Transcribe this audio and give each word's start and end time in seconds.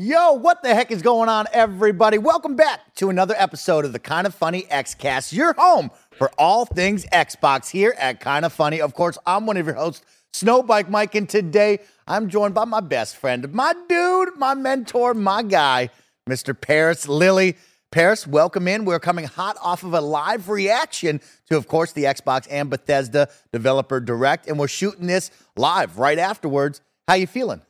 Yo, 0.00 0.32
what 0.32 0.60
the 0.64 0.74
heck 0.74 0.90
is 0.90 1.02
going 1.02 1.28
on, 1.28 1.46
everybody? 1.52 2.18
Welcome 2.18 2.56
back 2.56 2.96
to 2.96 3.10
another 3.10 3.36
episode 3.38 3.84
of 3.84 3.92
the 3.92 4.00
Kind 4.00 4.26
of 4.26 4.34
Funny 4.34 4.62
Xcast, 4.62 5.32
your 5.32 5.52
home 5.52 5.88
for 6.10 6.32
all 6.36 6.66
things 6.66 7.06
Xbox 7.12 7.70
here 7.70 7.94
at 7.96 8.18
Kind 8.18 8.44
of 8.44 8.52
Funny. 8.52 8.80
Of 8.80 8.94
course, 8.94 9.18
I'm 9.24 9.46
one 9.46 9.56
of 9.56 9.66
your 9.66 9.76
hosts, 9.76 10.04
Snowbike 10.32 10.88
Mike, 10.88 11.14
and 11.14 11.28
today 11.28 11.78
I'm 12.08 12.28
joined 12.28 12.54
by 12.54 12.64
my 12.64 12.80
best 12.80 13.14
friend, 13.14 13.52
my 13.52 13.72
dude, 13.88 14.30
my 14.36 14.54
mentor, 14.54 15.14
my 15.14 15.44
guy, 15.44 15.90
Mr. 16.28 16.60
Paris 16.60 17.06
Lilly. 17.06 17.56
Paris, 17.92 18.26
welcome 18.26 18.66
in. 18.66 18.84
We're 18.84 18.98
coming 18.98 19.26
hot 19.26 19.56
off 19.62 19.84
of 19.84 19.94
a 19.94 20.00
live 20.00 20.48
reaction 20.48 21.20
to, 21.50 21.56
of 21.56 21.68
course, 21.68 21.92
the 21.92 22.02
Xbox 22.02 22.48
and 22.50 22.68
Bethesda 22.68 23.28
Developer 23.52 24.00
Direct, 24.00 24.48
and 24.48 24.58
we're 24.58 24.66
shooting 24.66 25.06
this 25.06 25.30
live 25.56 25.98
right 25.98 26.18
afterwards. 26.18 26.80
How 27.06 27.14
you 27.14 27.28
feeling? 27.28 27.62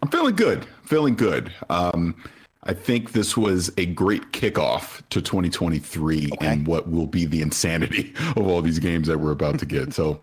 I'm 0.00 0.08
feeling 0.08 0.34
good. 0.34 0.66
Feeling 0.84 1.14
good. 1.14 1.52
Um, 1.68 2.14
I 2.64 2.74
think 2.74 3.12
this 3.12 3.36
was 3.36 3.72
a 3.76 3.86
great 3.86 4.32
kickoff 4.32 5.02
to 5.10 5.20
2023 5.20 6.30
okay. 6.32 6.46
and 6.46 6.66
what 6.66 6.88
will 6.88 7.08
be 7.08 7.26
the 7.26 7.42
insanity 7.42 8.14
of 8.36 8.46
all 8.46 8.62
these 8.62 8.78
games 8.78 9.08
that 9.08 9.18
we're 9.18 9.32
about 9.32 9.58
to 9.58 9.66
get. 9.66 9.92
So, 9.92 10.20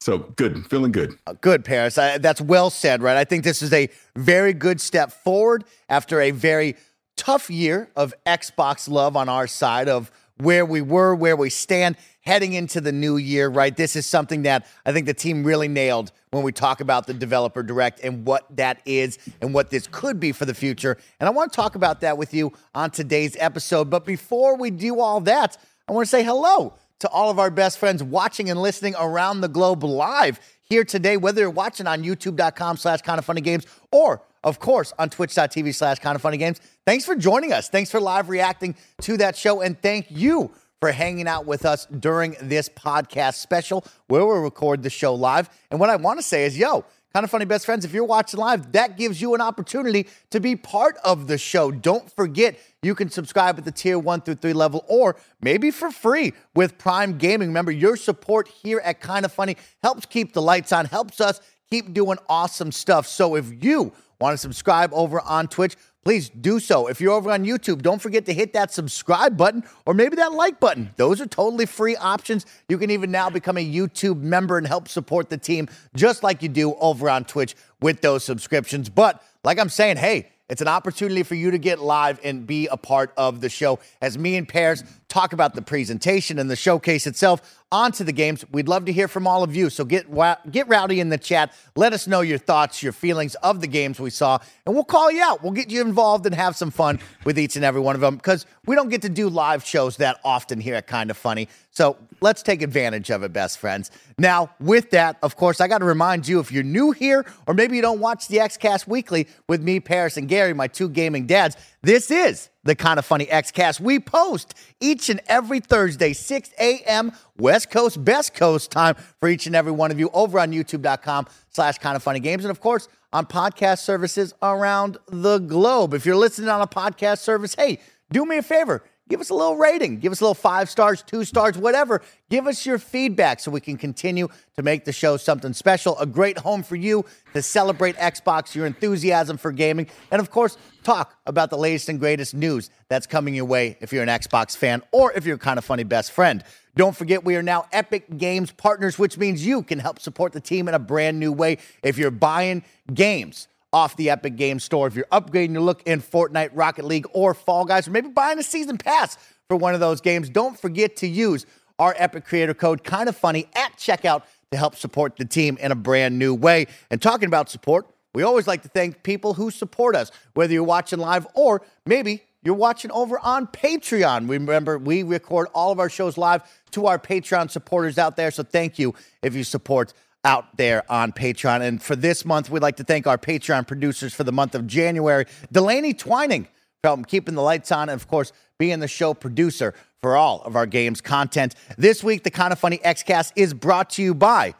so 0.00 0.18
good. 0.18 0.66
Feeling 0.66 0.92
good. 0.92 1.16
Uh, 1.26 1.34
good, 1.40 1.64
Paris. 1.64 1.96
I, 1.96 2.18
that's 2.18 2.40
well 2.40 2.70
said, 2.70 3.02
right? 3.02 3.16
I 3.16 3.24
think 3.24 3.44
this 3.44 3.62
is 3.62 3.72
a 3.72 3.88
very 4.16 4.52
good 4.52 4.80
step 4.80 5.12
forward 5.12 5.64
after 5.88 6.20
a 6.20 6.32
very 6.32 6.76
tough 7.16 7.48
year 7.48 7.90
of 7.94 8.12
Xbox 8.26 8.88
love 8.88 9.16
on 9.16 9.28
our 9.28 9.46
side 9.46 9.88
of 9.88 10.10
where 10.38 10.64
we 10.64 10.80
were, 10.80 11.14
where 11.14 11.36
we 11.36 11.50
stand 11.50 11.96
heading 12.28 12.52
into 12.52 12.78
the 12.78 12.92
new 12.92 13.16
year, 13.16 13.48
right? 13.48 13.74
This 13.74 13.96
is 13.96 14.04
something 14.04 14.42
that 14.42 14.66
I 14.84 14.92
think 14.92 15.06
the 15.06 15.14
team 15.14 15.44
really 15.44 15.66
nailed 15.66 16.12
when 16.30 16.42
we 16.42 16.52
talk 16.52 16.82
about 16.82 17.06
the 17.06 17.14
developer 17.14 17.62
direct 17.62 18.00
and 18.04 18.26
what 18.26 18.44
that 18.54 18.82
is 18.84 19.18
and 19.40 19.54
what 19.54 19.70
this 19.70 19.86
could 19.86 20.20
be 20.20 20.32
for 20.32 20.44
the 20.44 20.52
future. 20.52 20.98
And 21.20 21.26
I 21.26 21.30
want 21.30 21.50
to 21.50 21.56
talk 21.56 21.74
about 21.74 22.02
that 22.02 22.18
with 22.18 22.34
you 22.34 22.52
on 22.74 22.90
today's 22.90 23.34
episode. 23.40 23.88
But 23.88 24.04
before 24.04 24.58
we 24.58 24.70
do 24.70 25.00
all 25.00 25.22
that, 25.22 25.56
I 25.88 25.92
want 25.92 26.04
to 26.04 26.10
say 26.10 26.22
hello 26.22 26.74
to 26.98 27.08
all 27.08 27.30
of 27.30 27.38
our 27.38 27.50
best 27.50 27.78
friends 27.78 28.02
watching 28.02 28.50
and 28.50 28.60
listening 28.60 28.94
around 29.00 29.40
the 29.40 29.48
globe 29.48 29.82
live 29.82 30.38
here 30.60 30.84
today, 30.84 31.16
whether 31.16 31.40
you're 31.40 31.48
watching 31.48 31.86
on 31.86 32.02
youtube.com 32.04 32.76
slash 32.76 33.00
kind 33.00 33.18
of 33.18 33.24
funny 33.24 33.40
games 33.40 33.66
or 33.90 34.20
of 34.44 34.60
course, 34.60 34.92
on 34.98 35.10
twitch.tv 35.10 35.74
slash 35.74 35.98
kind 35.98 36.14
of 36.14 36.22
funny 36.22 36.36
games. 36.36 36.60
Thanks 36.86 37.04
for 37.04 37.16
joining 37.16 37.52
us. 37.52 37.68
Thanks 37.68 37.90
for 37.90 38.00
live 38.00 38.28
reacting 38.28 38.76
to 39.00 39.16
that 39.16 39.34
show. 39.34 39.62
And 39.62 39.80
thank 39.80 40.06
you 40.10 40.52
for 40.80 40.92
hanging 40.92 41.26
out 41.26 41.46
with 41.46 41.64
us 41.64 41.86
during 41.86 42.36
this 42.40 42.68
podcast 42.68 43.34
special 43.34 43.84
where 44.06 44.24
we 44.24 44.38
record 44.38 44.82
the 44.82 44.90
show 44.90 45.14
live. 45.14 45.50
And 45.70 45.80
what 45.80 45.90
I 45.90 45.96
want 45.96 46.18
to 46.18 46.22
say 46.22 46.44
is, 46.44 46.56
yo, 46.56 46.84
kind 47.12 47.24
of 47.24 47.30
funny 47.30 47.44
best 47.44 47.66
friends, 47.66 47.84
if 47.84 47.92
you're 47.92 48.04
watching 48.04 48.38
live, 48.38 48.72
that 48.72 48.96
gives 48.96 49.20
you 49.20 49.34
an 49.34 49.40
opportunity 49.40 50.06
to 50.30 50.40
be 50.40 50.54
part 50.54 50.96
of 51.04 51.26
the 51.26 51.38
show. 51.38 51.70
Don't 51.70 52.10
forget, 52.14 52.58
you 52.82 52.94
can 52.94 53.10
subscribe 53.10 53.58
at 53.58 53.64
the 53.64 53.72
tier 53.72 53.98
one 53.98 54.20
through 54.20 54.36
three 54.36 54.52
level 54.52 54.84
or 54.88 55.16
maybe 55.40 55.70
for 55.70 55.90
free 55.90 56.32
with 56.54 56.78
Prime 56.78 57.18
Gaming. 57.18 57.48
Remember, 57.48 57.72
your 57.72 57.96
support 57.96 58.48
here 58.48 58.80
at 58.84 59.00
Kind 59.00 59.24
of 59.24 59.32
Funny 59.32 59.56
helps 59.82 60.06
keep 60.06 60.32
the 60.32 60.42
lights 60.42 60.72
on, 60.72 60.84
helps 60.84 61.20
us 61.20 61.40
keep 61.68 61.92
doing 61.92 62.18
awesome 62.28 62.72
stuff. 62.72 63.06
So 63.06 63.34
if 63.34 63.64
you 63.64 63.92
want 64.20 64.34
to 64.34 64.38
subscribe 64.38 64.90
over 64.92 65.20
on 65.20 65.48
Twitch, 65.48 65.76
please 66.04 66.28
do 66.28 66.60
so. 66.60 66.86
If 66.86 67.00
you're 67.00 67.12
over 67.12 67.30
on 67.30 67.44
YouTube, 67.44 67.82
don't 67.82 68.00
forget 68.00 68.26
to 68.26 68.32
hit 68.32 68.52
that 68.54 68.72
subscribe 68.72 69.36
button 69.36 69.64
or 69.86 69.94
maybe 69.94 70.16
that 70.16 70.32
like 70.32 70.60
button. 70.60 70.90
Those 70.96 71.20
are 71.20 71.26
totally 71.26 71.66
free 71.66 71.96
options. 71.96 72.46
You 72.68 72.78
can 72.78 72.90
even 72.90 73.10
now 73.10 73.30
become 73.30 73.56
a 73.56 73.64
YouTube 73.64 74.20
member 74.20 74.58
and 74.58 74.66
help 74.66 74.88
support 74.88 75.30
the 75.30 75.38
team 75.38 75.68
just 75.94 76.22
like 76.22 76.42
you 76.42 76.48
do 76.48 76.74
over 76.74 77.10
on 77.10 77.24
Twitch 77.24 77.54
with 77.80 78.00
those 78.00 78.24
subscriptions. 78.24 78.88
But 78.88 79.22
like 79.44 79.58
I'm 79.58 79.68
saying, 79.68 79.98
hey, 79.98 80.30
it's 80.48 80.62
an 80.62 80.68
opportunity 80.68 81.22
for 81.22 81.34
you 81.34 81.50
to 81.50 81.58
get 81.58 81.78
live 81.78 82.20
and 82.24 82.46
be 82.46 82.68
a 82.68 82.76
part 82.76 83.12
of 83.18 83.42
the 83.42 83.50
show 83.50 83.78
as 84.00 84.16
me 84.16 84.36
and 84.36 84.48
Paris 84.48 84.82
talk 85.08 85.32
about 85.32 85.54
the 85.54 85.62
presentation 85.62 86.38
and 86.38 86.50
the 86.50 86.56
showcase 86.56 87.06
itself 87.06 87.58
onto 87.70 88.04
the 88.04 88.12
games. 88.12 88.44
We'd 88.50 88.68
love 88.68 88.84
to 88.86 88.92
hear 88.92 89.08
from 89.08 89.26
all 89.26 89.42
of 89.42 89.54
you. 89.54 89.70
So 89.70 89.84
get 89.84 90.06
get 90.50 90.68
rowdy 90.68 91.00
in 91.00 91.08
the 91.08 91.18
chat. 91.18 91.52
Let 91.76 91.92
us 91.92 92.06
know 92.06 92.20
your 92.20 92.38
thoughts, 92.38 92.82
your 92.82 92.92
feelings 92.92 93.34
of 93.36 93.60
the 93.60 93.66
games 93.66 94.00
we 94.00 94.10
saw, 94.10 94.38
and 94.66 94.74
we'll 94.74 94.84
call 94.84 95.10
you 95.10 95.22
out. 95.22 95.42
We'll 95.42 95.52
get 95.52 95.70
you 95.70 95.80
involved 95.80 96.26
and 96.26 96.34
have 96.34 96.56
some 96.56 96.70
fun 96.70 97.00
with 97.24 97.38
each 97.38 97.56
and 97.56 97.64
every 97.64 97.80
one 97.80 97.94
of 97.94 98.00
them 98.00 98.16
because 98.16 98.46
we 98.66 98.74
don't 98.74 98.88
get 98.88 99.02
to 99.02 99.08
do 99.08 99.28
live 99.28 99.64
shows 99.64 99.96
that 99.96 100.20
often 100.24 100.60
here 100.60 100.74
at 100.74 100.86
Kind 100.86 101.10
of 101.10 101.16
Funny. 101.16 101.48
So 101.70 101.96
let's 102.20 102.42
take 102.42 102.62
advantage 102.62 103.10
of 103.10 103.22
it, 103.22 103.32
best 103.32 103.58
friends. 103.58 103.90
Now, 104.18 104.50
with 104.58 104.90
that, 104.90 105.16
of 105.22 105.36
course, 105.36 105.60
I 105.60 105.68
got 105.68 105.78
to 105.78 105.84
remind 105.84 106.26
you 106.26 106.40
if 106.40 106.50
you're 106.50 106.64
new 106.64 106.90
here 106.90 107.24
or 107.46 107.54
maybe 107.54 107.76
you 107.76 107.82
don't 107.82 108.00
watch 108.00 108.28
the 108.28 108.38
XCast 108.38 108.88
weekly 108.88 109.28
with 109.48 109.62
me, 109.62 109.78
Paris, 109.78 110.16
and 110.16 110.28
Gary, 110.28 110.54
my 110.54 110.66
two 110.66 110.88
gaming 110.88 111.26
dads, 111.26 111.56
this 111.82 112.10
is 112.10 112.50
the 112.64 112.74
kind 112.74 112.98
of 112.98 113.04
funny 113.04 113.26
Xcast. 113.26 113.80
We 113.80 114.00
post 114.00 114.54
each 114.80 115.08
and 115.08 115.20
every 115.26 115.60
Thursday, 115.60 116.12
6 116.12 116.50
a.m. 116.58 117.12
West 117.36 117.70
Coast, 117.70 118.04
Best 118.04 118.34
Coast 118.34 118.70
time 118.70 118.96
for 119.20 119.28
each 119.28 119.46
and 119.46 119.54
every 119.54 119.72
one 119.72 119.90
of 119.90 119.98
you 119.98 120.10
over 120.12 120.40
on 120.40 120.52
youtube.com 120.52 121.26
slash 121.50 121.78
kind 121.78 121.96
of 121.96 122.02
funny 122.02 122.20
games. 122.20 122.44
And 122.44 122.50
of 122.50 122.60
course, 122.60 122.88
on 123.12 123.26
podcast 123.26 123.78
services 123.78 124.34
around 124.42 124.98
the 125.08 125.38
globe. 125.38 125.94
If 125.94 126.04
you're 126.04 126.16
listening 126.16 126.48
on 126.48 126.60
a 126.60 126.66
podcast 126.66 127.18
service, 127.18 127.54
hey, 127.54 127.78
do 128.10 128.26
me 128.26 128.38
a 128.38 128.42
favor 128.42 128.82
give 129.08 129.20
us 129.20 129.30
a 129.30 129.34
little 129.34 129.56
rating. 129.56 129.98
Give 129.98 130.12
us 130.12 130.20
a 130.20 130.24
little 130.24 130.34
five 130.34 130.68
stars, 130.70 131.02
two 131.02 131.24
stars, 131.24 131.56
whatever. 131.56 132.02
Give 132.28 132.46
us 132.46 132.64
your 132.64 132.78
feedback 132.78 133.40
so 133.40 133.50
we 133.50 133.60
can 133.60 133.76
continue 133.76 134.28
to 134.56 134.62
make 134.62 134.84
the 134.84 134.92
show 134.92 135.16
something 135.16 135.52
special. 135.52 135.98
A 135.98 136.06
great 136.06 136.38
home 136.38 136.62
for 136.62 136.76
you 136.76 137.04
to 137.34 137.42
celebrate 137.42 137.96
Xbox, 137.96 138.54
your 138.54 138.66
enthusiasm 138.66 139.38
for 139.38 139.52
gaming, 139.52 139.88
and 140.10 140.20
of 140.20 140.30
course, 140.30 140.56
talk 140.82 141.14
about 141.26 141.50
the 141.50 141.58
latest 141.58 141.88
and 141.88 141.98
greatest 141.98 142.34
news 142.34 142.70
that's 142.88 143.06
coming 143.06 143.34
your 143.34 143.44
way 143.44 143.76
if 143.80 143.92
you're 143.92 144.02
an 144.02 144.08
Xbox 144.08 144.56
fan 144.56 144.82
or 144.92 145.12
if 145.12 145.26
you're 145.26 145.36
a 145.36 145.38
kind 145.38 145.58
of 145.58 145.64
funny 145.64 145.84
best 145.84 146.12
friend. 146.12 146.44
Don't 146.76 146.96
forget, 146.96 147.24
we 147.24 147.34
are 147.34 147.42
now 147.42 147.66
Epic 147.72 148.18
Games 148.18 148.52
partners, 148.52 148.98
which 148.98 149.18
means 149.18 149.44
you 149.44 149.62
can 149.62 149.80
help 149.80 149.98
support 149.98 150.32
the 150.32 150.40
team 150.40 150.68
in 150.68 150.74
a 150.74 150.78
brand 150.78 151.18
new 151.18 151.32
way 151.32 151.58
if 151.82 151.98
you're 151.98 152.10
buying 152.10 152.62
games 152.92 153.48
off 153.72 153.96
the 153.96 154.10
Epic 154.10 154.36
Games 154.36 154.64
Store. 154.64 154.86
If 154.86 154.94
you're 154.94 155.06
upgrading 155.12 155.52
your 155.52 155.62
look 155.62 155.82
in 155.84 156.00
Fortnite, 156.00 156.50
Rocket 156.54 156.84
League, 156.84 157.06
or 157.12 157.34
Fall 157.34 157.64
Guys, 157.64 157.86
or 157.86 157.90
maybe 157.90 158.08
buying 158.08 158.38
a 158.38 158.42
season 158.42 158.78
pass 158.78 159.18
for 159.48 159.56
one 159.56 159.74
of 159.74 159.80
those 159.80 160.00
games, 160.00 160.30
don't 160.30 160.58
forget 160.58 160.96
to 160.96 161.06
use 161.06 161.46
our 161.78 161.94
Epic 161.98 162.24
Creator 162.24 162.54
Code, 162.54 162.82
kind 162.82 163.08
of 163.08 163.16
funny, 163.16 163.46
at 163.54 163.76
checkout 163.76 164.22
to 164.50 164.58
help 164.58 164.74
support 164.74 165.16
the 165.16 165.24
team 165.24 165.58
in 165.60 165.70
a 165.70 165.76
brand 165.76 166.18
new 166.18 166.34
way. 166.34 166.66
And 166.90 167.00
talking 167.00 167.26
about 167.26 167.50
support, 167.50 167.86
we 168.14 168.22
always 168.22 168.46
like 168.46 168.62
to 168.62 168.68
thank 168.68 169.02
people 169.02 169.34
who 169.34 169.50
support 169.50 169.94
us, 169.94 170.10
whether 170.34 170.52
you're 170.52 170.64
watching 170.64 170.98
live 170.98 171.26
or 171.34 171.62
maybe 171.86 172.22
you're 172.42 172.54
watching 172.54 172.90
over 172.92 173.18
on 173.18 173.46
Patreon. 173.48 174.28
Remember, 174.28 174.78
we 174.78 175.02
record 175.02 175.48
all 175.54 175.70
of 175.70 175.78
our 175.78 175.90
shows 175.90 176.16
live 176.16 176.42
to 176.70 176.86
our 176.86 176.98
Patreon 176.98 177.50
supporters 177.50 177.98
out 177.98 178.16
there. 178.16 178.30
So 178.30 178.42
thank 178.42 178.78
you 178.78 178.94
if 179.22 179.34
you 179.34 179.44
support 179.44 179.92
out 180.28 180.58
there 180.58 180.84
on 180.92 181.10
Patreon. 181.10 181.62
And 181.62 181.82
for 181.82 181.96
this 181.96 182.26
month, 182.26 182.50
we'd 182.50 182.60
like 182.60 182.76
to 182.76 182.84
thank 182.84 183.06
our 183.06 183.16
Patreon 183.16 183.66
producers 183.66 184.12
for 184.12 184.24
the 184.24 184.32
month 184.32 184.54
of 184.54 184.66
January, 184.66 185.24
Delaney 185.50 185.94
Twining, 185.94 186.44
for 186.44 186.88
helping 186.88 187.06
keeping 187.06 187.34
the 187.34 187.40
lights 187.40 187.72
on, 187.72 187.88
and 187.88 187.98
of 187.98 188.06
course, 188.06 188.30
being 188.58 188.78
the 188.80 188.88
show 188.88 189.14
producer 189.14 189.72
for 190.02 190.16
all 190.18 190.42
of 190.42 190.54
our 190.54 190.66
games 190.66 191.00
content. 191.00 191.54
This 191.78 192.04
week, 192.04 192.24
the 192.24 192.30
Kind 192.30 192.52
of 192.52 192.58
Funny 192.58 192.76
Xcast 192.78 193.32
is 193.36 193.54
brought 193.54 193.88
to 193.90 194.02
you 194.02 194.14
by 194.14 194.54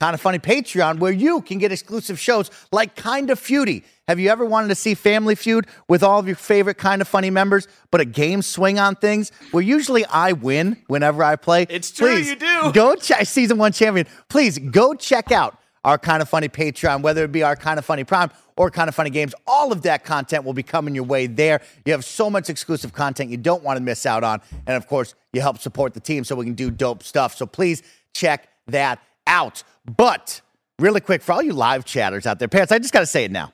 Kind 0.00 0.14
of 0.14 0.20
Funny 0.20 0.38
Patreon, 0.38 0.98
where 0.98 1.12
you 1.12 1.40
can 1.40 1.58
get 1.58 1.70
exclusive 1.72 2.18
shows 2.18 2.50
like 2.72 2.96
Kind 2.96 3.30
of 3.30 3.38
Feudy. 3.38 3.84
Have 4.08 4.18
you 4.18 4.28
ever 4.28 4.44
wanted 4.44 4.68
to 4.68 4.74
see 4.74 4.94
Family 4.94 5.34
Feud 5.34 5.66
with 5.88 6.02
all 6.02 6.18
of 6.18 6.26
your 6.26 6.36
favorite 6.36 6.78
Kind 6.78 7.00
of 7.00 7.08
Funny 7.08 7.30
members, 7.30 7.68
but 7.90 8.00
a 8.00 8.04
game 8.04 8.42
swing 8.42 8.78
on 8.78 8.96
things 8.96 9.30
where 9.52 9.62
usually 9.62 10.04
I 10.06 10.32
win 10.32 10.82
whenever 10.88 11.22
I 11.22 11.36
play? 11.36 11.66
It's 11.70 11.90
true, 11.90 12.08
Please, 12.08 12.28
you 12.30 12.36
do. 12.36 12.72
Go 12.72 12.96
check 12.96 13.26
season 13.26 13.56
one 13.56 13.72
champion. 13.72 14.06
Please 14.28 14.58
go 14.58 14.94
check 14.94 15.30
out 15.32 15.58
our 15.84 15.96
Kind 15.98 16.22
of 16.22 16.28
Funny 16.28 16.48
Patreon, 16.48 17.02
whether 17.02 17.24
it 17.24 17.32
be 17.32 17.42
our 17.42 17.56
Kind 17.56 17.78
of 17.78 17.84
Funny 17.84 18.04
Prime 18.04 18.30
or 18.56 18.70
Kind 18.70 18.88
of 18.88 18.94
Funny 18.94 19.10
Games. 19.10 19.34
All 19.46 19.70
of 19.70 19.82
that 19.82 20.04
content 20.04 20.44
will 20.44 20.54
be 20.54 20.62
coming 20.62 20.94
your 20.94 21.04
way 21.04 21.26
there. 21.26 21.60
You 21.84 21.92
have 21.92 22.04
so 22.04 22.28
much 22.28 22.50
exclusive 22.50 22.92
content 22.92 23.30
you 23.30 23.36
don't 23.36 23.62
want 23.62 23.76
to 23.76 23.82
miss 23.82 24.06
out 24.06 24.24
on. 24.24 24.40
And 24.66 24.76
of 24.76 24.88
course, 24.88 25.14
you 25.32 25.40
help 25.40 25.58
support 25.58 25.94
the 25.94 26.00
team 26.00 26.24
so 26.24 26.34
we 26.36 26.44
can 26.44 26.54
do 26.54 26.70
dope 26.70 27.02
stuff. 27.02 27.36
So 27.36 27.46
please 27.46 27.82
check 28.12 28.48
that 28.66 29.00
out. 29.26 29.62
But 29.84 30.40
really 30.78 31.00
quick, 31.00 31.22
for 31.22 31.32
all 31.32 31.42
you 31.42 31.52
live 31.52 31.84
chatters 31.84 32.26
out 32.26 32.38
there, 32.38 32.48
parents, 32.48 32.72
I 32.72 32.78
just 32.78 32.92
got 32.92 33.00
to 33.00 33.06
say 33.06 33.24
it 33.24 33.30
now. 33.30 33.52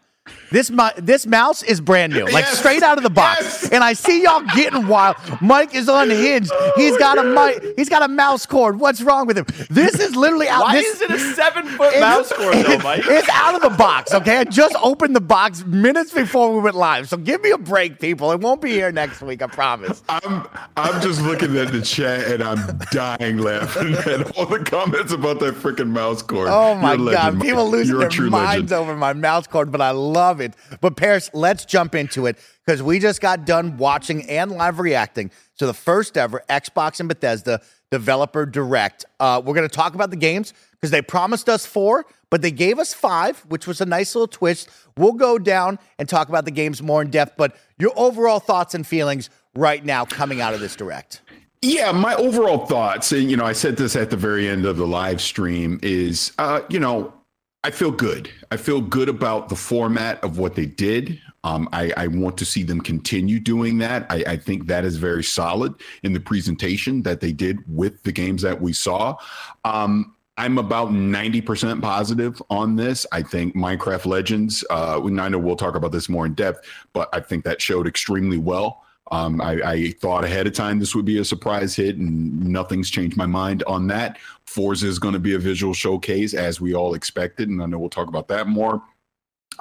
This 0.50 0.70
mu- 0.70 0.88
this 0.96 1.26
mouse 1.26 1.62
is 1.62 1.80
brand 1.80 2.12
new, 2.12 2.24
like 2.24 2.44
Yes. 2.44 2.58
straight 2.58 2.82
out 2.82 2.96
of 2.98 3.04
the 3.04 3.10
box. 3.10 3.40
Yes. 3.40 3.68
And 3.70 3.84
I 3.84 3.92
see 3.92 4.22
y'all 4.24 4.42
getting 4.54 4.88
wild. 4.88 5.16
Mike 5.40 5.74
is 5.74 5.88
unhinged. 5.88 6.50
He's 6.76 6.96
got 6.96 7.18
a 7.18 7.22
mic. 7.22 7.74
He's 7.76 7.88
got 7.88 8.02
a 8.02 8.08
mouse 8.08 8.46
cord. 8.46 8.80
What's 8.80 9.00
wrong 9.00 9.26
with 9.26 9.38
him? 9.38 9.46
This 9.70 9.94
is 9.94 10.16
literally 10.16 10.48
out. 10.48 10.62
Why 10.64 10.74
this, 10.80 10.96
is 10.96 11.02
it 11.02 11.10
a 11.12 11.18
seven 11.18 11.66
foot 11.68 11.98
mouse 12.00 12.32
cord 12.32 12.54
though, 12.54 12.58
it's- 12.72 12.82
Mike? 12.82 13.02
It's 13.06 13.28
out 13.28 13.54
of 13.54 13.62
the 13.62 13.70
box, 13.76 14.12
okay? 14.14 14.38
I 14.38 14.44
just 14.44 14.74
opened 14.82 15.14
the 15.14 15.20
box 15.20 15.64
minutes 15.64 16.12
before 16.12 16.52
we 16.52 16.60
went 16.60 16.74
live. 16.76 17.08
So 17.08 17.16
give 17.16 17.40
me 17.42 17.50
a 17.50 17.58
break, 17.58 18.00
people. 18.00 18.32
It 18.32 18.40
won't 18.40 18.60
be 18.60 18.70
here 18.72 18.90
next 18.90 19.22
week, 19.22 19.42
I 19.42 19.46
promise. 19.46 20.02
I'm 20.08 20.46
I'm 20.76 21.00
just 21.00 21.20
looking 21.22 21.56
at 21.58 21.70
the 21.72 21.80
chat 21.80 22.26
and 22.26 22.42
I'm 22.42 22.78
dying 22.90 23.38
laughing 23.38 23.94
at 24.12 24.36
all 24.36 24.46
the 24.46 24.58
comments 24.58 25.12
about 25.12 25.38
that 25.40 25.54
freaking 25.54 25.90
mouse 25.90 26.22
cord. 26.22 26.48
Oh 26.50 26.74
my 26.74 26.94
You're 26.94 27.12
God. 27.12 27.24
legend, 27.34 27.40
People 27.42 27.64
Mike. 27.66 27.72
losing 27.72 27.88
You're 27.94 27.98
a 27.98 28.00
their 28.02 28.10
true 28.10 28.30
minds 28.30 28.70
legend. 28.70 28.72
over 28.72 28.96
my 28.96 29.12
mouse 29.12 29.46
cord, 29.46 29.70
but 29.70 29.80
I 29.80 29.90
love 29.92 30.39
it. 30.40 30.54
But 30.80 30.96
Paris, 30.96 31.30
let's 31.34 31.64
jump 31.64 31.94
into 31.94 32.26
it 32.26 32.38
because 32.64 32.82
we 32.82 32.98
just 32.98 33.20
got 33.20 33.44
done 33.44 33.76
watching 33.76 34.28
and 34.28 34.52
live 34.52 34.78
reacting 34.78 35.30
to 35.58 35.66
the 35.66 35.74
first 35.74 36.16
ever 36.16 36.42
Xbox 36.48 37.00
and 37.00 37.08
Bethesda 37.08 37.60
Developer 37.90 38.46
Direct. 38.46 39.04
Uh, 39.18 39.42
we're 39.44 39.54
going 39.54 39.68
to 39.68 39.74
talk 39.74 39.94
about 39.94 40.10
the 40.10 40.16
games 40.16 40.54
because 40.72 40.90
they 40.90 41.02
promised 41.02 41.48
us 41.48 41.66
four, 41.66 42.06
but 42.30 42.42
they 42.42 42.50
gave 42.50 42.78
us 42.78 42.94
five, 42.94 43.40
which 43.48 43.66
was 43.66 43.80
a 43.80 43.86
nice 43.86 44.14
little 44.14 44.28
twist. 44.28 44.68
We'll 44.96 45.12
go 45.12 45.38
down 45.38 45.78
and 45.98 46.08
talk 46.08 46.28
about 46.28 46.44
the 46.44 46.50
games 46.50 46.82
more 46.82 47.02
in 47.02 47.10
depth, 47.10 47.34
but 47.36 47.56
your 47.78 47.92
overall 47.96 48.40
thoughts 48.40 48.74
and 48.74 48.86
feelings 48.86 49.28
right 49.54 49.84
now 49.84 50.04
coming 50.04 50.40
out 50.40 50.54
of 50.54 50.60
this 50.60 50.76
Direct. 50.76 51.20
Yeah, 51.62 51.92
my 51.92 52.14
overall 52.14 52.64
thoughts, 52.64 53.12
and 53.12 53.30
you 53.30 53.36
know, 53.36 53.44
I 53.44 53.52
said 53.52 53.76
this 53.76 53.94
at 53.94 54.08
the 54.08 54.16
very 54.16 54.48
end 54.48 54.64
of 54.64 54.78
the 54.78 54.86
live 54.86 55.20
stream, 55.20 55.78
is 55.82 56.32
uh, 56.38 56.62
you 56.70 56.80
know, 56.80 57.12
I 57.62 57.70
feel 57.70 57.90
good. 57.90 58.30
I 58.50 58.56
feel 58.56 58.80
good 58.80 59.10
about 59.10 59.50
the 59.50 59.56
format 59.56 60.22
of 60.24 60.38
what 60.38 60.54
they 60.54 60.64
did. 60.64 61.20
Um, 61.44 61.68
I, 61.72 61.92
I 61.96 62.06
want 62.06 62.38
to 62.38 62.46
see 62.46 62.62
them 62.62 62.80
continue 62.80 63.38
doing 63.38 63.78
that. 63.78 64.06
I, 64.08 64.24
I 64.26 64.36
think 64.36 64.66
that 64.66 64.84
is 64.84 64.96
very 64.96 65.22
solid 65.22 65.74
in 66.02 66.14
the 66.14 66.20
presentation 66.20 67.02
that 67.02 67.20
they 67.20 67.32
did 67.32 67.58
with 67.66 68.02
the 68.02 68.12
games 68.12 68.40
that 68.42 68.60
we 68.60 68.72
saw. 68.72 69.16
Um, 69.64 70.14
I'm 70.38 70.56
about 70.56 70.88
90% 70.88 71.82
positive 71.82 72.40
on 72.48 72.76
this. 72.76 73.04
I 73.12 73.20
think 73.22 73.54
Minecraft 73.54 74.06
Legends, 74.06 74.64
uh, 74.70 74.98
I 75.04 75.28
know 75.28 75.38
we'll 75.38 75.56
talk 75.56 75.74
about 75.74 75.92
this 75.92 76.08
more 76.08 76.24
in 76.24 76.32
depth, 76.32 76.66
but 76.94 77.10
I 77.12 77.20
think 77.20 77.44
that 77.44 77.60
showed 77.60 77.86
extremely 77.86 78.38
well. 78.38 78.84
Um, 79.10 79.40
I, 79.40 79.52
I 79.64 79.90
thought 79.92 80.24
ahead 80.24 80.46
of 80.46 80.52
time 80.52 80.78
this 80.78 80.94
would 80.94 81.04
be 81.04 81.18
a 81.18 81.24
surprise 81.24 81.74
hit, 81.74 81.96
and 81.96 82.40
nothing's 82.40 82.90
changed 82.90 83.16
my 83.16 83.26
mind 83.26 83.62
on 83.66 83.86
that. 83.88 84.18
Forza 84.46 84.86
is 84.86 84.98
going 84.98 85.14
to 85.14 85.20
be 85.20 85.34
a 85.34 85.38
visual 85.38 85.74
showcase, 85.74 86.32
as 86.34 86.60
we 86.60 86.74
all 86.74 86.94
expected, 86.94 87.48
and 87.48 87.62
I 87.62 87.66
know 87.66 87.78
we'll 87.78 87.90
talk 87.90 88.08
about 88.08 88.28
that 88.28 88.46
more. 88.46 88.82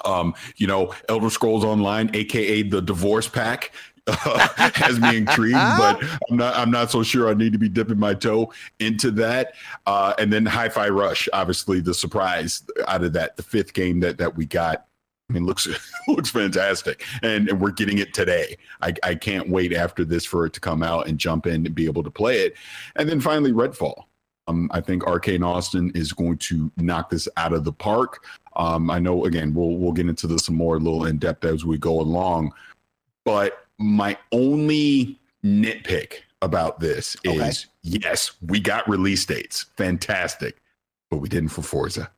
Um, 0.06 0.36
you 0.58 0.68
know, 0.68 0.94
Elder 1.10 1.30
Scrolls 1.30 1.64
Online, 1.64 2.10
aka 2.14 2.62
the 2.62 2.82
Divorce 2.82 3.28
Pack, 3.28 3.72
has 4.08 5.00
me 5.00 5.18
intrigued, 5.18 5.54
but 5.54 6.02
I'm 6.30 6.38
not. 6.38 6.56
I'm 6.56 6.72
not 6.72 6.92
so 6.92 7.04
sure. 7.04 7.30
I 7.30 7.34
need 7.34 7.54
to 7.54 7.60
be 7.60 7.70
dipping 7.70 8.00
my 8.00 8.14
toe 8.14 8.52
into 8.80 9.12
that. 9.12 9.54
Uh, 9.86 10.14
and 10.18 10.32
then 10.32 10.46
Hi-Fi 10.46 10.90
Rush, 10.90 11.28
obviously 11.34 11.80
the 11.80 11.94
surprise 11.94 12.64
out 12.88 13.04
of 13.04 13.14
that, 13.14 13.38
the 13.38 13.44
fifth 13.44 13.74
game 13.74 14.00
that 14.02 14.18
that 14.18 14.36
we 14.36 14.46
got. 14.46 14.86
I 15.30 15.34
mean, 15.34 15.46
looks 15.46 15.68
looks 16.08 16.30
fantastic, 16.32 17.06
and, 17.22 17.50
and 17.50 17.62
we're 17.62 17.72
getting 17.72 18.00
it 18.00 18.14
today. 18.14 18.58
I, 18.82 18.94
I 19.04 19.16
can't 19.16 19.50
wait 19.50 19.74
after 19.74 20.04
this 20.04 20.26
for 20.26 20.46
it 20.46 20.54
to 20.54 20.60
come 20.60 20.82
out 20.82 21.08
and 21.08 21.18
jump 21.18 21.46
in 21.46 21.66
and 21.66 21.76
be 21.76 21.86
able 21.86 22.04
to 22.04 22.12
play 22.12 22.42
it. 22.42 22.56
And 22.96 23.08
then 23.08 23.20
finally, 23.22 23.52
Redfall. 23.52 24.06
Um, 24.48 24.68
I 24.74 24.82
think 24.82 25.04
Arkane 25.04 25.46
Austin 25.46 25.92
is 25.94 26.12
going 26.12 26.40
to 26.40 26.72
knock 26.78 27.12
this 27.12 27.28
out 27.38 27.54
of 27.54 27.64
the 27.64 27.72
park. 27.72 28.26
Um, 28.56 28.90
I 28.90 28.98
know 28.98 29.26
again 29.26 29.54
we'll 29.54 29.78
we'll 29.78 29.92
get 29.92 30.10
into 30.10 30.26
this 30.26 30.46
some 30.46 30.56
more 30.56 30.78
a 30.78 30.80
little 30.80 31.06
in 31.06 31.20
depth 31.20 31.46
as 31.46 31.66
we 31.66 31.78
go 31.78 32.02
along, 32.02 32.52
but 33.26 33.66
my 33.78 34.18
only 34.32 35.20
nitpick 35.44 36.22
about 36.42 36.80
this 36.80 37.16
Okay. 37.28 37.38
is 37.50 37.68
yes, 37.84 38.32
we 38.42 38.60
got 38.60 38.90
release 38.90 39.26
dates, 39.26 39.68
fantastic, 39.78 40.58
but 41.12 41.18
we 41.18 41.30
didn't 41.30 41.50
for 41.50 41.62
Forza. 41.62 42.10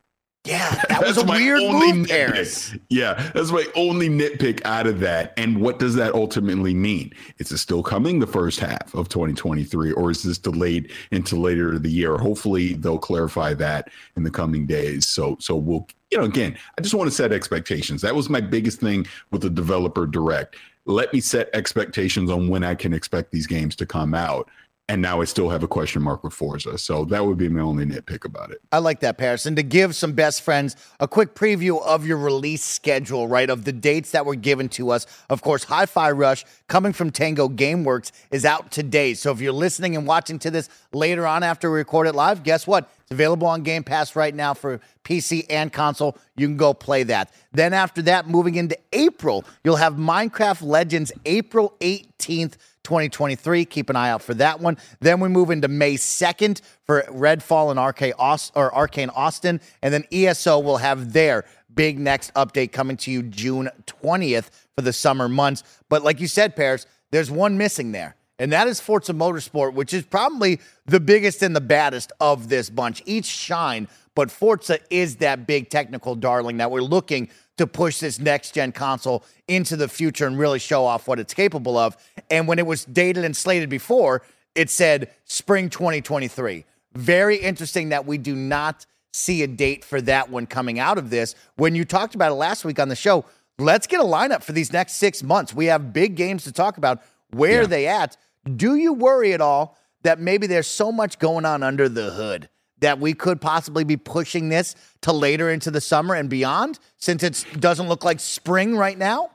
Yeah, 0.44 0.82
that 0.88 1.02
was 1.02 1.18
a 1.18 1.24
weird 1.24 1.62
move. 1.62 2.08
Paris. 2.08 2.74
Yeah, 2.90 3.30
that's 3.32 3.52
my 3.52 3.64
only 3.76 4.08
nitpick 4.08 4.60
out 4.64 4.88
of 4.88 4.98
that. 5.00 5.32
And 5.36 5.60
what 5.60 5.78
does 5.78 5.94
that 5.94 6.14
ultimately 6.14 6.74
mean? 6.74 7.12
Is 7.38 7.52
it 7.52 7.58
still 7.58 7.82
coming 7.82 8.18
the 8.18 8.26
first 8.26 8.58
half 8.58 8.92
of 8.94 9.08
2023, 9.08 9.92
or 9.92 10.10
is 10.10 10.24
this 10.24 10.38
delayed 10.38 10.90
into 11.12 11.36
later 11.36 11.74
of 11.74 11.84
the 11.84 11.90
year? 11.90 12.18
Hopefully, 12.18 12.74
they'll 12.74 12.98
clarify 12.98 13.54
that 13.54 13.90
in 14.16 14.24
the 14.24 14.30
coming 14.30 14.66
days. 14.66 15.06
So, 15.06 15.36
so 15.38 15.54
we'll, 15.54 15.86
you 16.10 16.18
know, 16.18 16.24
again, 16.24 16.58
I 16.76 16.80
just 16.80 16.94
want 16.94 17.08
to 17.08 17.14
set 17.14 17.32
expectations. 17.32 18.02
That 18.02 18.16
was 18.16 18.28
my 18.28 18.40
biggest 18.40 18.80
thing 18.80 19.06
with 19.30 19.42
the 19.42 19.50
developer 19.50 20.06
direct. 20.06 20.56
Let 20.86 21.12
me 21.12 21.20
set 21.20 21.50
expectations 21.54 22.32
on 22.32 22.48
when 22.48 22.64
I 22.64 22.74
can 22.74 22.92
expect 22.92 23.30
these 23.30 23.46
games 23.46 23.76
to 23.76 23.86
come 23.86 24.12
out. 24.12 24.50
And 24.88 25.00
now 25.00 25.20
I 25.20 25.24
still 25.24 25.48
have 25.48 25.62
a 25.62 25.68
question 25.68 26.02
mark 26.02 26.24
with 26.24 26.34
Forza. 26.34 26.76
So 26.76 27.04
that 27.06 27.24
would 27.24 27.38
be 27.38 27.48
my 27.48 27.60
only 27.60 27.86
nitpick 27.86 28.24
about 28.24 28.50
it. 28.50 28.60
I 28.72 28.78
like 28.78 29.00
that, 29.00 29.16
Paris. 29.16 29.46
And 29.46 29.56
to 29.56 29.62
give 29.62 29.94
some 29.94 30.12
best 30.12 30.42
friends 30.42 30.76
a 30.98 31.06
quick 31.06 31.34
preview 31.34 31.80
of 31.82 32.04
your 32.04 32.18
release 32.18 32.64
schedule, 32.64 33.28
right? 33.28 33.48
Of 33.48 33.64
the 33.64 33.72
dates 33.72 34.10
that 34.10 34.26
were 34.26 34.34
given 34.34 34.68
to 34.70 34.90
us. 34.90 35.06
Of 35.30 35.40
course, 35.40 35.64
Hi 35.64 35.86
Fi 35.86 36.10
Rush, 36.10 36.44
coming 36.66 36.92
from 36.92 37.10
Tango 37.10 37.48
Gameworks, 37.48 38.10
is 38.32 38.44
out 38.44 38.72
today. 38.72 39.14
So 39.14 39.30
if 39.30 39.40
you're 39.40 39.52
listening 39.52 39.96
and 39.96 40.06
watching 40.06 40.38
to 40.40 40.50
this 40.50 40.68
later 40.92 41.26
on 41.26 41.42
after 41.42 41.70
we 41.70 41.78
record 41.78 42.08
it 42.08 42.14
live, 42.14 42.42
guess 42.42 42.66
what? 42.66 42.90
It's 43.02 43.12
available 43.12 43.46
on 43.46 43.62
Game 43.62 43.84
Pass 43.84 44.16
right 44.16 44.34
now 44.34 44.52
for 44.52 44.80
PC 45.04 45.46
and 45.48 45.72
console. 45.72 46.18
You 46.36 46.48
can 46.48 46.56
go 46.56 46.74
play 46.74 47.04
that. 47.04 47.32
Then 47.52 47.72
after 47.72 48.02
that, 48.02 48.28
moving 48.28 48.56
into 48.56 48.76
April, 48.92 49.44
you'll 49.64 49.76
have 49.76 49.94
Minecraft 49.94 50.62
Legends 50.62 51.12
April 51.24 51.76
18th. 51.80 52.54
2023. 52.84 53.64
Keep 53.64 53.90
an 53.90 53.96
eye 53.96 54.10
out 54.10 54.22
for 54.22 54.34
that 54.34 54.60
one. 54.60 54.78
Then 55.00 55.20
we 55.20 55.28
move 55.28 55.50
into 55.50 55.68
May 55.68 55.94
2nd 55.94 56.60
for 56.84 57.02
Redfall 57.08 57.70
and 57.70 58.14
Aus- 58.18 58.52
or 58.54 58.70
Arkane 58.72 59.10
Austin. 59.14 59.60
And 59.82 59.92
then 59.92 60.04
ESO 60.12 60.58
will 60.58 60.78
have 60.78 61.12
their 61.12 61.44
big 61.74 61.98
next 61.98 62.32
update 62.34 62.72
coming 62.72 62.96
to 62.98 63.10
you 63.10 63.22
June 63.22 63.70
20th 63.86 64.50
for 64.74 64.82
the 64.82 64.92
summer 64.92 65.28
months. 65.28 65.62
But 65.88 66.02
like 66.02 66.20
you 66.20 66.26
said, 66.26 66.56
Paris, 66.56 66.86
there's 67.10 67.30
one 67.30 67.58
missing 67.58 67.92
there. 67.92 68.16
And 68.38 68.52
that 68.52 68.66
is 68.66 68.80
Forza 68.80 69.12
Motorsport, 69.12 69.74
which 69.74 69.94
is 69.94 70.02
probably 70.02 70.60
the 70.86 70.98
biggest 70.98 71.42
and 71.42 71.54
the 71.54 71.60
baddest 71.60 72.10
of 72.20 72.48
this 72.48 72.70
bunch. 72.70 73.02
Each 73.06 73.26
shine, 73.26 73.86
but 74.14 74.30
Forza 74.30 74.80
is 74.90 75.16
that 75.16 75.46
big 75.46 75.70
technical 75.70 76.16
darling 76.16 76.56
that 76.56 76.70
we're 76.70 76.80
looking 76.80 77.28
to 77.62 77.66
push 77.66 78.00
this 78.00 78.18
next 78.18 78.54
gen 78.54 78.72
console 78.72 79.24
into 79.46 79.76
the 79.76 79.88
future 79.88 80.26
and 80.26 80.38
really 80.38 80.58
show 80.58 80.84
off 80.84 81.06
what 81.06 81.20
it's 81.20 81.32
capable 81.32 81.78
of. 81.78 81.96
And 82.30 82.48
when 82.48 82.58
it 82.58 82.66
was 82.66 82.84
dated 82.84 83.24
and 83.24 83.36
slated 83.36 83.70
before, 83.70 84.22
it 84.54 84.68
said 84.68 85.10
spring 85.24 85.70
2023. 85.70 86.64
Very 86.94 87.36
interesting 87.36 87.90
that 87.90 88.04
we 88.04 88.18
do 88.18 88.34
not 88.34 88.84
see 89.12 89.42
a 89.42 89.46
date 89.46 89.84
for 89.84 90.00
that 90.02 90.28
one 90.28 90.46
coming 90.46 90.78
out 90.78 90.98
of 90.98 91.10
this. 91.10 91.34
When 91.56 91.74
you 91.74 91.84
talked 91.84 92.14
about 92.14 92.32
it 92.32 92.34
last 92.34 92.64
week 92.64 92.80
on 92.80 92.88
the 92.88 92.96
show, 92.96 93.24
let's 93.58 93.86
get 93.86 94.00
a 94.00 94.04
lineup 94.04 94.42
for 94.42 94.52
these 94.52 94.72
next 94.72 94.94
six 94.94 95.22
months. 95.22 95.54
We 95.54 95.66
have 95.66 95.92
big 95.92 96.16
games 96.16 96.44
to 96.44 96.52
talk 96.52 96.78
about. 96.78 97.02
Where 97.30 97.62
are 97.62 97.66
they 97.66 97.86
at? 97.86 98.16
Do 98.56 98.74
you 98.74 98.92
worry 98.92 99.32
at 99.32 99.40
all 99.40 99.78
that 100.02 100.18
maybe 100.18 100.46
there's 100.46 100.66
so 100.66 100.90
much 100.90 101.18
going 101.18 101.44
on 101.44 101.62
under 101.62 101.88
the 101.88 102.10
hood 102.10 102.48
that 102.82 103.00
we 103.00 103.14
could 103.14 103.40
possibly 103.40 103.84
be 103.84 103.96
pushing 103.96 104.48
this 104.48 104.76
to 105.00 105.12
later 105.12 105.50
into 105.50 105.70
the 105.70 105.80
summer 105.80 106.14
and 106.14 106.28
beyond 106.28 106.78
since 106.98 107.22
it 107.22 107.46
doesn't 107.58 107.88
look 107.88 108.04
like 108.04 108.20
spring 108.20 108.76
right 108.76 108.98
now? 108.98 109.30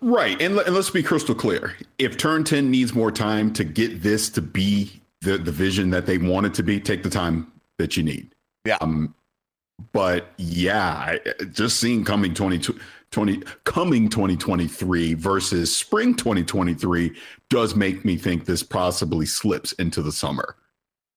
Right. 0.00 0.40
And, 0.40 0.58
and 0.58 0.74
let's 0.74 0.90
be 0.90 1.02
crystal 1.02 1.34
clear. 1.34 1.74
If 1.98 2.16
Turn 2.16 2.44
10 2.44 2.70
needs 2.70 2.94
more 2.94 3.12
time 3.12 3.52
to 3.54 3.64
get 3.64 4.02
this 4.02 4.28
to 4.30 4.42
be 4.42 5.00
the, 5.22 5.38
the 5.38 5.52
vision 5.52 5.90
that 5.90 6.06
they 6.06 6.18
want 6.18 6.46
it 6.46 6.54
to 6.54 6.62
be, 6.62 6.80
take 6.80 7.02
the 7.02 7.10
time 7.10 7.50
that 7.78 7.96
you 7.96 8.02
need. 8.02 8.34
Yeah. 8.64 8.78
Um, 8.80 9.14
but 9.92 10.32
yeah, 10.38 11.16
just 11.52 11.80
seeing 11.80 12.04
coming 12.04 12.34
20, 12.34 12.60
20, 13.10 13.42
coming 13.64 14.08
2023 14.08 15.14
versus 15.14 15.74
spring 15.74 16.14
2023 16.14 17.14
does 17.50 17.74
make 17.74 18.04
me 18.04 18.16
think 18.16 18.44
this 18.44 18.62
possibly 18.62 19.26
slips 19.26 19.72
into 19.72 20.02
the 20.02 20.12
summer. 20.12 20.56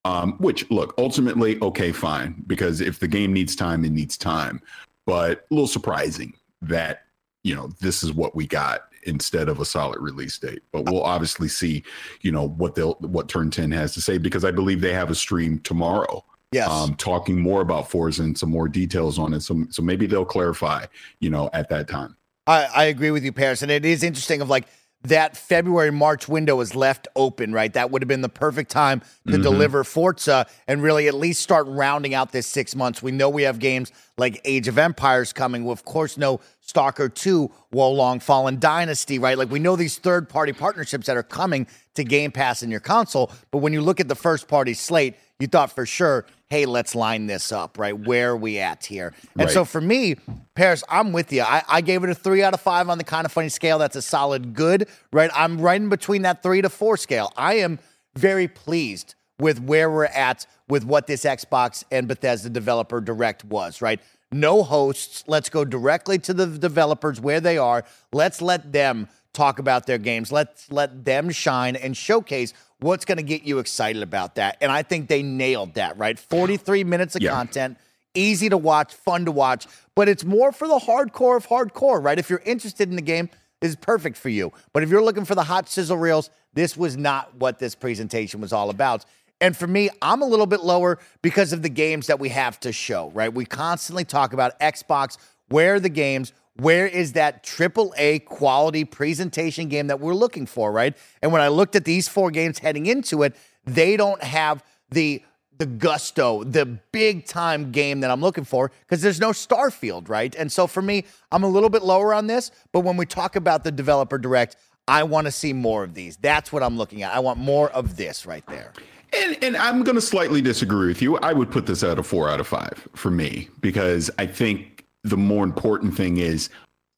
Um, 0.05 0.33
which 0.39 0.69
look, 0.71 0.93
ultimately, 0.97 1.61
okay, 1.61 1.91
fine, 1.91 2.43
because 2.47 2.79
if 2.79 2.99
the 2.99 3.07
game 3.07 3.33
needs 3.33 3.55
time, 3.55 3.83
it 3.83 3.91
needs 3.91 4.17
time. 4.17 4.61
But 5.05 5.45
a 5.51 5.53
little 5.53 5.67
surprising 5.67 6.33
that 6.61 7.03
you 7.43 7.55
know 7.55 7.69
this 7.79 8.03
is 8.03 8.13
what 8.13 8.35
we 8.35 8.47
got 8.47 8.89
instead 9.03 9.49
of 9.49 9.59
a 9.59 9.65
solid 9.65 9.99
release 9.99 10.37
date. 10.37 10.61
But 10.71 10.85
we'll 10.85 11.03
obviously 11.03 11.47
see, 11.47 11.83
you 12.21 12.31
know, 12.31 12.47
what 12.47 12.75
they'll 12.75 12.93
what 12.95 13.27
Turn 13.27 13.51
10 13.51 13.71
has 13.71 13.93
to 13.93 14.01
say 14.01 14.17
because 14.17 14.45
I 14.45 14.51
believe 14.51 14.81
they 14.81 14.93
have 14.93 15.09
a 15.09 15.15
stream 15.15 15.59
tomorrow. 15.59 16.23
Yes. 16.51 16.69
Um, 16.69 16.95
talking 16.95 17.39
more 17.39 17.61
about 17.61 17.89
Forza 17.89 18.23
and 18.23 18.37
some 18.37 18.49
more 18.49 18.67
details 18.67 19.19
on 19.19 19.33
it. 19.33 19.41
So 19.41 19.65
so 19.69 19.81
maybe 19.81 20.07
they'll 20.07 20.25
clarify, 20.25 20.85
you 21.19 21.29
know, 21.29 21.49
at 21.53 21.69
that 21.69 21.87
time. 21.87 22.15
I, 22.47 22.65
I 22.75 22.83
agree 22.85 23.11
with 23.11 23.23
you, 23.23 23.31
Paris. 23.31 23.61
And 23.61 23.69
it 23.69 23.85
is 23.85 24.01
interesting 24.01 24.41
of 24.41 24.49
like 24.49 24.67
that 25.03 25.37
February 25.37 25.91
March 25.91 26.27
window 26.27 26.59
is 26.59 26.75
left 26.75 27.07
open, 27.15 27.53
right? 27.53 27.71
That 27.73 27.89
would 27.89 28.01
have 28.01 28.07
been 28.07 28.21
the 28.21 28.29
perfect 28.29 28.69
time 28.69 28.99
to 28.99 29.33
mm-hmm. 29.33 29.41
deliver 29.41 29.83
Forza 29.83 30.45
and 30.67 30.83
really 30.83 31.07
at 31.07 31.13
least 31.13 31.41
start 31.41 31.67
rounding 31.67 32.13
out 32.13 32.31
this 32.31 32.47
six 32.47 32.75
months. 32.75 33.01
We 33.01 33.11
know 33.11 33.29
we 33.29 33.43
have 33.43 33.59
games 33.59 33.91
like 34.17 34.41
Age 34.43 34.67
of 34.67 34.77
Empires 34.77 35.31
coming. 35.31 35.63
We 35.63 35.71
of 35.71 35.85
course 35.85 36.17
know 36.17 36.41
Stalker 36.59 37.07
2, 37.07 37.49
Wo 37.71 37.91
Long 37.91 38.19
Fallen 38.19 38.59
Dynasty, 38.59 39.19
right? 39.19 39.37
Like 39.37 39.49
we 39.49 39.59
know 39.59 39.77
these 39.77 39.97
third 39.97 40.27
party 40.27 40.51
partnerships 40.51 41.07
that 41.07 41.15
are 41.15 41.23
coming 41.23 41.65
to 41.95 42.03
Game 42.03 42.31
Pass 42.31 42.61
in 42.61 42.69
your 42.69 42.81
console. 42.81 43.31
But 43.51 43.59
when 43.59 43.71
you 43.71 43.81
look 43.81 44.01
at 44.01 44.09
the 44.09 44.15
first 44.15 44.49
party 44.49 44.73
slate, 44.73 45.15
you 45.39 45.47
thought 45.47 45.71
for 45.71 45.85
sure, 45.85 46.25
hey, 46.49 46.65
let's 46.65 46.95
line 46.95 47.27
this 47.27 47.51
up, 47.51 47.77
right? 47.77 47.97
Where 47.97 48.31
are 48.31 48.37
we 48.37 48.59
at 48.59 48.85
here? 48.85 49.13
And 49.37 49.45
right. 49.45 49.53
so 49.53 49.63
for 49.63 49.79
me, 49.79 50.15
Paris, 50.53 50.83
I'm 50.89 51.13
with 51.13 51.31
you. 51.31 51.43
I, 51.43 51.63
I, 51.67 51.81
gave 51.81 52.03
it 52.03 52.09
a 52.09 52.15
three 52.15 52.43
out 52.43 52.53
of 52.53 52.59
five 52.59 52.89
on 52.89 52.97
the 52.97 53.03
kind 53.05 53.25
of 53.25 53.31
funny 53.31 53.49
scale. 53.49 53.79
That's 53.79 53.95
a 53.95 54.01
solid 54.01 54.53
good, 54.53 54.89
right? 55.13 55.31
I'm 55.33 55.61
right 55.61 55.81
in 55.81 55.87
between 55.87 56.23
that 56.23 56.43
three 56.43 56.61
to 56.61 56.69
four 56.69 56.97
scale. 56.97 57.31
I 57.37 57.55
am 57.55 57.79
very 58.15 58.49
pleased 58.49 59.15
with 59.39 59.61
where 59.61 59.89
we're 59.89 60.05
at 60.05 60.45
with 60.67 60.83
what 60.83 61.07
this 61.07 61.23
Xbox 61.23 61.85
and 61.89 62.07
Bethesda 62.07 62.49
Developer 62.49 62.99
Direct 62.99 63.45
was, 63.45 63.81
right? 63.81 64.01
No 64.31 64.61
hosts. 64.63 65.23
Let's 65.25 65.49
go 65.49 65.63
directly 65.63 66.19
to 66.19 66.33
the 66.33 66.45
developers 66.45 67.21
where 67.21 67.39
they 67.39 67.57
are. 67.57 67.85
Let's 68.11 68.41
let 68.41 68.73
them 68.73 69.07
talk 69.33 69.59
about 69.59 69.85
their 69.85 69.97
games. 69.97 70.31
Let's 70.31 70.71
let 70.71 71.05
them 71.05 71.29
shine 71.29 71.75
and 71.75 71.95
showcase 71.95 72.53
what's 72.79 73.05
going 73.05 73.17
to 73.17 73.23
get 73.23 73.43
you 73.43 73.59
excited 73.59 74.01
about 74.01 74.35
that. 74.35 74.57
And 74.61 74.71
I 74.71 74.83
think 74.83 75.07
they 75.07 75.21
nailed 75.21 75.75
that, 75.75 75.97
right? 75.97 76.17
43 76.17 76.83
minutes 76.83 77.15
of 77.15 77.21
yeah. 77.21 77.31
content, 77.31 77.77
easy 78.13 78.49
to 78.49 78.57
watch, 78.57 78.93
fun 78.93 79.25
to 79.25 79.31
watch, 79.31 79.67
but 79.95 80.09
it's 80.09 80.23
more 80.23 80.51
for 80.51 80.67
the 80.67 80.79
hardcore 80.79 81.37
of 81.37 81.47
hardcore, 81.47 82.03
right? 82.03 82.17
If 82.17 82.29
you're 82.29 82.41
interested 82.45 82.89
in 82.89 82.95
the 82.95 83.01
game, 83.01 83.29
this 83.61 83.71
is 83.71 83.75
perfect 83.75 84.17
for 84.17 84.29
you. 84.29 84.51
But 84.71 84.83
if 84.83 84.89
you're 84.89 85.03
looking 85.03 85.25
for 85.25 85.35
the 85.35 85.43
hot 85.43 85.69
sizzle 85.69 85.97
reels, 85.97 86.29
this 86.53 86.77
was 86.77 86.97
not 86.97 87.35
what 87.35 87.59
this 87.59 87.75
presentation 87.75 88.41
was 88.41 88.53
all 88.53 88.69
about. 88.69 89.05
And 89.41 89.55
for 89.55 89.67
me, 89.67 89.89
I'm 90.01 90.21
a 90.21 90.25
little 90.25 90.45
bit 90.45 90.61
lower 90.61 90.99
because 91.21 91.53
of 91.53 91.61
the 91.61 91.69
games 91.69 92.07
that 92.07 92.19
we 92.19 92.29
have 92.29 92.59
to 92.61 92.71
show, 92.71 93.09
right? 93.11 93.33
We 93.33 93.45
constantly 93.45 94.03
talk 94.03 94.33
about 94.33 94.59
Xbox, 94.59 95.17
where 95.47 95.75
are 95.75 95.79
the 95.79 95.89
games? 95.89 96.33
Where 96.59 96.87
is 96.87 97.13
that 97.13 97.43
triple 97.43 97.93
A 97.97 98.19
quality 98.19 98.85
presentation 98.85 99.69
game 99.69 99.87
that 99.87 99.99
we're 99.99 100.13
looking 100.13 100.45
for, 100.45 100.71
right? 100.71 100.95
And 101.21 101.31
when 101.31 101.41
I 101.41 101.47
looked 101.47 101.75
at 101.75 101.85
these 101.85 102.07
four 102.07 102.31
games 102.31 102.59
heading 102.59 102.85
into 102.85 103.23
it, 103.23 103.35
they 103.65 103.97
don't 103.97 104.21
have 104.23 104.63
the 104.91 105.23
the 105.57 105.65
gusto, 105.65 106.45
the 106.45 106.65
big 106.65 107.25
time 107.25 107.71
game 107.71 107.99
that 107.99 108.09
I'm 108.09 108.21
looking 108.21 108.45
for 108.45 108.71
because 108.79 109.01
there's 109.01 109.19
no 109.19 109.31
Starfield, 109.31 110.07
right? 110.07 110.33
And 110.35 110.49
so 110.49 110.67
for 110.67 110.81
me, 110.81 111.03
I'm 111.33 111.43
a 111.43 111.49
little 111.49 111.69
bit 111.69 111.83
lower 111.83 112.13
on 112.13 112.27
this, 112.27 112.49
but 112.71 112.79
when 112.79 112.95
we 112.95 113.05
talk 113.05 113.35
about 113.35 113.65
the 113.65 113.71
developer 113.71 114.17
direct, 114.17 114.55
I 114.87 115.03
want 115.03 115.25
to 115.25 115.31
see 115.31 115.51
more 115.51 115.83
of 115.83 115.93
these. 115.93 116.15
That's 116.15 116.53
what 116.53 116.63
I'm 116.63 116.77
looking 116.77 117.03
at. 117.03 117.13
I 117.13 117.19
want 117.19 117.39
more 117.39 117.69
of 117.71 117.97
this 117.97 118.25
right 118.25 118.45
there. 118.47 118.71
And, 119.11 119.37
and 119.43 119.57
I'm 119.57 119.83
going 119.83 119.95
to 119.95 120.01
slightly 120.01 120.41
disagree 120.41 120.87
with 120.87 121.01
you. 121.01 121.17
I 121.17 121.33
would 121.33 121.51
put 121.51 121.65
this 121.65 121.83
at 121.83 121.99
a 121.99 122.03
four 122.03 122.29
out 122.29 122.39
of 122.39 122.47
five 122.47 122.87
for 122.95 123.11
me 123.11 123.49
because 123.59 124.09
I 124.17 124.27
think 124.27 124.85
the 125.03 125.17
more 125.17 125.43
important 125.43 125.95
thing 125.95 126.17
is 126.17 126.49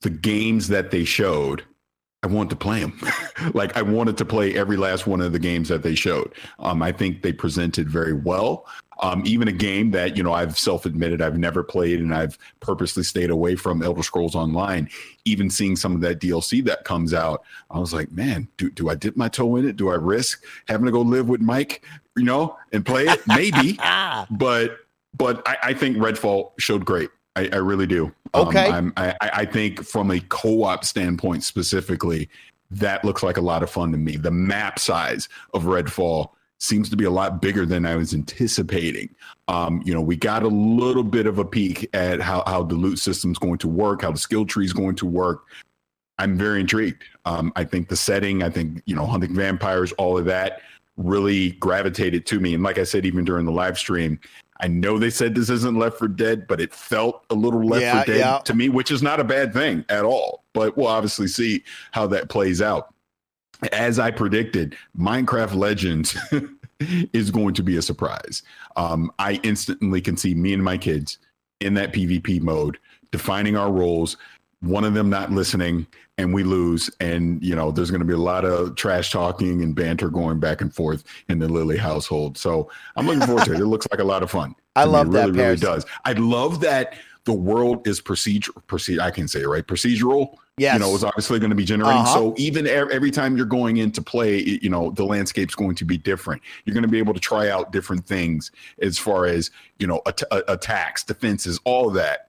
the 0.02 0.10
games 0.10 0.68
that 0.70 0.92
they 0.92 1.04
showed. 1.04 1.64
I 2.24 2.28
want 2.28 2.52
to 2.52 2.56
play 2.56 2.82
them. 2.82 3.00
like 3.54 3.76
I 3.76 3.82
wanted 3.82 4.18
to 4.20 4.26
play 4.26 4.56
every 4.56 4.78
last 4.78 5.08
one 5.08 5.22
of 5.22 5.32
the 5.32 5.40
games 5.40 5.70
that 5.70 5.82
they 5.82 5.96
showed. 5.96 6.34
Um, 6.60 6.84
I 6.84 6.92
think 6.92 7.24
they 7.24 7.34
presented 7.34 7.90
very 7.90 8.14
well. 8.14 8.68
Um, 9.04 9.24
even 9.26 9.48
a 9.48 9.52
game 9.52 9.90
that 9.92 10.16
you 10.16 10.22
know 10.22 10.34
I've 10.34 10.60
self-admitted 10.60 11.24
I've 11.24 11.40
never 11.40 11.64
played 11.64 12.00
and 12.00 12.14
I've 12.14 12.38
purposely 12.60 13.02
stayed 13.02 13.32
away 13.32 13.56
from 13.56 13.82
Elder 13.82 14.04
Scrolls 14.04 14.36
Online. 14.36 14.88
Even 15.26 15.50
seeing 15.50 15.76
some 15.76 15.96
of 15.96 16.02
that 16.02 16.20
DLC 16.20 16.64
that 16.66 16.84
comes 16.84 17.12
out, 17.12 17.44
I 17.72 17.80
was 17.80 17.94
like, 17.94 18.12
man, 18.12 18.48
do 18.58 18.70
do 18.70 18.90
I 18.90 18.96
dip 18.96 19.18
my 19.18 19.28
toe 19.28 19.56
in 19.56 19.68
it? 19.68 19.76
Do 19.76 19.90
I 19.90 19.96
risk 19.96 20.44
having 20.68 20.86
to 20.86 20.92
go 20.92 21.02
live 21.02 21.28
with 21.28 21.42
Mike, 21.42 21.84
you 22.16 22.24
know, 22.24 22.56
and 22.72 22.86
play 22.86 23.08
it? 23.08 23.22
Maybe, 23.28 23.80
but 24.32 24.78
but 25.18 25.42
I, 25.48 25.58
I 25.64 25.74
think 25.74 25.98
Redfall 25.98 26.52
showed 26.60 26.86
great. 26.86 27.10
I, 27.36 27.50
I 27.54 27.58
really 27.58 27.88
do. 27.88 28.12
Um, 28.34 28.48
okay. 28.48 28.68
Um, 28.68 28.94
I, 28.98 29.16
I 29.22 29.46
think 29.46 29.84
from 29.84 30.12
a 30.12 30.20
co-op 30.20 30.84
standpoint 30.84 31.44
specifically, 31.44 32.30
that 32.72 33.04
looks 33.04 33.24
like 33.24 33.38
a 33.38 33.42
lot 33.42 33.64
of 33.64 33.70
fun 33.70 33.92
to 33.92 33.98
me. 33.98 34.16
The 34.16 34.32
map 34.32 34.80
size 34.80 35.28
of 35.54 35.64
Redfall 35.64 36.30
seems 36.58 36.90
to 36.90 36.96
be 36.96 37.06
a 37.06 37.10
lot 37.10 37.42
bigger 37.42 37.66
than 37.66 37.86
I 37.86 37.96
was 37.96 38.14
anticipating. 38.14 39.14
Um, 39.48 39.82
you 39.84 39.94
know, 39.94 40.02
we 40.02 40.16
got 40.16 40.44
a 40.44 40.48
little 40.48 41.04
bit 41.04 41.26
of 41.26 41.40
a 41.40 41.46
peek 41.46 41.90
at 41.94 42.22
how, 42.22 42.44
how 42.46 42.64
the 42.64 42.76
loot 42.76 43.00
system 43.00 43.32
is 43.32 43.40
going 43.40 43.58
to 43.60 43.68
work, 43.68 44.04
how 44.04 44.12
the 44.12 44.20
skill 44.20 44.46
tree 44.46 44.66
is 44.66 44.74
going 44.74 44.96
to 44.98 45.06
work. 45.06 45.46
I'm 46.20 46.38
very 46.38 46.60
intrigued. 46.60 47.04
Um, 47.26 47.52
I 47.56 47.64
think 47.64 47.90
the 47.90 47.96
setting, 47.96 48.44
I 48.44 48.50
think, 48.50 48.84
you 48.86 48.96
know, 48.96 49.08
hunting 49.08 49.34
vampires, 49.34 49.92
all 49.94 50.18
of 50.18 50.26
that 50.26 50.62
really 50.98 51.52
gravitated 51.54 52.28
to 52.28 52.40
me. 52.40 52.54
And 52.54 52.62
like 52.62 52.78
I 52.78 52.84
said, 52.84 53.06
even 53.06 53.26
during 53.26 53.46
the 53.46 53.52
live 53.52 53.78
stream, 53.78 54.20
I 54.62 54.68
know 54.68 55.00
they 55.00 55.10
said 55.10 55.34
this 55.34 55.50
isn't 55.50 55.78
Left 55.78 55.98
4 55.98 56.08
Dead, 56.10 56.48
but 56.48 56.62
it 56.62 56.74
felt 56.74 57.26
a 57.30 57.36
little 57.36 57.66
Left 57.66 57.82
yeah, 57.82 58.04
4 58.04 58.06
Dead 58.06 58.20
yeah. 58.20 58.40
to 58.40 58.54
me, 58.54 58.70
which 58.70 58.92
is 58.92 59.02
not 59.02 59.20
a 59.20 59.24
bad 59.24 59.54
thing 59.54 59.84
at 59.90 60.06
all. 60.06 60.44
But 60.54 60.78
we'll 60.78 60.88
obviously 60.88 61.28
see 61.28 61.64
how 61.92 62.08
that 62.08 62.30
plays 62.30 62.62
out. 62.62 62.94
As 63.72 64.00
I 64.00 64.12
predicted, 64.12 64.76
Minecraft 64.98 65.56
Legends 65.56 66.16
is 67.14 67.32
going 67.32 67.54
to 67.56 67.64
be 67.64 67.78
a 67.78 67.82
surprise. 67.82 68.44
Um, 68.76 69.12
I 69.20 69.40
instantly 69.44 70.02
can 70.02 70.16
see 70.16 70.34
me 70.36 70.54
and 70.54 70.64
my 70.64 70.78
kids 70.78 71.18
in 71.60 71.74
that 71.76 71.94
PvP 71.94 72.42
mode, 72.42 72.78
defining 73.12 73.56
our 73.56 73.72
roles, 73.72 74.18
one 74.62 74.84
of 74.84 74.94
them 74.94 75.10
not 75.10 75.32
listening 75.32 75.88
and 76.22 76.34
we 76.34 76.44
lose. 76.44 76.90
And 77.00 77.44
you 77.44 77.56
know 77.56 77.72
there's 77.72 77.92
going 77.92 78.02
to 78.02 78.06
be 78.06 78.14
a 78.14 78.18
lot 78.18 78.46
of 78.46 78.76
trash 78.76 79.12
talking 79.12 79.62
and 79.64 79.76
banter 79.76 80.10
going 80.10 80.40
back 80.40 80.62
and 80.62 80.74
forth 80.74 81.04
in 81.30 81.40
the 81.40 81.48
Lilly 81.48 81.78
household. 81.78 82.38
So 82.38 82.70
i'm 82.96 83.08
looking 83.08 83.26
forward 83.26 83.46
to 83.46 83.54
it. 83.54 83.60
It 83.60 83.66
looks 83.66 83.88
like 83.92 84.00
a 84.00 84.06
lot 84.06 84.24
of 84.24 84.32
fun 84.32 84.56
i 84.76 84.86
love 84.86 85.08
me. 85.08 85.14
that 85.14 85.28
really 85.28 85.40
really 85.40 85.58
does. 85.58 85.86
I 86.06 86.14
love 86.14 86.62
that 86.62 86.94
the 87.26 87.34
world 87.34 87.88
is 87.88 88.02
procedure 88.02 88.52
proceed 88.66 89.00
i 89.00 89.12
can 89.12 89.28
say 89.28 89.42
it 89.42 89.48
right? 89.48 89.68
Procedural. 89.68 90.36
Yes. 90.58 90.74
you 90.74 90.80
know 90.80 90.94
it's 90.94 91.04
obviously 91.04 91.40
going 91.40 91.50
to 91.50 91.56
be 91.56 91.66
generating. 91.66 92.02
Uh-huh. 92.02 92.14
so 92.14 92.36
even 92.38 92.68
every 92.68 93.12
time 93.12 93.36
you're 93.38 93.46
going 93.46 93.78
into 93.78 94.02
play 94.02 94.40
you 94.40 94.70
know 94.70 94.92
the 94.92 95.06
landscape's 95.06 95.56
going 95.56 95.76
to 95.76 95.86
be 95.86 95.98
different. 95.98 96.42
You're 96.66 96.74
going 96.74 96.84
to 96.84 96.90
be 96.90 97.00
able 97.00 97.14
to 97.14 97.20
try 97.20 97.50
out 97.50 97.72
different 97.72 98.06
things 98.06 98.52
as 98.82 98.98
far 98.98 99.26
as 99.26 99.52
you 99.80 99.88
know 99.88 100.02
at- 100.06 100.24
attacks 100.48 101.04
defenses 101.04 101.60
all 101.64 101.90
that 101.92 102.28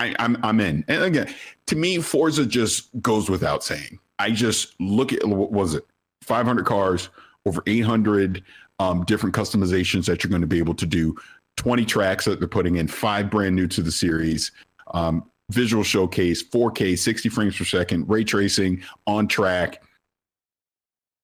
I, 0.00 0.14
I'm 0.18 0.38
I'm 0.42 0.60
in. 0.60 0.82
And 0.88 1.04
again, 1.04 1.34
to 1.66 1.76
me, 1.76 1.98
Forza 1.98 2.46
just 2.46 2.88
goes 3.02 3.28
without 3.28 3.62
saying. 3.62 3.98
I 4.18 4.30
just 4.30 4.74
look 4.80 5.12
at 5.12 5.24
what 5.26 5.52
was 5.52 5.74
it, 5.74 5.86
500 6.22 6.64
cars, 6.64 7.10
over 7.44 7.62
800 7.66 8.42
um, 8.78 9.04
different 9.04 9.34
customizations 9.34 10.06
that 10.06 10.24
you're 10.24 10.30
going 10.30 10.40
to 10.40 10.46
be 10.46 10.58
able 10.58 10.74
to 10.74 10.86
do, 10.86 11.16
20 11.56 11.84
tracks 11.84 12.24
that 12.24 12.38
they're 12.38 12.48
putting 12.48 12.76
in, 12.76 12.88
five 12.88 13.30
brand 13.30 13.54
new 13.54 13.66
to 13.66 13.82
the 13.82 13.92
series, 13.92 14.52
um, 14.94 15.30
visual 15.50 15.82
showcase, 15.82 16.42
4K, 16.42 16.98
60 16.98 17.28
frames 17.28 17.56
per 17.58 17.64
second, 17.64 18.08
ray 18.08 18.24
tracing, 18.24 18.82
on 19.06 19.28
track. 19.28 19.82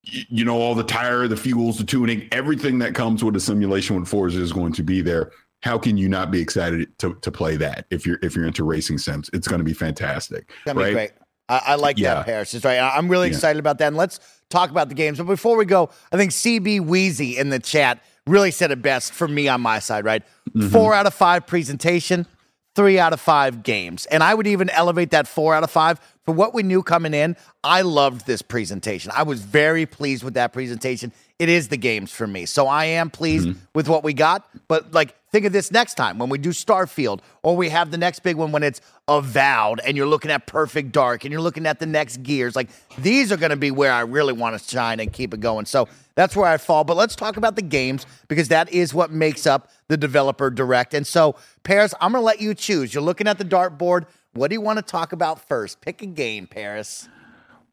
You 0.02 0.44
know, 0.44 0.60
all 0.60 0.74
the 0.74 0.84
tire, 0.84 1.26
the 1.28 1.36
fuels, 1.36 1.78
the 1.78 1.84
tuning, 1.84 2.28
everything 2.30 2.78
that 2.80 2.94
comes 2.94 3.24
with 3.24 3.36
a 3.36 3.40
simulation 3.40 3.98
with 3.98 4.08
Forza 4.08 4.40
is 4.40 4.52
going 4.52 4.72
to 4.74 4.82
be 4.82 5.00
there 5.00 5.32
how 5.62 5.78
can 5.78 5.96
you 5.96 6.08
not 6.08 6.30
be 6.30 6.40
excited 6.40 6.96
to, 6.98 7.14
to 7.22 7.32
play 7.32 7.56
that 7.56 7.86
if 7.90 8.06
you're 8.06 8.18
if 8.22 8.36
you're 8.36 8.46
into 8.46 8.64
racing 8.64 8.98
sims? 8.98 9.30
It's 9.32 9.48
going 9.48 9.58
to 9.58 9.64
be 9.64 9.72
fantastic. 9.72 10.50
that 10.64 10.76
Right? 10.76 10.88
Be 10.88 10.92
great. 10.92 11.10
I, 11.48 11.62
I 11.64 11.74
like 11.76 11.98
yeah. 11.98 12.14
that, 12.14 12.26
Paris. 12.26 12.54
Is 12.54 12.64
right. 12.64 12.78
I'm 12.78 13.08
really 13.08 13.28
excited 13.28 13.58
about 13.58 13.78
that. 13.78 13.88
And 13.88 13.96
let's 13.96 14.20
talk 14.50 14.70
about 14.70 14.88
the 14.88 14.94
games. 14.94 15.18
But 15.18 15.24
before 15.24 15.56
we 15.56 15.64
go, 15.64 15.90
I 16.12 16.16
think 16.16 16.32
CB 16.32 16.80
Wheezy 16.80 17.36
in 17.36 17.50
the 17.50 17.58
chat 17.58 18.02
really 18.26 18.50
said 18.50 18.70
it 18.70 18.82
best 18.82 19.12
for 19.12 19.28
me 19.28 19.48
on 19.48 19.60
my 19.60 19.78
side. 19.78 20.04
Right, 20.04 20.22
mm-hmm. 20.50 20.68
four 20.68 20.94
out 20.94 21.06
of 21.06 21.14
five 21.14 21.46
presentation, 21.46 22.26
three 22.74 22.98
out 22.98 23.12
of 23.12 23.20
five 23.20 23.62
games, 23.62 24.06
and 24.06 24.22
I 24.22 24.34
would 24.34 24.46
even 24.46 24.70
elevate 24.70 25.10
that 25.10 25.28
four 25.28 25.54
out 25.54 25.62
of 25.62 25.70
five 25.70 26.00
for 26.24 26.32
what 26.32 26.52
we 26.52 26.62
knew 26.62 26.82
coming 26.82 27.14
in. 27.14 27.36
I 27.62 27.82
loved 27.82 28.26
this 28.26 28.42
presentation. 28.42 29.12
I 29.14 29.22
was 29.22 29.40
very 29.40 29.86
pleased 29.86 30.24
with 30.24 30.34
that 30.34 30.52
presentation. 30.52 31.12
It 31.38 31.48
is 31.48 31.68
the 31.68 31.76
games 31.76 32.10
for 32.10 32.26
me, 32.26 32.46
so 32.46 32.66
I 32.66 32.86
am 32.86 33.10
pleased 33.10 33.48
mm-hmm. 33.48 33.60
with 33.74 33.88
what 33.88 34.02
we 34.02 34.14
got. 34.14 34.48
But 34.68 34.92
like 34.92 35.14
think 35.36 35.44
of 35.44 35.52
this 35.52 35.70
next 35.70 35.96
time 35.96 36.16
when 36.16 36.30
we 36.30 36.38
do 36.38 36.48
Starfield, 36.48 37.20
or 37.42 37.54
we 37.54 37.68
have 37.68 37.90
the 37.90 37.98
next 37.98 38.20
big 38.20 38.36
one 38.36 38.52
when 38.52 38.62
it's 38.62 38.80
Avowed, 39.06 39.80
and 39.80 39.94
you're 39.94 40.06
looking 40.06 40.30
at 40.30 40.46
Perfect 40.46 40.92
Dark, 40.92 41.24
and 41.24 41.32
you're 41.32 41.42
looking 41.42 41.66
at 41.66 41.78
the 41.78 41.84
next 41.84 42.22
Gears. 42.22 42.56
Like 42.56 42.70
these 42.96 43.30
are 43.30 43.36
going 43.36 43.50
to 43.50 43.56
be 43.56 43.70
where 43.70 43.92
I 43.92 44.00
really 44.00 44.32
want 44.32 44.58
to 44.58 44.66
shine 44.66 44.98
and 44.98 45.12
keep 45.12 45.34
it 45.34 45.40
going. 45.40 45.66
So 45.66 45.88
that's 46.14 46.34
where 46.34 46.48
I 46.48 46.56
fall. 46.56 46.84
But 46.84 46.96
let's 46.96 47.14
talk 47.14 47.36
about 47.36 47.54
the 47.54 47.60
games 47.60 48.06
because 48.28 48.48
that 48.48 48.72
is 48.72 48.94
what 48.94 49.10
makes 49.10 49.46
up 49.46 49.70
the 49.88 49.98
developer 49.98 50.48
direct. 50.48 50.94
And 50.94 51.06
so, 51.06 51.36
Paris, 51.64 51.92
I'm 52.00 52.12
going 52.12 52.22
to 52.22 52.24
let 52.24 52.40
you 52.40 52.54
choose. 52.54 52.94
You're 52.94 53.02
looking 53.02 53.28
at 53.28 53.36
the 53.36 53.44
dartboard. 53.44 54.06
What 54.32 54.48
do 54.48 54.54
you 54.54 54.62
want 54.62 54.78
to 54.78 54.82
talk 54.82 55.12
about 55.12 55.46
first? 55.46 55.82
Pick 55.82 56.00
a 56.00 56.06
game, 56.06 56.46
Paris. 56.46 57.10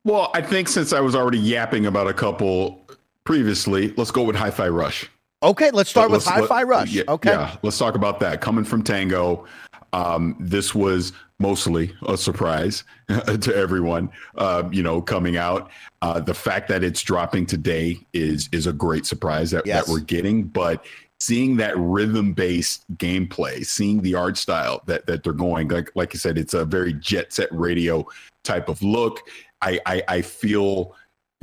Well, 0.04 0.32
I 0.34 0.42
think 0.42 0.68
since 0.68 0.92
I 0.92 1.00
was 1.00 1.16
already 1.16 1.40
yapping 1.40 1.86
about 1.86 2.10
a 2.10 2.14
couple 2.14 2.86
previously, 3.24 3.94
let's 3.96 4.12
go 4.12 4.24
with 4.24 4.36
Hi 4.36 4.52
Fi 4.52 4.68
Rush. 4.68 5.10
Okay, 5.44 5.72
let's 5.72 5.90
start 5.90 6.10
let's, 6.10 6.26
with 6.26 6.34
Hi 6.34 6.48
Fi 6.48 6.64
Rush. 6.64 6.92
Yeah, 6.92 7.04
okay. 7.10 7.32
Yeah, 7.32 7.58
let's 7.64 7.78
talk 7.78 7.96
about 7.96 8.20
that. 8.22 8.40
Coming 8.40 8.64
from 8.64 8.82
Tango, 8.82 9.46
um, 9.92 10.38
this 10.40 10.74
was 10.74 11.12
mostly 11.38 11.94
a 12.08 12.18
surprise 12.18 12.86
to 13.10 13.54
everyone. 13.54 14.10
Uh, 14.36 14.64
you 14.72 14.82
know, 14.82 15.02
coming 15.02 15.36
out, 15.36 15.70
uh, 16.02 16.22
the 16.22 16.34
fact 16.34 16.70
that 16.70 16.82
it's 16.82 17.02
dropping 17.02 17.46
today 17.46 18.00
is 18.14 18.48
is 18.54 18.68
a 18.68 18.74
great 18.74 19.06
surprise 19.06 19.52
that, 19.52 19.66
yes. 19.66 19.86
that 19.86 19.92
we're 19.92 20.00
getting. 20.00 20.44
But 20.44 20.86
seeing 21.20 21.58
that 21.58 21.78
rhythm 21.78 22.32
based 22.34 22.86
gameplay, 22.98 23.66
seeing 23.66 24.02
the 24.02 24.16
art 24.16 24.38
style 24.38 24.82
that 24.86 25.06
that 25.08 25.24
they're 25.24 25.34
going, 25.34 25.68
like 25.68 25.92
like 25.94 26.16
I 26.16 26.18
said, 26.18 26.38
it's 26.38 26.54
a 26.54 26.64
very 26.64 26.94
jet 26.94 27.34
set 27.34 27.50
radio 27.52 28.08
type 28.46 28.70
of 28.70 28.82
look. 28.82 29.20
I, 29.62 29.80
I, 29.86 30.04
I 30.10 30.22
feel 30.22 30.94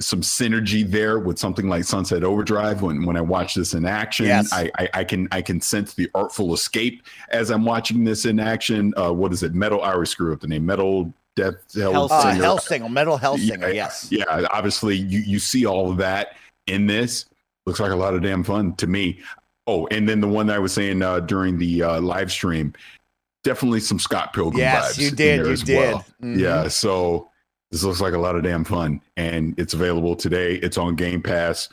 some 0.00 0.22
synergy 0.22 0.88
there 0.88 1.18
with 1.18 1.38
something 1.38 1.68
like 1.68 1.84
Sunset 1.84 2.24
Overdrive. 2.24 2.82
When 2.82 3.04
when 3.04 3.16
I 3.16 3.20
watch 3.20 3.54
this 3.54 3.74
in 3.74 3.84
action, 3.84 4.26
yes. 4.26 4.52
I, 4.52 4.70
I, 4.78 4.88
I 4.94 5.04
can 5.04 5.28
I 5.30 5.42
can 5.42 5.60
sense 5.60 5.94
the 5.94 6.10
artful 6.14 6.54
escape 6.54 7.02
as 7.30 7.50
I'm 7.50 7.64
watching 7.64 8.04
this 8.04 8.24
in 8.24 8.40
action. 8.40 8.92
Uh, 8.96 9.12
what 9.12 9.32
is 9.32 9.42
it? 9.42 9.54
Metal. 9.54 9.82
I 9.82 9.92
always 9.92 10.10
screw 10.10 10.32
up 10.32 10.40
the 10.40 10.48
name. 10.48 10.66
Metal 10.66 11.12
Death 11.36 11.54
Hell, 11.74 12.12
uh, 12.12 12.34
Hellsinger. 12.34 12.90
Metal 12.90 13.18
Hellsinger. 13.18 13.60
Yeah, 13.60 13.68
yes. 13.68 14.08
Yeah. 14.10 14.46
Obviously, 14.50 14.96
you 14.96 15.20
you 15.20 15.38
see 15.38 15.66
all 15.66 15.90
of 15.90 15.98
that 15.98 16.36
in 16.66 16.86
this. 16.86 17.26
Looks 17.66 17.80
like 17.80 17.92
a 17.92 17.96
lot 17.96 18.14
of 18.14 18.22
damn 18.22 18.42
fun 18.42 18.74
to 18.76 18.86
me. 18.86 19.20
Oh, 19.66 19.86
and 19.88 20.08
then 20.08 20.20
the 20.20 20.28
one 20.28 20.46
that 20.46 20.56
I 20.56 20.58
was 20.58 20.72
saying 20.72 21.02
uh, 21.02 21.20
during 21.20 21.58
the 21.58 21.82
uh, 21.82 22.00
live 22.00 22.32
stream, 22.32 22.72
definitely 23.44 23.80
some 23.80 23.98
Scott 23.98 24.32
Pilgrim 24.32 24.58
yes, 24.58 24.96
vibes. 24.96 25.00
you 25.00 25.10
did. 25.10 25.46
You 25.46 25.56
did. 25.56 25.76
Well. 25.76 25.98
Mm-hmm. 26.22 26.38
Yeah. 26.40 26.68
So 26.68 27.29
this 27.70 27.84
looks 27.84 28.00
like 28.00 28.14
a 28.14 28.18
lot 28.18 28.36
of 28.36 28.42
damn 28.42 28.64
fun, 28.64 29.00
and 29.16 29.54
it's 29.58 29.74
available 29.74 30.16
today. 30.16 30.54
It's 30.56 30.76
on 30.76 30.96
Game 30.96 31.22
Pass. 31.22 31.68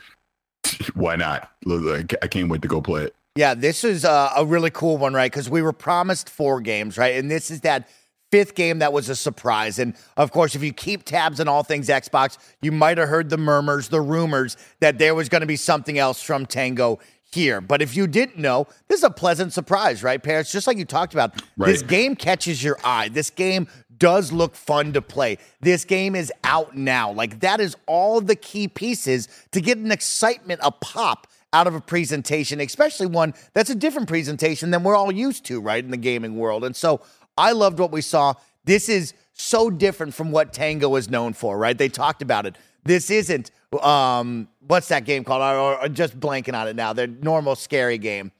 Why 0.94 1.16
not? 1.16 1.50
I 1.66 2.26
can't 2.28 2.48
wait 2.48 2.62
to 2.62 2.68
go 2.68 2.80
play 2.80 3.04
it. 3.04 3.14
Yeah, 3.34 3.54
this 3.54 3.84
is 3.84 4.04
a, 4.04 4.30
a 4.36 4.44
really 4.44 4.70
cool 4.70 4.96
one, 4.96 5.14
right? 5.14 5.30
Because 5.30 5.48
we 5.48 5.62
were 5.62 5.72
promised 5.72 6.28
four 6.28 6.60
games, 6.60 6.98
right? 6.98 7.16
And 7.16 7.30
this 7.30 7.50
is 7.50 7.60
that 7.60 7.88
fifth 8.30 8.54
game 8.54 8.80
that 8.80 8.92
was 8.92 9.08
a 9.08 9.16
surprise. 9.16 9.78
And 9.78 9.94
of 10.16 10.32
course, 10.32 10.54
if 10.54 10.62
you 10.62 10.72
keep 10.72 11.04
tabs 11.04 11.40
on 11.40 11.48
all 11.48 11.62
things 11.62 11.88
Xbox, 11.88 12.36
you 12.60 12.72
might 12.72 12.98
have 12.98 13.08
heard 13.08 13.30
the 13.30 13.38
murmurs, 13.38 13.88
the 13.88 14.00
rumors 14.00 14.56
that 14.80 14.98
there 14.98 15.14
was 15.14 15.28
going 15.28 15.40
to 15.40 15.46
be 15.46 15.56
something 15.56 15.98
else 15.98 16.20
from 16.20 16.46
Tango 16.46 16.98
here. 17.32 17.60
But 17.60 17.82
if 17.82 17.96
you 17.96 18.06
didn't 18.06 18.38
know, 18.38 18.66
this 18.88 18.98
is 18.98 19.04
a 19.04 19.10
pleasant 19.10 19.52
surprise, 19.52 20.02
right, 20.02 20.22
Paris? 20.22 20.50
Just 20.50 20.66
like 20.66 20.78
you 20.78 20.84
talked 20.84 21.12
about, 21.12 21.42
right. 21.56 21.68
this 21.68 21.82
game 21.82 22.16
catches 22.16 22.62
your 22.62 22.78
eye. 22.84 23.08
This 23.08 23.30
game 23.30 23.68
does 23.98 24.32
look 24.32 24.54
fun 24.54 24.92
to 24.92 25.02
play. 25.02 25.38
This 25.60 25.84
game 25.84 26.14
is 26.14 26.32
out 26.44 26.76
now. 26.76 27.12
Like 27.12 27.40
that 27.40 27.60
is 27.60 27.76
all 27.86 28.20
the 28.20 28.36
key 28.36 28.68
pieces 28.68 29.28
to 29.52 29.60
get 29.60 29.78
an 29.78 29.92
excitement, 29.92 30.60
a 30.62 30.70
pop 30.70 31.26
out 31.52 31.66
of 31.66 31.74
a 31.74 31.80
presentation, 31.80 32.60
especially 32.60 33.06
one 33.06 33.34
that's 33.54 33.70
a 33.70 33.74
different 33.74 34.08
presentation 34.08 34.70
than 34.70 34.82
we're 34.82 34.96
all 34.96 35.12
used 35.12 35.44
to, 35.46 35.60
right, 35.60 35.82
in 35.82 35.90
the 35.90 35.96
gaming 35.96 36.36
world. 36.36 36.64
And 36.64 36.76
so 36.76 37.00
I 37.36 37.52
loved 37.52 37.78
what 37.78 37.90
we 37.90 38.02
saw. 38.02 38.34
This 38.64 38.88
is 38.88 39.14
so 39.32 39.70
different 39.70 40.14
from 40.14 40.30
what 40.30 40.52
Tango 40.52 40.94
is 40.96 41.08
known 41.08 41.32
for, 41.32 41.56
right? 41.56 41.76
They 41.76 41.88
talked 41.88 42.22
about 42.22 42.46
it. 42.46 42.56
This 42.84 43.10
isn't 43.10 43.50
um 43.82 44.48
what's 44.60 44.88
that 44.88 45.04
game 45.04 45.24
called? 45.24 45.42
Or, 45.42 45.84
or 45.84 45.88
just 45.88 46.18
blanking 46.18 46.54
on 46.54 46.68
it 46.68 46.76
now. 46.76 46.92
Their 46.92 47.06
normal 47.06 47.54
scary 47.54 47.98
game. 47.98 48.32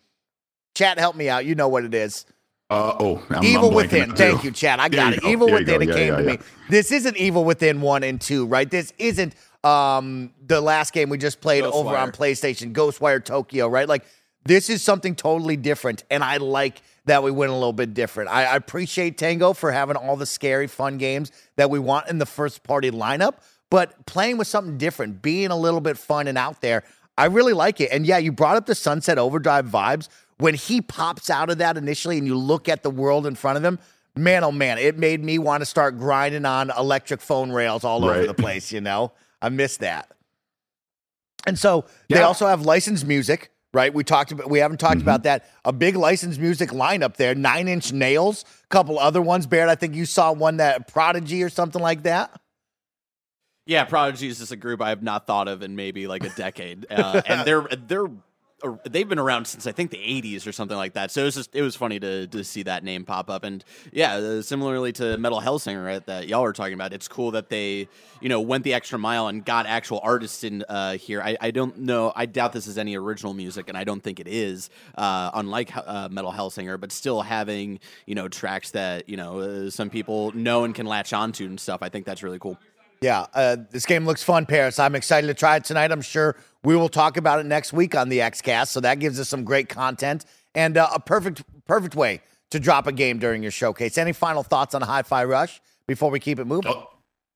Chat, 0.75 0.99
help 0.99 1.17
me 1.17 1.29
out. 1.29 1.45
You 1.45 1.55
know 1.55 1.69
what 1.69 1.85
it 1.85 1.95
is. 1.95 2.25
Uh, 2.71 2.95
oh, 3.01 3.27
I'm, 3.31 3.45
Evil 3.45 3.71
I'm 3.71 3.75
Within. 3.75 4.15
Thank 4.15 4.45
you, 4.45 4.51
Chat. 4.51 4.79
I 4.79 4.89
got 4.91 5.15
it. 5.15 5.23
Go. 5.23 5.29
Evil 5.29 5.47
there 5.47 5.57
Within. 5.57 5.83
It 5.83 5.89
yeah, 5.89 5.95
came 5.95 6.13
yeah, 6.13 6.17
to 6.17 6.25
yeah. 6.25 6.31
me. 6.33 6.39
This 6.69 6.93
isn't 6.93 7.17
Evil 7.17 7.45
Within 7.45 7.81
one 7.81 8.03
and 8.03 8.21
two, 8.21 8.47
right? 8.47 8.71
This 8.71 8.93
isn't 8.99 9.35
um 9.65 10.33
the 10.47 10.61
last 10.61 10.93
game 10.93 11.09
we 11.09 11.19
just 11.19 11.41
played 11.41 11.65
Ghostwire. 11.65 11.73
over 11.73 11.97
on 11.97 12.13
PlayStation, 12.13 12.73
Ghostwire 12.73 13.25
Tokyo, 13.25 13.69
right? 13.69 13.89
Like 13.89 14.05
this 14.45 14.69
is 14.69 14.83
something 14.83 15.15
totally 15.15 15.57
different, 15.57 16.05
and 16.11 16.23
I 16.23 16.37
like 16.37 16.83
that 17.07 17.23
we 17.23 17.31
went 17.31 17.51
a 17.51 17.55
little 17.55 17.73
bit 17.73 17.95
different. 17.95 18.29
I, 18.29 18.45
I 18.45 18.57
appreciate 18.57 19.17
Tango 19.17 19.55
for 19.55 19.73
having 19.73 19.97
all 19.97 20.17
the 20.17 20.27
scary, 20.27 20.67
fun 20.67 20.99
games 20.99 21.33
that 21.57 21.71
we 21.71 21.79
want 21.79 22.09
in 22.09 22.19
the 22.19 22.27
first 22.27 22.62
party 22.64 22.90
lineup, 22.90 23.37
but 23.71 24.05
playing 24.05 24.37
with 24.37 24.47
something 24.47 24.77
different, 24.77 25.23
being 25.23 25.51
a 25.51 25.57
little 25.57 25.81
bit 25.81 25.97
fun 25.97 26.29
and 26.29 26.37
out 26.37 26.61
there, 26.61 26.85
I 27.16 27.27
really 27.27 27.55
like 27.55 27.81
it. 27.81 27.88
And 27.90 28.07
yeah, 28.07 28.19
you 28.19 28.31
brought 28.31 28.57
up 28.57 28.66
the 28.66 28.75
Sunset 28.75 29.16
Overdrive 29.16 29.66
vibes 29.66 30.09
when 30.38 30.55
he 30.55 30.81
pops 30.81 31.31
out 31.31 31.51
of 31.51 31.59
that 31.59 31.77
initially 31.77 32.18
and 32.18 32.27
you 32.27 32.37
look 32.37 32.68
at 32.68 32.83
the 32.83 32.90
world 32.90 33.27
in 33.27 33.35
front 33.35 33.59
of 33.59 33.64
him, 33.64 33.79
man, 34.16 34.44
oh 34.44 34.53
man, 34.53 34.79
it 34.79 34.98
made 34.98 35.22
me 35.22 35.38
want 35.38 35.61
to 35.61 35.66
start 35.66 35.98
grinding 35.98 36.44
on 36.44 36.70
electric 36.77 37.20
phone 37.20 37.51
rails 37.51 37.85
all 37.85 38.01
right. 38.01 38.18
over 38.18 38.27
the 38.27 38.35
place, 38.42 38.72
you 38.72 38.81
know? 38.81 39.12
I 39.40 39.48
miss 39.48 39.77
that. 39.79 40.12
And 41.46 41.59
so 41.59 41.85
yeah. 42.09 42.18
they 42.18 42.22
also 42.22 42.46
have 42.46 42.62
licensed 42.62 43.07
music, 43.07 43.51
right? 43.72 43.92
We 43.92 44.05
talked 44.05 44.33
about 44.33 44.51
we 44.51 44.59
haven't 44.59 44.79
talked 44.79 44.98
mm-hmm. 44.98 45.03
about 45.03 45.22
that. 45.22 45.48
A 45.64 45.72
big 45.72 45.96
licensed 45.96 46.40
music 46.40 46.70
lineup 46.70 47.16
there, 47.16 47.35
nine 47.35 47.68
inch 47.68 47.92
nails, 47.92 48.44
a 48.64 48.66
couple 48.68 48.98
other 48.98 49.22
ones. 49.22 49.46
Barrett, 49.46 49.70
I 49.70 49.74
think 49.77 49.94
you 49.94 50.05
saw 50.05 50.33
one 50.33 50.59
that 50.59 50.88
Prodigy 50.88 51.42
or 51.42 51.48
something 51.48 51.81
like 51.81 52.03
that. 52.03 52.38
Yeah, 53.66 53.85
Prodigy 53.85 54.29
is 54.29 54.38
just 54.38 54.51
a 54.51 54.57
group 54.57 54.81
I 54.81 54.88
have 54.88 55.03
not 55.03 55.27
thought 55.27 55.46
of 55.46 55.62
in 55.62 55.77
maybe 55.77 56.07
like 56.07 56.24
a 56.24 56.31
decade, 56.31 56.87
uh, 56.90 57.22
and 57.27 57.40
they're 57.46 57.68
they're 57.87 58.09
they've 58.85 59.09
been 59.09 59.18
around 59.18 59.47
since 59.47 59.66
I 59.66 59.73
think 59.73 59.90
the 59.90 59.99
80s 59.99 60.47
or 60.47 60.53
something 60.53 60.77
like 60.77 60.94
that. 60.94 61.11
So 61.11 61.23
it 61.23 61.25
was 61.27 61.35
just 61.37 61.55
it 61.55 61.62
was 61.62 61.77
funny 61.77 62.01
to 62.01 62.27
to 62.27 62.42
see 62.42 62.64
that 62.64 62.83
name 62.83 63.05
pop 63.05 63.31
up. 63.31 63.44
And 63.44 63.64
yeah, 63.92 64.14
uh, 64.14 64.42
similarly 64.42 64.92
to 64.94 65.16
Metal 65.18 65.40
Hellsinger 65.40 65.85
right, 65.85 66.05
that 66.07 66.29
y'all 66.29 66.42
were 66.42 66.53
talking 66.53 66.75
about, 66.75 66.92
it's 66.92 67.09
cool 67.09 67.31
that 67.33 67.49
they 67.49 67.88
you 68.21 68.29
know 68.29 68.40
went 68.40 68.64
the 68.64 68.75
extra 68.75 68.99
mile 68.99 69.29
and 69.29 69.44
got 69.44 69.66
actual 69.66 70.01
artists 70.03 70.42
in 70.42 70.64
uh, 70.68 70.94
here. 70.94 71.23
I, 71.23 71.37
I 71.40 71.51
don't 71.51 71.79
know. 71.79 72.12
I 72.16 72.27
doubt 72.27 72.53
this 72.53 72.66
is 72.66 72.79
any 72.79 72.97
original 72.97 73.35
music, 73.35 73.68
and 73.68 73.79
I 73.79 73.85
don't 73.85 74.03
think 74.03 74.18
it 74.18 74.29
is. 74.29 74.71
Uh, 74.97 75.31
unlike 75.35 75.71
uh, 75.77 76.09
Metal 76.11 76.33
Hellsinger, 76.33 76.81
but 76.81 76.90
still 76.90 77.23
having 77.23 77.79
you 78.07 78.14
know 78.14 78.29
tracks 78.29 78.73
that 78.73 79.09
you 79.09 79.16
know 79.16 79.38
uh, 79.38 79.71
some 79.71 79.90
people 79.90 80.33
know 80.33 80.64
and 80.64 80.75
can 80.75 80.87
latch 80.87 81.12
onto 81.12 81.47
and 81.47 81.61
stuff. 81.61 81.83
I 81.83 81.88
think 81.88 82.07
that's 82.07 82.23
really 82.23 82.38
cool. 82.38 82.59
Yeah, 83.01 83.27
uh, 83.33 83.57
this 83.71 83.87
game 83.87 84.07
looks 84.07 84.25
fun, 84.25 84.44
Paris. 84.44 84.81
I'm 84.81 84.97
excited 84.97 85.29
to 85.29 85.35
try 85.35 85.57
it 85.57 85.64
tonight. 85.64 85.92
I'm 85.92 86.03
sure 86.03 86.35
we 86.64 86.77
will 86.77 86.88
talk 86.88 87.16
about 87.16 87.40
it 87.40 87.47
next 87.47 87.73
week 87.73 87.94
on 87.94 88.09
the 88.09 88.18
XCast. 88.18 88.68
So 88.68 88.81
that 88.81 88.99
gives 88.99 89.21
us 89.21 89.29
some 89.29 89.44
great 89.44 89.68
content 89.68 90.25
and 90.55 90.77
uh, 90.77 90.88
a 90.94 91.01
perfect, 91.01 91.42
perfect 91.66 91.94
way 91.94 92.21
to 92.51 92.59
drop 92.59 92.87
a 92.87 92.92
game 92.92 93.18
during 93.18 93.42
your 93.42 93.53
showcase. 93.53 93.99
Any 93.99 94.12
final 94.12 94.42
thoughts 94.42 94.75
on 94.75 94.83
a 94.83 94.87
Hi 94.87 95.03
Fi 95.03 95.25
Rush 95.25 95.61
before 95.87 96.11
we 96.11 96.21
keep 96.21 96.38
it 96.38 96.47
moving? 96.47 96.73
Uh, 96.73 96.83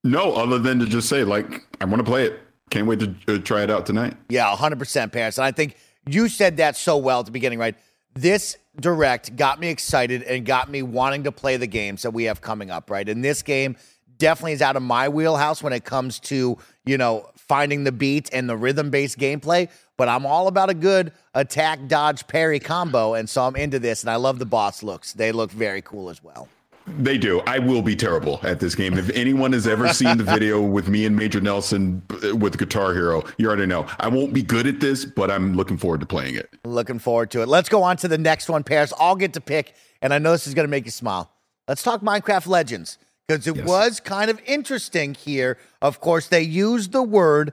no, 0.05 0.33
other 0.35 0.59
than 0.59 0.79
to 0.81 0.87
just 0.87 1.09
say, 1.09 1.23
like, 1.23 1.67
I 1.81 1.85
want 1.85 1.99
to 1.99 2.05
play 2.05 2.25
it. 2.25 2.41
Can't 2.71 2.87
wait 2.87 3.01
to 3.01 3.15
uh, 3.29 3.39
try 3.39 3.63
it 3.63 3.71
out 3.71 3.87
tonight. 3.87 4.17
Yeah, 4.29 4.55
100%, 4.55 5.13
Paris. 5.13 5.39
And 5.39 5.45
I 5.45 5.53
think 5.53 5.77
you 6.07 6.29
said 6.29 6.57
that 6.57 6.77
so 6.77 6.97
well 6.97 7.21
at 7.21 7.27
the 7.27 7.33
beginning, 7.33 7.59
right? 7.59 7.77
This 8.15 8.57
direct 8.81 9.37
got 9.37 9.61
me 9.61 9.69
excited 9.69 10.23
and 10.23 10.45
got 10.45 10.71
me 10.71 10.83
wanting 10.83 11.25
to 11.25 11.33
play 11.33 11.57
the 11.57 11.67
games 11.67 12.03
that 12.03 12.11
we 12.11 12.25
have 12.25 12.41
coming 12.41 12.71
up, 12.71 12.91
right? 12.91 13.09
And 13.09 13.23
this 13.23 13.43
game, 13.43 13.77
definitely 14.23 14.53
is 14.53 14.63
out 14.63 14.77
of 14.77 14.83
my 14.83 15.09
wheelhouse 15.09 15.65
when 15.65 15.73
it 15.73 15.85
comes 15.85 16.21
to, 16.21 16.57
you 16.85 16.97
know, 16.97 17.29
finding 17.53 17.85
the 17.85 17.93
beat 17.93 18.31
and 18.33 18.49
the 18.49 18.57
rhythm 18.57 18.89
based 18.89 19.19
gameplay. 19.19 19.69
But 19.99 20.09
I'm 20.09 20.25
all 20.25 20.49
about 20.49 20.71
a 20.71 20.75
good 20.75 21.13
attack, 21.35 21.87
dodge, 21.87 22.27
parry 22.27 22.59
combo. 22.59 23.13
And 23.13 23.29
so 23.29 23.43
I'm 23.43 23.57
into 23.57 23.79
this. 23.79 24.03
And 24.03 24.09
I 24.09 24.17
love 24.17 24.39
the 24.39 24.47
boss 24.47 24.83
looks. 24.83 25.13
They 25.13 25.33
look 25.33 25.51
very 25.51 25.83
cool 25.83 26.09
as 26.09 26.25
well. 26.25 26.49
They 26.87 27.19
do. 27.19 27.41
I 27.41 27.59
will 27.59 27.83
be 27.83 27.95
terrible 27.95 28.41
at 28.43 28.59
this 28.59 28.75
game. 28.75 28.97
If 28.97 29.11
anyone 29.11 29.53
has 29.53 29.67
ever 29.67 29.93
seen 29.93 30.17
the 30.17 30.25
video 30.25 30.63
with 30.77 30.89
me 30.89 31.05
and 31.05 31.15
Major 31.15 31.43
Nelson 31.43 32.01
uh, 32.25 32.35
with 32.35 32.57
Guitar 32.57 32.95
Hero, 32.95 33.23
you 33.37 33.49
already 33.49 33.67
know. 33.67 33.87
I 34.01 34.09
won't 34.09 34.33
be 34.33 34.43
good 34.43 34.67
at 34.67 34.81
this, 34.81 35.05
but 35.05 35.31
I'm 35.31 35.53
looking 35.55 35.77
forward 35.77 36.01
to 36.01 36.07
playing 36.07 36.37
it. 36.37 36.49
Looking 36.65 36.99
forward 36.99 37.31
to 37.33 37.43
it. 37.43 37.49
Let's 37.49 37.69
go 37.69 37.83
on 37.83 37.99
to 37.99 38.09
the 38.09 38.17
next 38.17 38.49
one, 38.49 38.65
Paris. 38.65 38.95
I'll 38.99 39.15
get 39.15 39.35
to 39.35 39.43
pick, 39.43 39.75
and 40.01 40.15
I 40.15 40.19
know 40.19 40.33
this 40.33 40.47
is 40.47 40.55
going 40.55 40.67
to 40.67 40.71
make 40.71 40.87
you 40.87 40.91
smile. 40.91 41.31
Let's 41.69 41.83
talk 41.83 42.01
Minecraft 42.01 42.47
Legends 42.47 42.97
because 43.33 43.47
it 43.47 43.57
yes. 43.57 43.67
was 43.67 44.01
kind 44.01 44.31
of 44.31 44.41
interesting 44.47 45.15
here. 45.15 45.59
Of 45.81 46.01
course, 46.01 46.29
they 46.29 46.43
used 46.43 46.93
the 46.93 47.03
word 47.03 47.53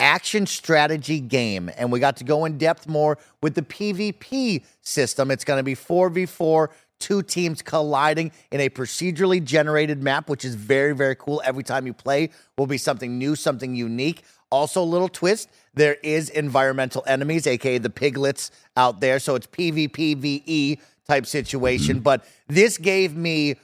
action 0.00 0.46
strategy 0.46 1.20
game, 1.20 1.70
and 1.76 1.92
we 1.92 2.00
got 2.00 2.16
to 2.16 2.24
go 2.24 2.44
in 2.44 2.58
depth 2.58 2.88
more 2.88 3.18
with 3.40 3.54
the 3.54 3.62
PvP 3.62 4.64
system. 4.80 5.30
It's 5.30 5.44
going 5.44 5.58
to 5.58 5.62
be 5.62 5.76
4v4, 5.76 6.68
two 6.98 7.22
teams 7.22 7.62
colliding 7.62 8.32
in 8.50 8.60
a 8.60 8.68
procedurally 8.68 9.42
generated 9.42 10.02
map, 10.02 10.28
which 10.28 10.44
is 10.44 10.56
very, 10.56 10.92
very 10.92 11.14
cool. 11.14 11.40
Every 11.44 11.62
time 11.62 11.86
you 11.86 11.92
play 11.92 12.30
will 12.58 12.66
be 12.66 12.78
something 12.78 13.16
new, 13.16 13.36
something 13.36 13.74
unique. 13.74 14.22
Also, 14.50 14.82
a 14.82 14.84
little 14.84 15.08
twist 15.08 15.48
there 15.74 15.96
is 16.02 16.28
environmental 16.28 17.02
enemies, 17.06 17.46
aka 17.46 17.78
the 17.78 17.88
piglins 17.88 18.50
out 18.76 19.00
there. 19.00 19.18
So 19.18 19.34
it's 19.36 19.46
PvPvE 19.46 20.78
type 21.06 21.26
situation. 21.26 21.96
Mm-hmm. 21.96 22.02
But 22.02 22.26
this 22.48 22.76
gave 22.76 23.16
me 23.16 23.56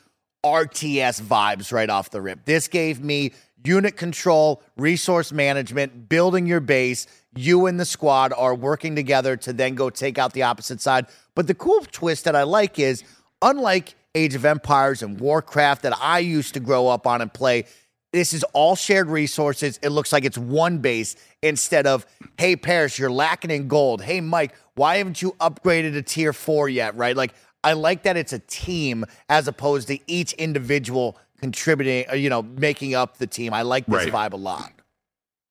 RTS 0.52 1.22
vibes 1.22 1.72
right 1.72 1.88
off 1.90 2.11
the 2.11 2.20
rip. 2.20 2.44
This 2.44 2.68
gave 2.68 3.02
me 3.02 3.32
unit 3.64 3.96
control, 3.96 4.62
resource 4.76 5.32
management, 5.32 6.08
building 6.08 6.46
your 6.46 6.61
base. 6.61 7.06
You 7.37 7.66
and 7.66 7.78
the 7.78 7.84
squad 7.84 8.32
are 8.37 8.54
working 8.54 8.96
together 8.96 9.37
to 9.37 9.52
then 9.52 9.74
go 9.74 9.90
take 9.90 10.18
out 10.18 10.32
the 10.32 10.44
opposite 10.44 10.80
side. 10.80 11.06
But 11.34 11.46
the 11.46 11.54
cool 11.54 11.80
twist 11.90 12.24
that 12.24 12.34
I 12.34 12.44
like 12.44 12.78
is 12.78 13.04
unlike 13.42 13.94
Age 14.14 14.34
of 14.34 14.44
Empires 14.44 15.02
and 15.02 15.20
Warcraft 15.20 15.82
that 15.82 15.96
I 16.00 16.20
used 16.20 16.54
to 16.54 16.61
grow 16.61 16.88
up 16.88 17.06
on 17.06 17.20
and 17.20 17.32
play, 17.32 17.66
this 18.12 18.32
is 18.32 18.42
all 18.54 18.74
shared 18.74 19.08
resources. 19.08 19.78
It 19.82 19.90
looks 19.90 20.12
like 20.12 20.24
it's 20.24 20.38
one 20.38 20.78
base 20.78 21.14
instead 21.42 21.87
of, 21.87 22.06
hey, 22.38 22.56
Paris, 22.56 22.98
you're 22.98 23.11
lacking 23.11 23.50
in 23.50 23.68
gold. 23.68 24.02
Hey, 24.02 24.20
Mike, 24.20 24.54
why 24.74 24.96
haven't 24.96 25.20
you 25.20 25.32
upgraded 25.40 25.92
to 25.92 26.02
tier 26.02 26.32
four 26.32 26.68
yet? 26.68 26.96
Right? 26.96 27.16
Like, 27.16 27.34
I 27.68 27.74
like 27.74 28.02
that 28.04 28.16
it's 28.16 28.33
a 28.33 28.38
team 28.38 29.04
as 29.28 29.46
opposed 29.46 29.88
to 29.88 29.98
each 30.11 30.33
individual 30.35 31.18
contributing, 31.38 32.07
uh, 32.11 32.14
you 32.14 32.31
know, 32.31 32.42
making 32.42 32.94
up 32.94 33.18
the 33.18 33.26
team. 33.26 33.52
I 33.52 33.61
like 33.61 33.85
this 33.85 34.11
right. 34.11 34.31
vibe 34.31 34.33
a 34.33 34.38
lot. 34.38 34.72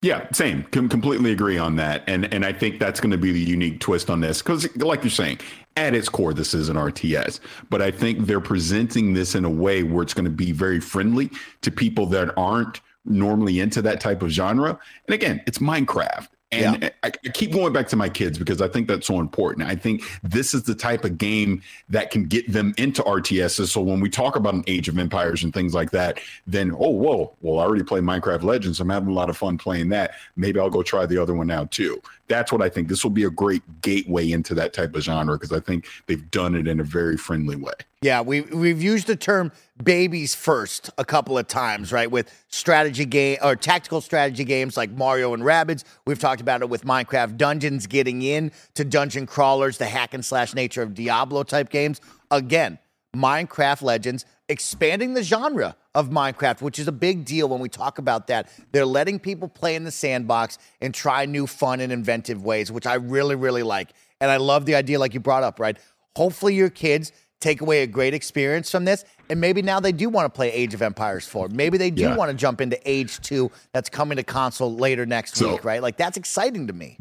Yeah, 0.02 0.28
same. 0.32 0.64
Com- 0.64 0.90
completely 0.90 1.32
agree 1.32 1.60
on 1.60 1.76
that, 1.76 2.04
and 2.08 2.32
and 2.34 2.44
I 2.44 2.54
think 2.54 2.80
that's 2.80 3.00
going 3.00 3.12
to 3.12 3.18
be 3.18 3.32
the 3.32 3.40
unique 3.40 3.80
twist 3.80 4.10
on 4.10 4.22
this 4.22 4.42
because, 4.42 4.76
like 4.78 5.04
you're 5.04 5.12
saying, 5.12 5.40
at 5.76 5.94
its 5.94 6.10
core, 6.10 6.34
this 6.34 6.54
is 6.56 6.70
an 6.70 6.76
RTS. 6.76 7.40
But 7.70 7.84
I 7.84 7.92
think 7.92 8.26
they're 8.26 8.42
presenting 8.42 9.14
this 9.14 9.36
in 9.36 9.46
a 9.46 9.50
way 9.50 9.84
where 9.84 10.02
it's 10.02 10.14
going 10.14 10.26
to 10.26 10.32
be 10.32 10.52
very 10.52 10.80
friendly 10.80 11.30
to 11.62 11.72
people 11.72 12.08
that 12.08 12.36
aren't 12.36 12.82
normally 13.06 13.60
into 13.60 13.82
that 13.84 14.00
type 14.00 14.24
of 14.24 14.30
genre. 14.30 14.80
And 15.08 15.14
again, 15.14 15.42
it's 15.46 15.60
Minecraft. 15.60 16.28
And 16.52 16.82
yeah. 16.82 16.90
I, 17.04 17.08
I, 17.08 17.30
keep 17.30 17.52
going 17.52 17.74
back 17.74 17.90
to 17.90 17.98
my 17.98 18.08
kids 18.08 18.38
because 18.38 18.62
I 18.62 18.70
think 18.70 18.88
that's 18.88 19.06
so 19.06 19.20
important. 19.20 19.68
I 19.68 19.76
think 19.76 20.04
this 20.24 20.54
is 20.54 20.64
the 20.64 20.76
type 20.76 21.04
of 21.04 21.18
game 21.18 21.62
that 21.90 22.10
can 22.10 22.26
get 22.26 22.50
them 22.50 22.74
into 22.78 23.04
RTSs. 23.04 23.68
So 23.68 23.82
when 23.82 24.00
we 24.00 24.10
talk 24.10 24.38
about 24.38 24.54
an 24.54 24.64
Age 24.66 24.88
of 24.88 24.98
Empires 24.98 25.44
and 25.44 25.54
things 25.54 25.74
like 25.74 25.92
that, 25.92 26.22
then 26.46 26.72
oh 26.72 26.92
whoa, 26.92 27.34
well 27.42 27.60
I 27.60 27.64
already 27.64 27.84
play 27.84 28.00
Minecraft 28.00 28.44
Legends. 28.44 28.80
I'm 28.80 28.90
having 28.90 29.10
a 29.10 29.14
lot 29.14 29.30
of 29.30 29.36
fun 29.36 29.58
playing 29.58 29.90
that. 29.90 30.12
Maybe 30.38 30.58
I'll 30.58 30.70
go 30.70 30.84
try 30.84 31.06
the 31.06 31.22
other 31.22 31.34
one 31.34 31.48
now 31.48 31.66
too. 31.66 32.02
That's 32.28 32.52
what 32.52 32.62
I 32.62 32.70
think. 32.70 32.90
This 32.90 33.04
will 33.04 33.12
be 33.12 33.24
a 33.24 33.30
great 33.30 33.64
gateway 33.82 34.32
into 34.32 34.54
that 34.56 34.74
type 34.74 34.96
of 34.96 35.04
genre 35.04 35.36
because 35.38 35.52
I 35.52 35.60
think 35.60 35.88
they've 36.08 36.30
done 36.30 36.56
it 36.56 36.68
in 36.68 36.80
a 36.80 36.84
very 36.84 37.18
friendly 37.18 37.56
way. 37.56 37.74
Yeah, 38.02 38.22
we 38.22 38.42
we've 38.42 38.82
used 38.82 39.08
the 39.08 39.16
term 39.16 39.52
babies 39.82 40.36
first 40.36 40.90
a 40.98 41.06
couple 41.06 41.38
of 41.38 41.48
times, 41.48 41.92
right? 41.92 42.10
With 42.12 42.32
strategy 42.50 43.06
game 43.06 43.38
or 43.42 43.56
tactical 43.56 44.02
strategy 44.02 44.44
games 44.44 44.78
like 44.78 44.92
Mario 44.92 45.34
and 45.34 45.42
Rabbids. 45.42 45.84
We've 46.06 46.20
talked 46.20 46.42
about 46.42 46.62
it 46.62 46.70
with 46.70 46.84
Minecraft 46.84 47.38
Dungeons 47.38 47.88
getting 47.88 48.22
in 48.22 48.52
to 48.76 48.84
dungeon 48.84 49.26
crawlers, 49.26 49.78
the 49.78 49.86
hack 49.86 50.14
and 50.14 50.24
slash 50.24 50.54
nature 50.54 50.82
of 50.82 50.94
Diablo 50.94 51.44
type 51.44 51.70
games. 51.70 52.02
Again, 52.30 52.78
Minecraft 53.16 53.82
Legends 53.82 54.26
expanding 54.50 55.14
the 55.14 55.24
genre 55.24 55.76
of 55.96 56.10
Minecraft, 56.10 56.62
which 56.62 56.80
is 56.80 56.88
a 56.88 56.92
big 56.92 57.26
deal 57.26 57.50
when 57.50 57.60
we 57.60 57.70
talk 57.70 57.98
about 57.98 58.28
that. 58.28 58.50
They're 58.72 58.86
letting 58.86 59.20
people 59.20 59.48
play 59.48 59.76
in 59.76 59.84
the 59.84 59.92
sandbox 59.92 60.58
and 60.82 60.94
try 60.94 61.26
new 61.26 61.48
fun 61.48 61.80
and 61.80 61.92
inventive 61.92 62.44
ways, 62.44 62.72
which 62.72 62.86
I 62.86 62.96
really, 62.96 63.36
really 63.36 63.64
like. 63.64 63.90
And 64.22 64.32
I 64.32 64.38
love 64.38 64.66
the 64.66 64.76
idea, 64.76 65.00
like 65.00 65.14
you 65.14 65.20
brought 65.20 65.44
up, 65.44 65.60
right? 65.60 65.78
Hopefully, 66.16 66.56
your 66.56 66.70
kids 66.70 67.12
take 67.40 67.62
away 67.62 67.84
a 67.84 67.88
great 67.88 68.14
experience 68.14 68.72
from 68.72 68.86
this. 68.86 69.06
And 69.30 69.40
maybe 69.40 69.62
now 69.62 69.80
they 69.80 69.92
do 69.92 70.10
want 70.10 70.26
to 70.26 70.36
play 70.36 70.52
Age 70.52 70.74
of 70.74 70.82
Empires 70.82 71.28
4. 71.28 71.50
Maybe 71.50 71.78
they 71.78 71.92
do 71.92 72.04
yeah. 72.04 72.16
want 72.16 72.32
to 72.32 72.38
jump 72.38 72.62
into 72.62 72.80
Age 72.90 73.20
2 73.22 73.52
that's 73.74 73.90
coming 73.90 74.16
to 74.16 74.24
console 74.24 74.74
later 74.74 75.06
next 75.06 75.36
so, 75.36 75.54
week, 75.54 75.64
right? 75.64 75.82
Like 75.82 75.98
that's 75.98 76.18
exciting 76.18 76.68
to 76.68 76.74
me. 76.74 76.98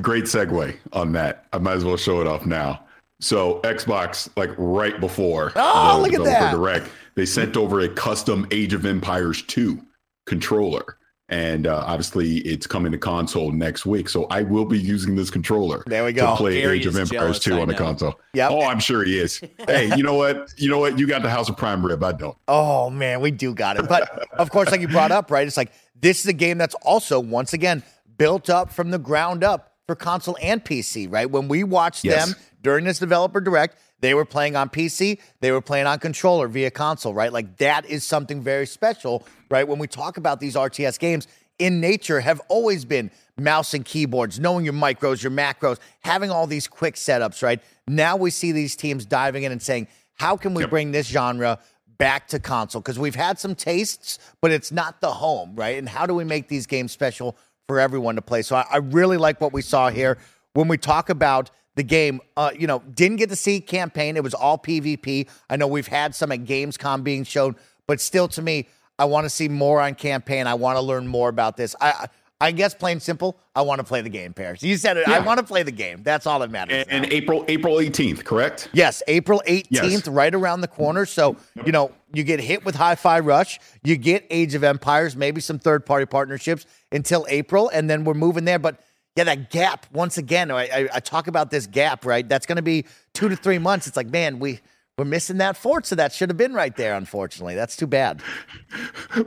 Great 0.00 0.24
segue 0.24 0.76
on 0.92 1.12
that. 1.12 1.46
I 1.52 1.58
might 1.58 1.74
as 1.74 1.84
well 1.84 1.96
show 1.96 2.20
it 2.20 2.26
off 2.26 2.46
now. 2.46 2.82
So 3.20 3.60
Xbox, 3.60 4.28
like 4.36 4.50
right 4.56 4.98
before 4.98 5.52
oh, 5.56 5.96
the 5.96 6.02
look 6.02 6.14
at 6.14 6.24
that. 6.24 6.52
Direct, 6.52 6.88
they 7.14 7.26
sent 7.26 7.56
over 7.56 7.80
a 7.80 7.88
custom 7.88 8.46
Age 8.50 8.72
of 8.72 8.84
Empires 8.84 9.42
2 9.42 9.80
controller 10.26 10.96
and 11.30 11.68
uh, 11.68 11.84
obviously 11.86 12.38
it's 12.38 12.66
coming 12.66 12.90
to 12.92 12.98
console 12.98 13.52
next 13.52 13.86
week. 13.86 14.08
So 14.08 14.24
I 14.24 14.42
will 14.42 14.64
be 14.64 14.78
using 14.78 15.14
this 15.14 15.30
controller. 15.30 15.84
There 15.86 16.04
we 16.04 16.12
go. 16.12 16.26
To 16.32 16.36
play 16.36 16.60
Gary 16.60 16.78
Age 16.78 16.86
of 16.86 16.96
Empires 16.96 17.38
two 17.38 17.58
on 17.60 17.68
the 17.68 17.74
console. 17.74 18.20
Yeah. 18.34 18.48
Oh, 18.48 18.62
I'm 18.62 18.80
sure 18.80 19.04
he 19.04 19.18
is. 19.18 19.40
hey, 19.66 19.94
you 19.96 20.02
know 20.02 20.14
what? 20.14 20.52
You 20.56 20.68
know 20.68 20.78
what? 20.78 20.98
You 20.98 21.06
got 21.06 21.22
the 21.22 21.30
House 21.30 21.48
of 21.48 21.56
Prime 21.56 21.86
rib. 21.86 22.02
I 22.02 22.12
don't. 22.12 22.36
Oh 22.48 22.90
man, 22.90 23.20
we 23.20 23.30
do 23.30 23.54
got 23.54 23.78
it. 23.78 23.88
But 23.88 24.28
of 24.32 24.50
course, 24.50 24.70
like 24.70 24.80
you 24.80 24.88
brought 24.88 25.12
up, 25.12 25.30
right? 25.30 25.46
It's 25.46 25.56
like 25.56 25.72
this 25.94 26.20
is 26.20 26.26
a 26.26 26.32
game 26.32 26.58
that's 26.58 26.74
also 26.82 27.20
once 27.20 27.52
again 27.52 27.82
built 28.18 28.50
up 28.50 28.70
from 28.70 28.90
the 28.90 28.98
ground 28.98 29.44
up 29.44 29.72
for 29.86 29.94
console 29.94 30.36
and 30.42 30.64
PC. 30.64 31.10
Right? 31.10 31.30
When 31.30 31.46
we 31.46 31.62
watched 31.62 32.04
yes. 32.04 32.26
them 32.26 32.42
during 32.62 32.84
this 32.84 32.98
developer 32.98 33.40
direct. 33.40 33.78
They 34.00 34.14
were 34.14 34.24
playing 34.24 34.56
on 34.56 34.70
PC, 34.70 35.18
they 35.40 35.52
were 35.52 35.60
playing 35.60 35.86
on 35.86 35.98
controller 35.98 36.48
via 36.48 36.70
console, 36.70 37.12
right? 37.12 37.32
Like 37.32 37.58
that 37.58 37.84
is 37.86 38.04
something 38.04 38.40
very 38.42 38.66
special, 38.66 39.26
right? 39.50 39.66
When 39.66 39.78
we 39.78 39.86
talk 39.86 40.16
about 40.16 40.40
these 40.40 40.54
RTS 40.54 40.98
games, 40.98 41.26
in 41.58 41.80
nature 41.80 42.20
have 42.20 42.40
always 42.48 42.84
been 42.84 43.10
mouse 43.38 43.74
and 43.74 43.84
keyboards, 43.84 44.40
knowing 44.40 44.64
your 44.64 44.74
micros, 44.74 45.22
your 45.22 45.32
macros, 45.32 45.78
having 46.00 46.30
all 46.30 46.46
these 46.46 46.66
quick 46.66 46.94
setups, 46.94 47.42
right? 47.42 47.60
Now 47.86 48.16
we 48.16 48.30
see 48.30 48.52
these 48.52 48.74
teams 48.74 49.04
diving 49.04 49.44
in 49.44 49.52
and 49.52 49.62
saying, 49.62 49.88
how 50.14 50.36
can 50.36 50.54
we 50.54 50.62
yep. 50.62 50.70
bring 50.70 50.92
this 50.92 51.06
genre 51.06 51.58
back 51.98 52.28
to 52.28 52.38
console? 52.38 52.80
Because 52.80 52.98
we've 52.98 53.14
had 53.14 53.38
some 53.38 53.54
tastes, 53.54 54.18
but 54.40 54.50
it's 54.50 54.72
not 54.72 55.00
the 55.00 55.10
home, 55.10 55.54
right? 55.54 55.78
And 55.78 55.88
how 55.88 56.06
do 56.06 56.14
we 56.14 56.24
make 56.24 56.48
these 56.48 56.66
games 56.66 56.92
special 56.92 57.36
for 57.68 57.78
everyone 57.78 58.16
to 58.16 58.22
play? 58.22 58.42
So 58.42 58.56
I, 58.56 58.66
I 58.70 58.76
really 58.78 59.18
like 59.18 59.40
what 59.40 59.52
we 59.52 59.62
saw 59.62 59.90
here. 59.90 60.18
When 60.54 60.66
we 60.66 60.78
talk 60.78 61.10
about 61.10 61.50
the 61.74 61.82
game. 61.82 62.20
Uh, 62.36 62.50
you 62.58 62.66
know, 62.66 62.80
didn't 62.94 63.16
get 63.16 63.28
to 63.30 63.36
see 63.36 63.60
campaign. 63.60 64.16
It 64.16 64.22
was 64.22 64.34
all 64.34 64.58
PvP. 64.58 65.28
I 65.48 65.56
know 65.56 65.66
we've 65.66 65.86
had 65.86 66.14
some 66.14 66.32
at 66.32 66.44
Gamescom 66.44 67.04
being 67.04 67.24
shown, 67.24 67.56
but 67.86 68.00
still, 68.00 68.28
to 68.28 68.42
me, 68.42 68.68
I 68.98 69.04
want 69.04 69.24
to 69.24 69.30
see 69.30 69.48
more 69.48 69.80
on 69.80 69.94
campaign. 69.94 70.46
I 70.46 70.54
want 70.54 70.76
to 70.76 70.82
learn 70.82 71.06
more 71.06 71.28
about 71.28 71.56
this. 71.56 71.74
I. 71.80 72.08
I 72.42 72.52
guess 72.52 72.72
plain 72.72 73.00
simple, 73.00 73.38
I 73.54 73.60
want 73.60 73.80
to 73.80 73.84
play 73.84 74.00
the 74.00 74.08
game, 74.08 74.32
Paris. 74.32 74.62
You 74.62 74.78
said 74.78 74.96
it. 74.96 75.04
Yeah. 75.06 75.16
I 75.16 75.18
want 75.18 75.38
to 75.40 75.44
play 75.44 75.62
the 75.62 75.70
game. 75.70 76.02
That's 76.02 76.26
all 76.26 76.38
that 76.38 76.50
matters. 76.50 76.86
And, 76.88 77.04
and 77.04 77.12
April 77.12 77.44
April 77.48 77.76
18th, 77.76 78.24
correct? 78.24 78.70
Yes, 78.72 79.02
April 79.08 79.42
18th, 79.46 79.66
yes. 79.70 80.08
right 80.08 80.34
around 80.34 80.62
the 80.62 80.68
corner. 80.68 81.04
So, 81.04 81.36
you 81.66 81.72
know, 81.72 81.92
you 82.14 82.24
get 82.24 82.40
hit 82.40 82.64
with 82.64 82.76
Hi-Fi 82.76 83.20
Rush, 83.20 83.60
you 83.84 83.96
get 83.96 84.26
Age 84.30 84.54
of 84.54 84.64
Empires, 84.64 85.16
maybe 85.16 85.42
some 85.42 85.58
third-party 85.58 86.06
partnerships 86.06 86.64
until 86.90 87.26
April, 87.28 87.68
and 87.74 87.90
then 87.90 88.04
we're 88.04 88.14
moving 88.14 88.46
there. 88.46 88.58
But 88.58 88.80
yeah, 89.16 89.24
that 89.24 89.50
gap. 89.50 89.86
Once 89.92 90.18
again, 90.18 90.50
I, 90.50 90.62
I, 90.62 90.88
I 90.94 91.00
talk 91.00 91.26
about 91.26 91.50
this 91.50 91.66
gap, 91.66 92.04
right? 92.04 92.28
That's 92.28 92.46
going 92.46 92.56
to 92.56 92.62
be 92.62 92.86
two 93.12 93.28
to 93.28 93.36
three 93.36 93.58
months. 93.58 93.86
It's 93.86 93.96
like, 93.96 94.08
man, 94.08 94.38
we 94.38 94.60
we're 95.00 95.06
missing 95.06 95.38
that 95.38 95.56
Forza 95.56 95.96
That 95.96 96.12
should 96.12 96.28
have 96.28 96.36
been 96.36 96.52
right 96.52 96.76
there. 96.76 96.94
Unfortunately, 96.94 97.54
that's 97.54 97.74
too 97.74 97.86
bad. 97.86 98.20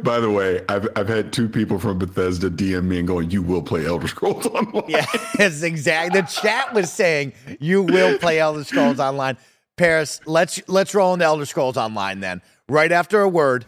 By 0.01 0.19
the 0.19 0.29
way, 0.29 0.61
I've 0.69 0.87
I've 0.95 1.07
had 1.07 1.33
two 1.33 1.49
people 1.49 1.79
from 1.79 1.97
Bethesda 1.97 2.51
DM 2.51 2.83
me 2.83 2.99
and 2.99 3.07
going, 3.07 3.31
"You 3.31 3.41
will 3.41 3.63
play 3.63 3.85
Elder 3.85 4.07
Scrolls 4.07 4.45
Online." 4.45 4.83
Yeah, 4.87 5.05
it's 5.39 5.63
exactly. 5.63 6.21
The 6.21 6.27
chat 6.27 6.75
was 6.75 6.91
saying 6.91 7.33
you 7.59 7.81
will 7.81 8.19
play 8.19 8.37
Elder 8.37 8.63
Scrolls 8.63 8.99
Online. 8.99 9.35
Paris, 9.75 10.21
let's 10.27 10.61
let's 10.67 10.93
roll 10.93 11.13
into 11.13 11.25
Elder 11.25 11.45
Scrolls 11.45 11.75
Online 11.75 12.19
then. 12.19 12.43
Right 12.69 12.91
after 12.91 13.21
a 13.21 13.29
word 13.29 13.65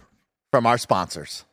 from 0.52 0.68
our 0.68 0.78
sponsors. 0.78 1.45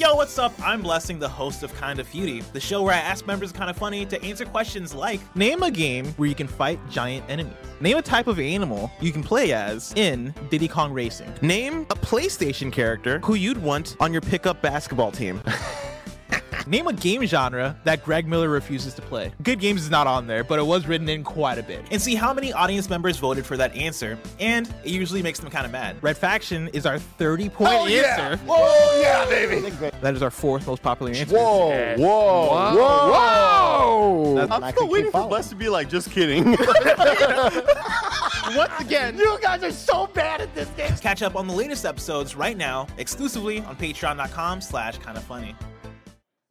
Yo, 0.00 0.14
what's 0.14 0.38
up? 0.38 0.54
I'm 0.62 0.80
Blessing, 0.80 1.18
the 1.18 1.28
host 1.28 1.62
of 1.62 1.78
Kinda 1.78 2.02
Feudy, 2.02 2.42
the 2.54 2.58
show 2.58 2.82
where 2.82 2.94
I 2.94 3.00
ask 3.00 3.26
members 3.26 3.50
of 3.50 3.56
Kinda 3.58 3.74
Funny 3.74 4.06
to 4.06 4.24
answer 4.24 4.46
questions 4.46 4.94
like 4.94 5.20
Name 5.36 5.62
a 5.62 5.70
game 5.70 6.06
where 6.16 6.26
you 6.26 6.34
can 6.34 6.46
fight 6.46 6.80
giant 6.88 7.22
enemies. 7.28 7.52
Name 7.80 7.98
a 7.98 8.02
type 8.02 8.26
of 8.26 8.38
animal 8.38 8.90
you 9.02 9.12
can 9.12 9.22
play 9.22 9.52
as 9.52 9.92
in 9.96 10.34
Diddy 10.48 10.68
Kong 10.68 10.94
Racing. 10.94 11.30
Name 11.42 11.82
a 11.90 11.94
PlayStation 11.94 12.72
character 12.72 13.18
who 13.18 13.34
you'd 13.34 13.58
want 13.58 13.96
on 14.00 14.10
your 14.10 14.22
pickup 14.22 14.62
basketball 14.62 15.12
team. 15.12 15.42
Name 16.66 16.86
a 16.86 16.92
game 16.92 17.24
genre 17.24 17.76
that 17.84 18.04
Greg 18.04 18.26
Miller 18.26 18.48
refuses 18.48 18.94
to 18.94 19.02
play. 19.02 19.32
Good 19.42 19.60
Games 19.60 19.82
is 19.82 19.90
not 19.90 20.06
on 20.06 20.26
there, 20.26 20.44
but 20.44 20.58
it 20.58 20.62
was 20.62 20.86
written 20.86 21.08
in 21.08 21.24
quite 21.24 21.58
a 21.58 21.62
bit. 21.62 21.84
And 21.90 22.00
see 22.00 22.14
how 22.14 22.34
many 22.34 22.52
audience 22.52 22.90
members 22.90 23.16
voted 23.16 23.46
for 23.46 23.56
that 23.56 23.74
answer, 23.74 24.18
and 24.38 24.68
it 24.84 24.90
usually 24.90 25.22
makes 25.22 25.40
them 25.40 25.50
kind 25.50 25.64
of 25.64 25.72
mad. 25.72 25.96
Red 26.02 26.16
Faction 26.16 26.68
is 26.68 26.86
our 26.86 26.98
30 26.98 27.48
point 27.48 27.72
oh, 27.72 27.86
answer. 27.86 27.92
Yeah. 27.92 28.36
Whoa, 28.36 29.00
yeah, 29.00 29.24
baby. 29.26 29.70
That 30.00 30.14
is 30.14 30.22
our 30.22 30.30
fourth 30.30 30.66
most 30.66 30.82
popular 30.82 31.12
answer. 31.12 31.34
Whoa, 31.34 31.96
whoa, 31.96 32.48
whoa, 32.48 33.12
whoa. 33.12 34.34
whoa. 34.34 34.48
I'm 34.50 34.72
still 34.72 34.88
waiting 34.88 35.10
for 35.10 35.28
Bless 35.28 35.48
to 35.50 35.54
be 35.54 35.68
like, 35.68 35.88
just 35.88 36.10
kidding. 36.10 36.44
Once 38.56 38.72
again, 38.80 39.16
you 39.16 39.38
guys 39.40 39.62
are 39.62 39.70
so 39.70 40.08
bad 40.08 40.40
at 40.40 40.52
this 40.54 40.68
game. 40.70 40.90
Catch 40.96 41.22
up 41.22 41.36
on 41.36 41.46
the 41.46 41.54
latest 41.54 41.84
episodes 41.84 42.34
right 42.34 42.56
now, 42.56 42.86
exclusively 42.98 43.60
on 43.60 43.76
patreon.com 43.76 44.60
slash 44.60 44.98
kinda 44.98 45.20
funny. 45.20 45.54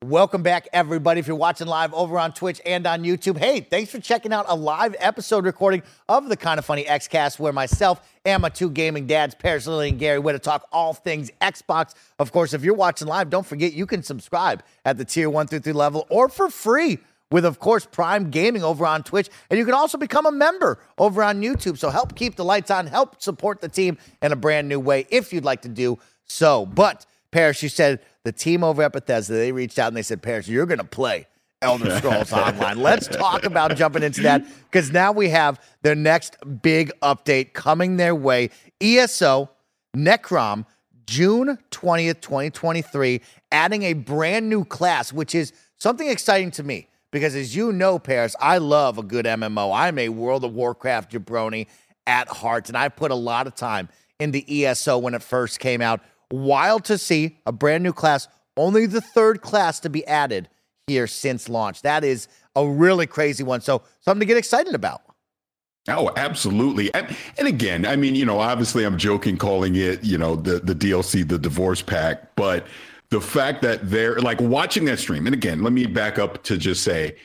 Welcome 0.06 0.44
back, 0.44 0.70
everybody. 0.72 1.20
If 1.20 1.28
you're 1.28 1.36
watching 1.36 1.68
live 1.68 1.94
over 1.94 2.18
on 2.18 2.32
Twitch 2.32 2.62
and 2.66 2.88
on 2.88 3.04
YouTube, 3.04 3.38
hey, 3.38 3.60
thanks 3.60 3.92
for 3.92 4.00
checking 4.00 4.32
out 4.32 4.46
a 4.48 4.56
live 4.56 4.96
episode 4.98 5.44
recording 5.44 5.84
of 6.08 6.30
the 6.30 6.38
Kind 6.38 6.58
of 6.58 6.64
Funny 6.64 6.86
Xcast, 6.86 7.38
where 7.38 7.52
myself 7.52 8.00
and 8.24 8.42
my 8.42 8.48
two 8.48 8.70
gaming 8.70 9.08
dads, 9.08 9.36
Paris 9.36 9.68
Lilly 9.68 9.90
and 9.90 10.00
Gary 10.00 10.22
to 10.22 10.40
talk 10.40 10.66
all 10.72 10.94
things 10.94 11.30
Xbox. 11.42 11.96
Of 12.18 12.32
course, 12.32 12.54
if 12.54 12.64
you're 12.64 12.76
watching 12.76 13.10
live, 13.10 13.30
don't 13.30 13.46
forget 13.46 13.74
you 13.74 13.86
can 13.86 14.02
subscribe 14.02 14.64
at 14.86 14.98
the 14.98 15.04
tier 15.04 15.30
one 15.30 15.48
through 15.48 15.60
three 15.60 15.74
level 15.74 16.08
or 16.10 16.30
for 16.30 16.50
free 16.50 17.00
with, 17.30 17.44
of 17.44 17.60
course, 17.60 17.86
Prime 17.86 18.30
Gaming 18.30 18.64
over 18.64 18.86
on 18.86 19.04
Twitch. 19.04 19.28
And 19.50 19.60
you 19.60 19.66
can 19.66 19.74
also 19.74 19.98
become 19.98 20.26
a 20.26 20.32
member 20.32 20.80
over 20.98 21.22
on 21.22 21.42
YouTube. 21.42 21.78
So 21.78 21.90
help 21.90 22.16
keep 22.16 22.38
the 22.38 22.46
lights 22.46 22.72
on, 22.72 22.88
help 22.88 23.22
support 23.22 23.60
the 23.60 23.68
team 23.68 23.98
in 24.22 24.32
a 24.32 24.38
brand 24.38 24.70
new 24.70 24.80
way 24.80 25.08
if 25.10 25.34
you'd 25.34 25.44
like 25.44 25.64
to 25.64 25.70
do 25.70 26.00
so. 26.24 26.66
But 26.66 27.06
Paris, 27.32 27.62
you 27.62 27.68
said 27.68 28.00
the 28.23 28.32
team 28.32 28.63
over 28.63 28.84
at 28.84 28.93
Bethesda, 28.93 29.34
they 29.34 29.51
reached 29.51 29.79
out 29.79 29.88
and 29.88 29.97
they 29.97 30.01
said, 30.01 30.21
Paris, 30.21 30.47
you're 30.47 30.65
going 30.65 30.79
to 30.79 30.84
play 30.84 31.27
Elder 31.62 31.97
Scrolls 31.97 32.34
Online. 32.34 32.79
Let's 32.79 33.08
talk 33.08 33.43
about 33.45 33.75
jumping 33.75 34.03
into 34.03 34.21
that 34.21 34.45
because 34.69 34.91
now 34.91 35.12
we 35.12 35.29
have 35.29 35.62
their 35.82 35.95
next 35.95 36.38
big 36.62 36.91
update 37.01 37.53
coming 37.53 37.97
their 37.97 38.15
way. 38.15 38.49
ESO, 38.82 39.49
Necrom, 39.95 40.65
June 41.05 41.58
20th, 41.71 42.21
2023, 42.21 43.21
adding 43.51 43.84
a 43.84 43.93
brand 43.93 44.49
new 44.49 44.63
class, 44.63 45.12
which 45.12 45.34
is 45.34 45.53
something 45.77 46.08
exciting 46.08 46.51
to 46.51 46.63
me 46.63 46.88
because 47.12 47.36
as 47.36 47.55
you 47.55 47.71
know, 47.71 47.99
Paris, 47.99 48.36
I 48.39 48.60
love 48.60 48.97
a 48.97 49.03
good 49.03 49.25
MMO. 49.25 49.75
I'm 49.75 49.97
a 49.97 50.10
World 50.10 50.43
of 50.43 50.53
Warcraft 50.53 51.12
jabroni 51.12 51.67
at 52.05 52.27
heart, 52.27 52.69
and 52.69 52.77
I 52.77 52.89
put 52.89 53.12
a 53.12 53.15
lot 53.15 53.47
of 53.47 53.55
time 53.55 53.89
into 54.19 54.43
ESO 54.47 54.97
when 54.97 55.13
it 55.13 55.23
first 55.23 55.60
came 55.60 55.82
out. 55.82 56.01
Wild 56.32 56.86
to 56.86 56.98
see 56.98 57.39
a 57.46 57.52
brand 57.52 57.84
new 57.84 57.94
class, 57.94 58.28
only 58.58 58.86
the 58.86 59.02
third 59.02 59.42
class 59.42 59.80
to 59.82 59.89
be 59.89 60.06
added 60.06 60.50
here 60.88 61.08
since 61.08 61.50
launch. 61.50 61.82
That 61.82 62.04
is 62.04 62.28
a 62.56 62.68
really 62.68 63.08
crazy 63.08 63.44
one. 63.44 63.62
So, 63.62 63.84
something 64.02 64.20
to 64.20 64.26
get 64.26 64.38
excited 64.38 64.76
about. 64.76 65.02
Oh, 65.88 66.12
absolutely. 66.15 66.94
And, 66.94 67.15
and 67.38 67.48
again, 67.48 67.86
I 67.86 67.96
mean, 67.96 68.15
you 68.15 68.26
know, 68.26 68.39
obviously 68.39 68.84
I'm 68.84 68.98
joking 68.98 69.38
calling 69.38 69.76
it, 69.76 70.04
you 70.04 70.18
know, 70.18 70.36
the 70.36 70.60
the 70.60 70.76
DLC, 70.76 71.28
the 71.28 71.39
divorce 71.39 71.82
pack, 71.82 72.36
but 72.36 72.68
the 73.10 73.22
fact 73.22 73.62
that 73.63 73.89
they're 73.89 74.20
like 74.20 74.39
watching 74.39 74.86
that 74.86 75.00
stream. 75.00 75.26
And 75.26 75.34
again, 75.34 75.63
let 75.63 75.74
me 75.74 75.86
back 75.86 76.20
up 76.20 76.44
to 76.44 76.58
just 76.58 76.84
say 76.84 77.15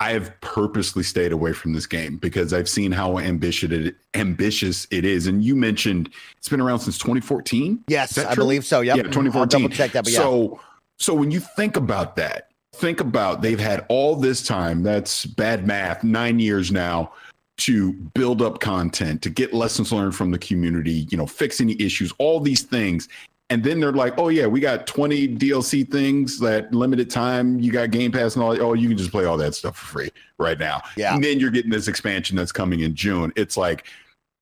I 0.00 0.12
have 0.12 0.40
purposely 0.40 1.02
stayed 1.02 1.32
away 1.32 1.52
from 1.52 1.72
this 1.72 1.86
game 1.86 2.18
because 2.18 2.52
I've 2.52 2.68
seen 2.68 2.92
how 2.92 3.18
ambitious 3.18 3.70
it, 3.72 3.96
ambitious 4.14 4.86
it 4.90 5.04
is. 5.04 5.26
And 5.26 5.42
you 5.42 5.56
mentioned 5.56 6.10
it's 6.36 6.48
been 6.48 6.60
around 6.60 6.80
since 6.80 6.98
2014. 6.98 7.84
Yes, 7.88 8.16
I 8.16 8.34
believe 8.34 8.64
so. 8.64 8.80
Yep. 8.80 8.96
Yeah, 8.96 9.02
2014. 9.02 9.62
double 9.62 9.74
check 9.74 9.92
that, 9.92 10.04
but 10.04 10.12
yeah. 10.12 10.20
So, 10.20 10.60
so 10.98 11.14
when 11.14 11.32
you 11.32 11.40
think 11.40 11.76
about 11.76 12.14
that, 12.16 12.50
think 12.74 13.00
about 13.00 13.42
they've 13.42 13.58
had 13.58 13.84
all 13.88 14.14
this 14.14 14.46
time. 14.46 14.84
That's 14.84 15.26
bad 15.26 15.66
math. 15.66 16.04
Nine 16.04 16.38
years 16.38 16.70
now 16.70 17.12
to 17.58 17.92
build 17.92 18.40
up 18.40 18.60
content, 18.60 19.20
to 19.22 19.30
get 19.30 19.52
lessons 19.52 19.92
learned 19.92 20.14
from 20.14 20.30
the 20.30 20.38
community. 20.38 21.08
You 21.10 21.18
know, 21.18 21.26
fix 21.26 21.60
any 21.60 21.80
issues, 21.80 22.12
all 22.18 22.38
these 22.38 22.62
things, 22.62 23.08
and 23.50 23.64
then 23.64 23.80
they're 23.80 23.92
like, 23.92 24.14
oh 24.18 24.28
yeah, 24.28 24.46
we 24.46 24.60
got 24.60 24.86
20 24.86 25.36
DLC 25.36 25.90
things 25.90 26.38
that 26.40 26.72
limited 26.74 27.10
time. 27.10 27.58
You 27.58 27.72
got 27.72 27.90
Game 27.90 28.12
Pass 28.12 28.34
and 28.36 28.42
all. 28.44 28.60
Oh, 28.60 28.74
you 28.74 28.88
can 28.88 28.98
just 28.98 29.10
play 29.10 29.24
all 29.24 29.36
that 29.38 29.54
stuff 29.54 29.76
for 29.76 29.86
free 29.86 30.10
right 30.38 30.58
now. 30.58 30.82
Yeah. 30.96 31.14
And 31.14 31.24
then 31.24 31.40
you're 31.40 31.50
getting 31.50 31.70
this 31.70 31.88
expansion 31.88 32.36
that's 32.36 32.52
coming 32.52 32.80
in 32.80 32.94
June. 32.94 33.32
It's 33.36 33.56
like 33.56 33.86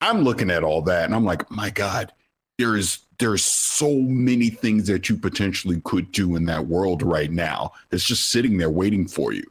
I'm 0.01 0.23
looking 0.23 0.51
at 0.51 0.64
all 0.64 0.83
that 0.83 1.05
and 1.05 1.14
I'm 1.14 1.25
like, 1.25 1.49
my 1.51 1.71
God, 1.71 2.12
there 2.59 2.77
is 2.77 2.99
there's 3.19 3.45
so 3.45 3.95
many 3.95 4.51
things 4.51 4.87
that 4.88 5.09
you 5.09 5.16
potentially 5.16 5.81
could 5.85 6.11
do 6.12 6.37
in 6.37 6.45
that 6.47 6.66
world 6.66 7.03
right 7.03 7.31
now 7.31 7.73
that's 7.90 8.05
just 8.05 8.31
sitting 8.31 8.59
there 8.59 8.69
waiting 8.71 9.07
for 9.09 9.33
you. 9.33 9.45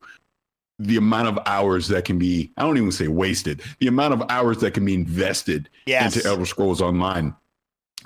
The 0.78 0.98
amount 0.98 1.30
of 1.30 1.40
hours 1.48 1.88
that 1.88 2.06
can 2.06 2.20
be, 2.20 2.52
I 2.58 2.62
don't 2.64 2.78
even 2.78 2.92
say 2.92 3.08
wasted, 3.08 3.62
the 3.80 3.88
amount 3.88 4.14
of 4.14 4.24
hours 4.30 4.60
that 4.60 4.74
can 4.76 4.84
be 4.86 4.94
invested 4.94 5.70
Yes. 5.88 6.16
into 6.16 6.28
Elder 6.28 6.46
Scrolls 6.46 6.80
Online 6.82 7.34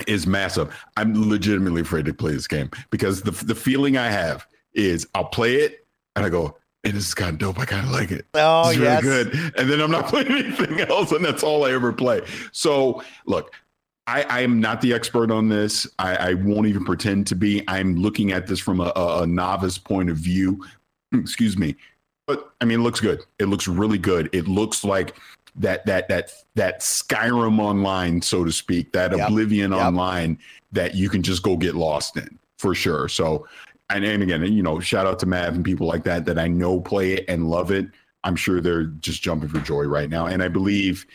is 0.07 0.27
massive. 0.27 0.75
I'm 0.97 1.29
legitimately 1.29 1.81
afraid 1.81 2.05
to 2.05 2.13
play 2.13 2.33
this 2.33 2.47
game 2.47 2.69
because 2.89 3.21
the 3.21 3.31
the 3.31 3.55
feeling 3.55 3.97
I 3.97 4.09
have 4.09 4.45
is 4.73 5.07
I'll 5.15 5.25
play 5.25 5.55
it 5.55 5.85
and 6.15 6.25
I 6.25 6.29
go, 6.29 6.57
hey, 6.83 6.91
this 6.91 7.07
is 7.07 7.13
kind 7.13 7.31
of 7.31 7.38
dope. 7.39 7.59
I 7.59 7.65
kind 7.65 7.85
of 7.85 7.91
like 7.91 8.12
it. 8.12 8.25
Oh, 8.33 8.67
This 8.67 8.77
is 8.77 8.79
really 8.79 9.01
good. 9.01 9.53
And 9.57 9.69
then 9.69 9.81
I'm 9.81 9.91
not 9.91 10.07
playing 10.09 10.31
anything 10.31 10.79
else, 10.81 11.12
and 11.12 11.23
that's 11.23 11.43
all 11.43 11.65
I 11.65 11.71
ever 11.71 11.91
play. 11.91 12.21
So 12.51 13.03
look, 13.25 13.53
I, 14.07 14.23
I 14.23 14.39
am 14.41 14.59
not 14.59 14.81
the 14.81 14.93
expert 14.93 15.31
on 15.31 15.49
this. 15.49 15.88
I, 15.99 16.15
I 16.15 16.33
won't 16.33 16.67
even 16.67 16.83
pretend 16.83 17.27
to 17.27 17.35
be. 17.35 17.63
I'm 17.67 17.95
looking 17.95 18.31
at 18.31 18.47
this 18.47 18.59
from 18.59 18.79
a, 18.79 18.91
a, 18.95 19.23
a 19.23 19.27
novice 19.27 19.77
point 19.77 20.09
of 20.09 20.17
view. 20.17 20.65
Excuse 21.13 21.57
me. 21.57 21.75
But 22.25 22.51
I 22.62 22.65
mean, 22.65 22.79
it 22.79 22.83
looks 22.83 22.99
good. 22.99 23.21
It 23.39 23.45
looks 23.45 23.67
really 23.67 23.97
good. 23.97 24.29
It 24.33 24.47
looks 24.47 24.83
like 24.83 25.15
that 25.55 25.85
that 25.85 26.07
that 26.09 26.31
that 26.55 26.79
Skyrim 26.81 27.59
online, 27.59 28.21
so 28.21 28.43
to 28.43 28.51
speak, 28.51 28.91
that 28.93 29.12
Yep. 29.15 29.27
Oblivion 29.29 29.71
Yep. 29.71 29.79
online 29.79 30.38
that 30.71 30.95
you 30.95 31.09
can 31.09 31.21
just 31.21 31.43
go 31.43 31.57
get 31.57 31.75
lost 31.75 32.17
in 32.17 32.38
for 32.57 32.75
sure. 32.75 33.07
So, 33.07 33.47
and, 33.89 34.03
and 34.03 34.21
again, 34.21 34.43
you 34.43 34.62
know, 34.62 34.79
shout 34.79 35.07
out 35.07 35.19
to 35.19 35.25
Mav 35.25 35.55
and 35.55 35.65
people 35.65 35.88
like 35.88 36.03
that 36.03 36.25
that 36.25 36.38
I 36.38 36.47
know 36.47 36.79
play 36.79 37.13
it 37.13 37.25
and 37.27 37.49
love 37.49 37.71
it. 37.71 37.88
I'm 38.23 38.35
sure 38.35 38.62
they're 38.62 38.85
just 38.85 39.21
jumping 39.21 39.49
for 39.49 39.59
joy 39.59 39.85
right 39.85 40.09
now, 40.09 40.25
and 40.25 40.43
I 40.43 40.49
believe 40.49 41.05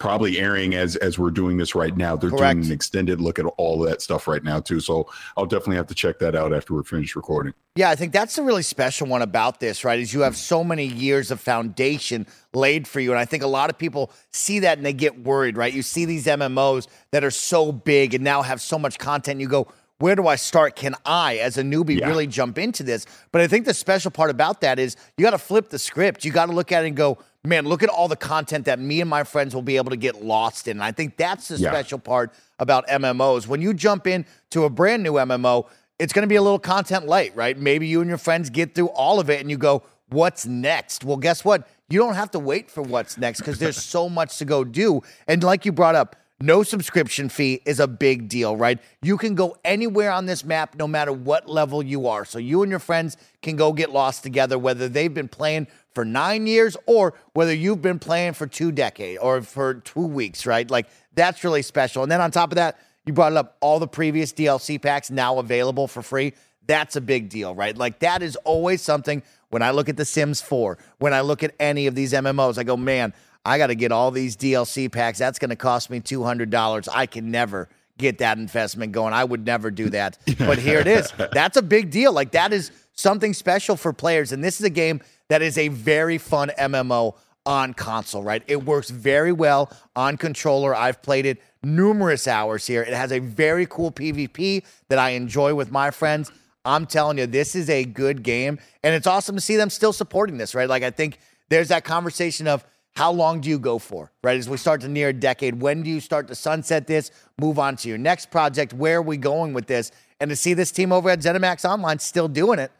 probably 0.00 0.38
airing 0.40 0.74
as 0.74 0.96
as 0.96 1.18
we're 1.18 1.30
doing 1.30 1.56
this 1.56 1.74
right 1.76 1.96
now. 1.96 2.16
They're 2.16 2.30
Correct. 2.30 2.54
doing 2.56 2.66
an 2.66 2.72
extended 2.72 3.20
look 3.20 3.38
at 3.38 3.44
all 3.58 3.82
of 3.84 3.88
that 3.88 4.02
stuff 4.02 4.26
right 4.26 4.42
now 4.42 4.58
too. 4.58 4.80
So 4.80 5.08
I'll 5.36 5.46
definitely 5.46 5.76
have 5.76 5.86
to 5.88 5.94
check 5.94 6.18
that 6.18 6.34
out 6.34 6.52
after 6.52 6.74
we're 6.74 6.82
finished 6.82 7.14
recording. 7.14 7.52
Yeah, 7.76 7.90
I 7.90 7.94
think 7.94 8.12
that's 8.12 8.34
the 8.34 8.42
really 8.42 8.62
special 8.64 9.06
one 9.06 9.22
about 9.22 9.60
this, 9.60 9.84
right? 9.84 10.00
Is 10.00 10.12
you 10.12 10.22
have 10.22 10.36
so 10.36 10.64
many 10.64 10.86
years 10.86 11.30
of 11.30 11.38
foundation 11.40 12.26
laid 12.52 12.88
for 12.88 12.98
you. 12.98 13.10
And 13.12 13.18
I 13.20 13.24
think 13.24 13.44
a 13.44 13.46
lot 13.46 13.70
of 13.70 13.78
people 13.78 14.10
see 14.32 14.58
that 14.60 14.76
and 14.78 14.84
they 14.84 14.92
get 14.92 15.22
worried, 15.22 15.56
right? 15.56 15.72
You 15.72 15.82
see 15.82 16.04
these 16.04 16.26
MMOs 16.26 16.88
that 17.12 17.22
are 17.22 17.30
so 17.30 17.70
big 17.70 18.12
and 18.14 18.24
now 18.24 18.42
have 18.42 18.60
so 18.60 18.76
much 18.78 18.98
content. 18.98 19.40
You 19.40 19.48
go, 19.48 19.68
where 19.98 20.16
do 20.16 20.26
I 20.26 20.36
start? 20.36 20.76
Can 20.76 20.94
I, 21.04 21.36
as 21.36 21.58
a 21.58 21.62
newbie, 21.62 22.00
Yeah. 22.00 22.08
really 22.08 22.26
jump 22.26 22.58
into 22.58 22.82
this? 22.82 23.04
But 23.32 23.42
I 23.42 23.46
think 23.46 23.66
the 23.66 23.74
special 23.74 24.10
part 24.10 24.30
about 24.30 24.62
that 24.62 24.78
is 24.78 24.96
you 25.16 25.22
got 25.24 25.32
to 25.32 25.38
flip 25.38 25.68
the 25.68 25.78
script. 25.78 26.24
You 26.24 26.32
got 26.32 26.46
to 26.46 26.52
look 26.52 26.72
at 26.72 26.84
it 26.84 26.88
and 26.88 26.96
go, 26.96 27.18
man, 27.44 27.64
look 27.66 27.82
at 27.82 27.88
all 27.88 28.08
the 28.08 28.16
content 28.16 28.66
that 28.66 28.78
me 28.78 29.00
and 29.00 29.08
my 29.08 29.24
friends 29.24 29.54
will 29.54 29.62
be 29.62 29.76
able 29.76 29.90
to 29.90 29.96
get 29.96 30.22
lost 30.22 30.68
in. 30.68 30.76
And 30.76 30.84
I 30.84 30.92
think 30.92 31.16
that's 31.16 31.48
the 31.48 31.56
Yeah. 31.56 31.70
special 31.70 31.98
part 31.98 32.32
about 32.58 32.84
MMOs. 32.88 33.46
When 33.48 33.62
you 33.62 33.72
jump 33.72 34.06
in 34.06 34.26
to 34.50 34.64
a 34.64 34.70
brand 34.70 35.02
new 35.02 35.14
MMO, 35.18 35.66
it's 35.98 36.12
going 36.12 36.22
to 36.22 36.28
be 36.28 36.36
a 36.36 36.42
little 36.42 36.58
content 36.58 37.06
light, 37.06 37.34
right? 37.34 37.58
Maybe 37.58 37.86
you 37.86 38.00
and 38.00 38.08
your 38.08 38.18
friends 38.18 38.50
get 38.50 38.74
through 38.74 38.88
all 38.88 39.20
of 39.20 39.30
it 39.30 39.40
and 39.40 39.50
you 39.50 39.56
go, 39.56 39.82
what's 40.10 40.46
next? 40.46 41.04
Well, 41.04 41.16
guess 41.16 41.44
what? 41.44 41.66
You 41.88 41.98
don't 41.98 42.14
have 42.14 42.30
to 42.32 42.38
wait 42.38 42.70
for 42.70 42.82
what's 42.82 43.16
next 43.16 43.40
because 43.40 43.58
there's 43.58 43.76
so 43.82 44.08
much 44.08 44.38
to 44.38 44.44
go 44.44 44.62
do. 44.64 45.02
And 45.26 45.42
like 45.42 45.64
you 45.64 45.72
brought 45.72 45.94
up, 45.94 46.16
no 46.42 46.62
subscription 46.62 47.28
fee 47.28 47.60
is 47.66 47.80
a 47.80 47.86
big 47.86 48.26
deal, 48.28 48.56
right? 48.56 48.78
You 49.02 49.18
can 49.18 49.34
go 49.34 49.58
anywhere 49.62 50.10
on 50.10 50.24
this 50.24 50.42
map, 50.42 50.74
no 50.74 50.88
matter 50.88 51.12
what 51.12 51.48
level 51.50 51.82
you 51.82 52.06
are. 52.06 52.24
So 52.24 52.38
you 52.38 52.62
and 52.62 52.70
your 52.70 52.78
friends 52.78 53.18
can 53.42 53.56
go 53.56 53.74
get 53.74 53.90
lost 53.90 54.22
together, 54.22 54.58
whether 54.58 54.88
they've 54.88 55.12
been 55.12 55.28
playing 55.28 55.66
for 55.94 56.04
nine 56.04 56.46
years 56.46 56.76
or 56.86 57.14
whether 57.32 57.54
you've 57.54 57.82
been 57.82 57.98
playing 57.98 58.34
for 58.34 58.46
two 58.46 58.72
decades 58.72 59.18
or 59.20 59.42
for 59.42 59.74
two 59.74 60.06
weeks, 60.06 60.46
right? 60.46 60.70
Like 60.70 60.88
that's 61.14 61.44
really 61.44 61.62
special. 61.62 62.02
And 62.02 62.10
then 62.10 62.20
on 62.20 62.30
top 62.30 62.52
of 62.52 62.56
that, 62.56 62.78
you 63.06 63.12
brought 63.12 63.32
it 63.32 63.38
up 63.38 63.56
all 63.60 63.78
the 63.78 63.88
previous 63.88 64.32
DLC 64.32 64.80
packs 64.80 65.10
now 65.10 65.38
available 65.38 65.88
for 65.88 66.02
free. 66.02 66.34
That's 66.66 66.96
a 66.96 67.00
big 67.00 67.28
deal, 67.28 67.54
right? 67.54 67.76
Like 67.76 67.98
that 68.00 68.22
is 68.22 68.36
always 68.36 68.82
something 68.82 69.22
when 69.48 69.62
I 69.62 69.72
look 69.72 69.88
at 69.88 69.96
The 69.96 70.04
Sims 70.04 70.40
4, 70.40 70.78
when 70.98 71.12
I 71.12 71.22
look 71.22 71.42
at 71.42 71.54
any 71.58 71.86
of 71.86 71.94
these 71.94 72.12
MMOs, 72.12 72.56
I 72.56 72.62
go, 72.62 72.76
man, 72.76 73.12
I 73.44 73.58
got 73.58 73.68
to 73.68 73.74
get 73.74 73.90
all 73.90 74.10
these 74.10 74.36
DLC 74.36 74.90
packs. 74.90 75.18
That's 75.18 75.38
going 75.38 75.50
to 75.50 75.56
cost 75.56 75.90
me 75.90 76.00
$200. 76.00 76.88
I 76.92 77.06
can 77.06 77.30
never 77.30 77.68
get 77.98 78.18
that 78.18 78.38
investment 78.38 78.92
going. 78.92 79.12
I 79.12 79.24
would 79.24 79.44
never 79.44 79.70
do 79.70 79.90
that. 79.90 80.18
But 80.38 80.58
here 80.58 80.78
it 80.78 80.86
is. 80.86 81.12
That's 81.32 81.56
a 81.56 81.62
big 81.62 81.90
deal. 81.90 82.12
Like 82.12 82.32
that 82.32 82.52
is 82.52 82.70
something 82.92 83.34
special 83.34 83.76
for 83.76 83.92
players. 83.92 84.32
And 84.32 84.42
this 84.42 84.60
is 84.60 84.66
a 84.66 84.70
game 84.70 85.00
that 85.30 85.42
is 85.42 85.56
a 85.56 85.68
very 85.68 86.18
fun 86.18 86.50
MMO 86.58 87.14
on 87.46 87.72
console, 87.72 88.22
right? 88.22 88.42
It 88.48 88.64
works 88.64 88.90
very 88.90 89.32
well 89.32 89.72
on 89.96 90.16
controller. 90.16 90.74
I've 90.74 91.00
played 91.02 91.24
it 91.24 91.40
numerous 91.62 92.28
hours 92.28 92.66
here. 92.66 92.82
It 92.82 92.92
has 92.92 93.12
a 93.12 93.20
very 93.20 93.64
cool 93.66 93.92
PvP 93.92 94.64
that 94.88 94.98
I 94.98 95.10
enjoy 95.10 95.54
with 95.54 95.70
my 95.70 95.92
friends. 95.92 96.32
I'm 96.64 96.84
telling 96.84 97.16
you, 97.16 97.26
this 97.26 97.54
is 97.54 97.70
a 97.70 97.84
good 97.84 98.22
game. 98.24 98.58
And 98.82 98.94
it's 98.94 99.06
awesome 99.06 99.36
to 99.36 99.40
see 99.40 99.56
them 99.56 99.70
still 99.70 99.92
supporting 99.92 100.36
this, 100.36 100.54
right? 100.54 100.68
Like, 100.68 100.82
I 100.82 100.90
think 100.90 101.18
there's 101.48 101.68
that 101.68 101.84
conversation 101.84 102.48
of 102.48 102.64
how 102.96 103.12
long 103.12 103.40
do 103.40 103.48
you 103.48 103.58
go 103.58 103.78
for, 103.78 104.10
right? 104.24 104.36
As 104.36 104.48
we 104.48 104.56
start 104.56 104.80
to 104.80 104.88
near 104.88 105.10
a 105.10 105.12
decade, 105.12 105.60
when 105.60 105.82
do 105.82 105.90
you 105.90 106.00
start 106.00 106.26
to 106.28 106.34
sunset 106.34 106.88
this, 106.88 107.12
move 107.38 107.58
on 107.58 107.76
to 107.76 107.88
your 107.88 107.98
next 107.98 108.32
project? 108.32 108.72
Where 108.72 108.98
are 108.98 109.02
we 109.02 109.16
going 109.16 109.54
with 109.54 109.68
this? 109.68 109.92
And 110.18 110.28
to 110.28 110.36
see 110.36 110.54
this 110.54 110.72
team 110.72 110.92
over 110.92 111.08
at 111.08 111.20
ZeniMax 111.20 111.64
Online 111.64 112.00
still 112.00 112.28
doing 112.28 112.58
it, 112.58 112.72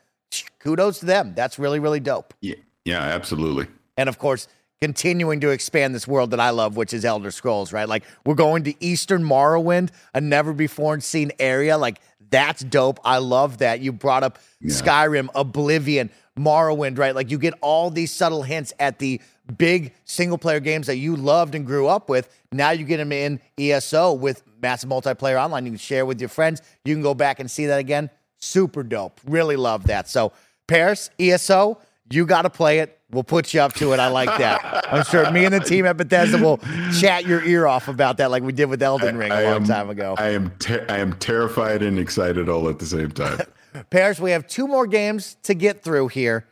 kudos 0.59 1.01
to 1.01 1.07
them. 1.07 1.35
That's 1.35 1.59
really, 1.59 1.79
really 1.79 2.01
dope. 2.01 2.35
Yeah, 2.41 2.57
yeah, 2.85 3.01
absolutely. 3.01 3.67
And 3.97 4.09
of 4.09 4.19
course, 4.19 4.49
continuing 4.81 5.41
to 5.41 5.51
expand 5.51 5.95
this 5.95 6.09
world 6.09 6.31
that 6.31 6.41
I 6.41 6.51
love, 6.51 6.77
which 6.77 6.95
is 6.95 7.05
Elder 7.05 7.31
Scrolls, 7.31 7.73
right? 7.73 7.89
Like 7.89 8.05
we're 8.25 8.35
going 8.35 8.65
to 8.65 8.85
Eastern 8.85 9.23
Morrowind, 9.23 9.91
a 10.15 10.21
never 10.21 10.53
before 10.53 10.99
seen 11.01 11.33
area. 11.39 11.77
Like 11.77 12.01
that's 12.31 12.63
dope. 12.63 12.99
I 13.05 13.19
love 13.19 13.59
that. 13.59 13.81
You 13.81 13.93
brought 13.93 14.23
up 14.23 14.39
yeah. 14.61 14.73
Skyrim, 14.73 15.29
Oblivion, 15.35 16.11
Morrowind, 16.39 16.99
right? 16.99 17.15
Like 17.15 17.31
you 17.31 17.39
get 17.39 17.55
all 17.61 17.91
these 17.91 18.13
subtle 18.13 18.43
hints 18.43 18.73
at 18.79 18.99
the 18.99 19.21
big 19.59 19.93
single 20.05 20.39
player 20.39 20.61
games 20.61 20.87
that 20.87 20.97
you 20.97 21.17
loved 21.17 21.55
and 21.55 21.67
grew 21.67 21.87
up 21.89 22.09
with. 22.09 22.29
Now 22.53 22.71
you 22.71 22.85
get 22.85 22.99
them 22.99 23.13
in 23.13 23.41
ESO 23.59 24.15
with 24.15 24.43
massive 24.63 24.89
multiplayer 24.89 25.43
online. 25.43 25.67
You 25.67 25.73
can 25.73 25.79
share 25.79 26.07
with 26.07 26.21
your 26.21 26.29
friends. 26.29 26.63
You 26.85 26.95
can 26.95 27.03
go 27.03 27.15
back 27.15 27.41
and 27.41 27.51
see 27.51 27.67
that 27.67 27.79
again. 27.79 28.11
Super 28.41 28.83
dope. 28.83 29.21
Really 29.27 29.57
love 29.57 29.87
that. 29.87 30.09
So, 30.09 30.33
Paris, 30.67 31.11
ESO, 31.19 31.79
you 32.11 32.27
got 32.27 32.43
to 32.43 32.51
play 32.51 32.81
it. 32.81 32.99
We'll 33.11 33.25
put 33.25 33.53
you 33.53 33.61
up 33.61 33.75
to 33.75 33.93
it. 33.93 34.01
I 34.01 34.09
like 34.09 34.29
that. 34.39 34.89
I'm 34.93 35.05
sure 35.05 35.31
me 35.31 35.45
and 35.45 35.55
the 35.55 35.61
team 35.61 35.85
at 35.85 35.97
Bethesda 35.97 36.39
will 36.39 36.59
chat 37.01 37.27
your 37.27 37.43
ear 37.45 37.67
off 37.67 37.89
about 37.89 38.19
that, 38.19 38.31
like 38.31 38.43
we 38.43 38.53
did 38.53 38.67
with 38.67 38.83
Elden 38.83 39.17
Ring 39.17 39.33
a 39.33 39.43
long 39.43 39.55
am, 39.55 39.65
time 39.65 39.91
ago. 39.91 40.15
I 40.17 40.31
am 40.31 40.51
ter- 40.59 40.87
I 40.89 40.99
am 40.99 41.15
terrified 41.15 41.83
and 41.83 41.99
excited 41.99 42.49
all 42.49 42.69
at 42.69 42.79
the 42.79 42.87
same 42.87 43.11
time. 43.11 43.41
Paris, 43.91 44.21
we 44.21 44.31
have 44.31 44.47
two 44.47 44.67
more 44.67 44.87
games 44.87 45.37
to 45.45 45.55
get 45.55 45.83
through 45.83 46.09
here. 46.09 46.47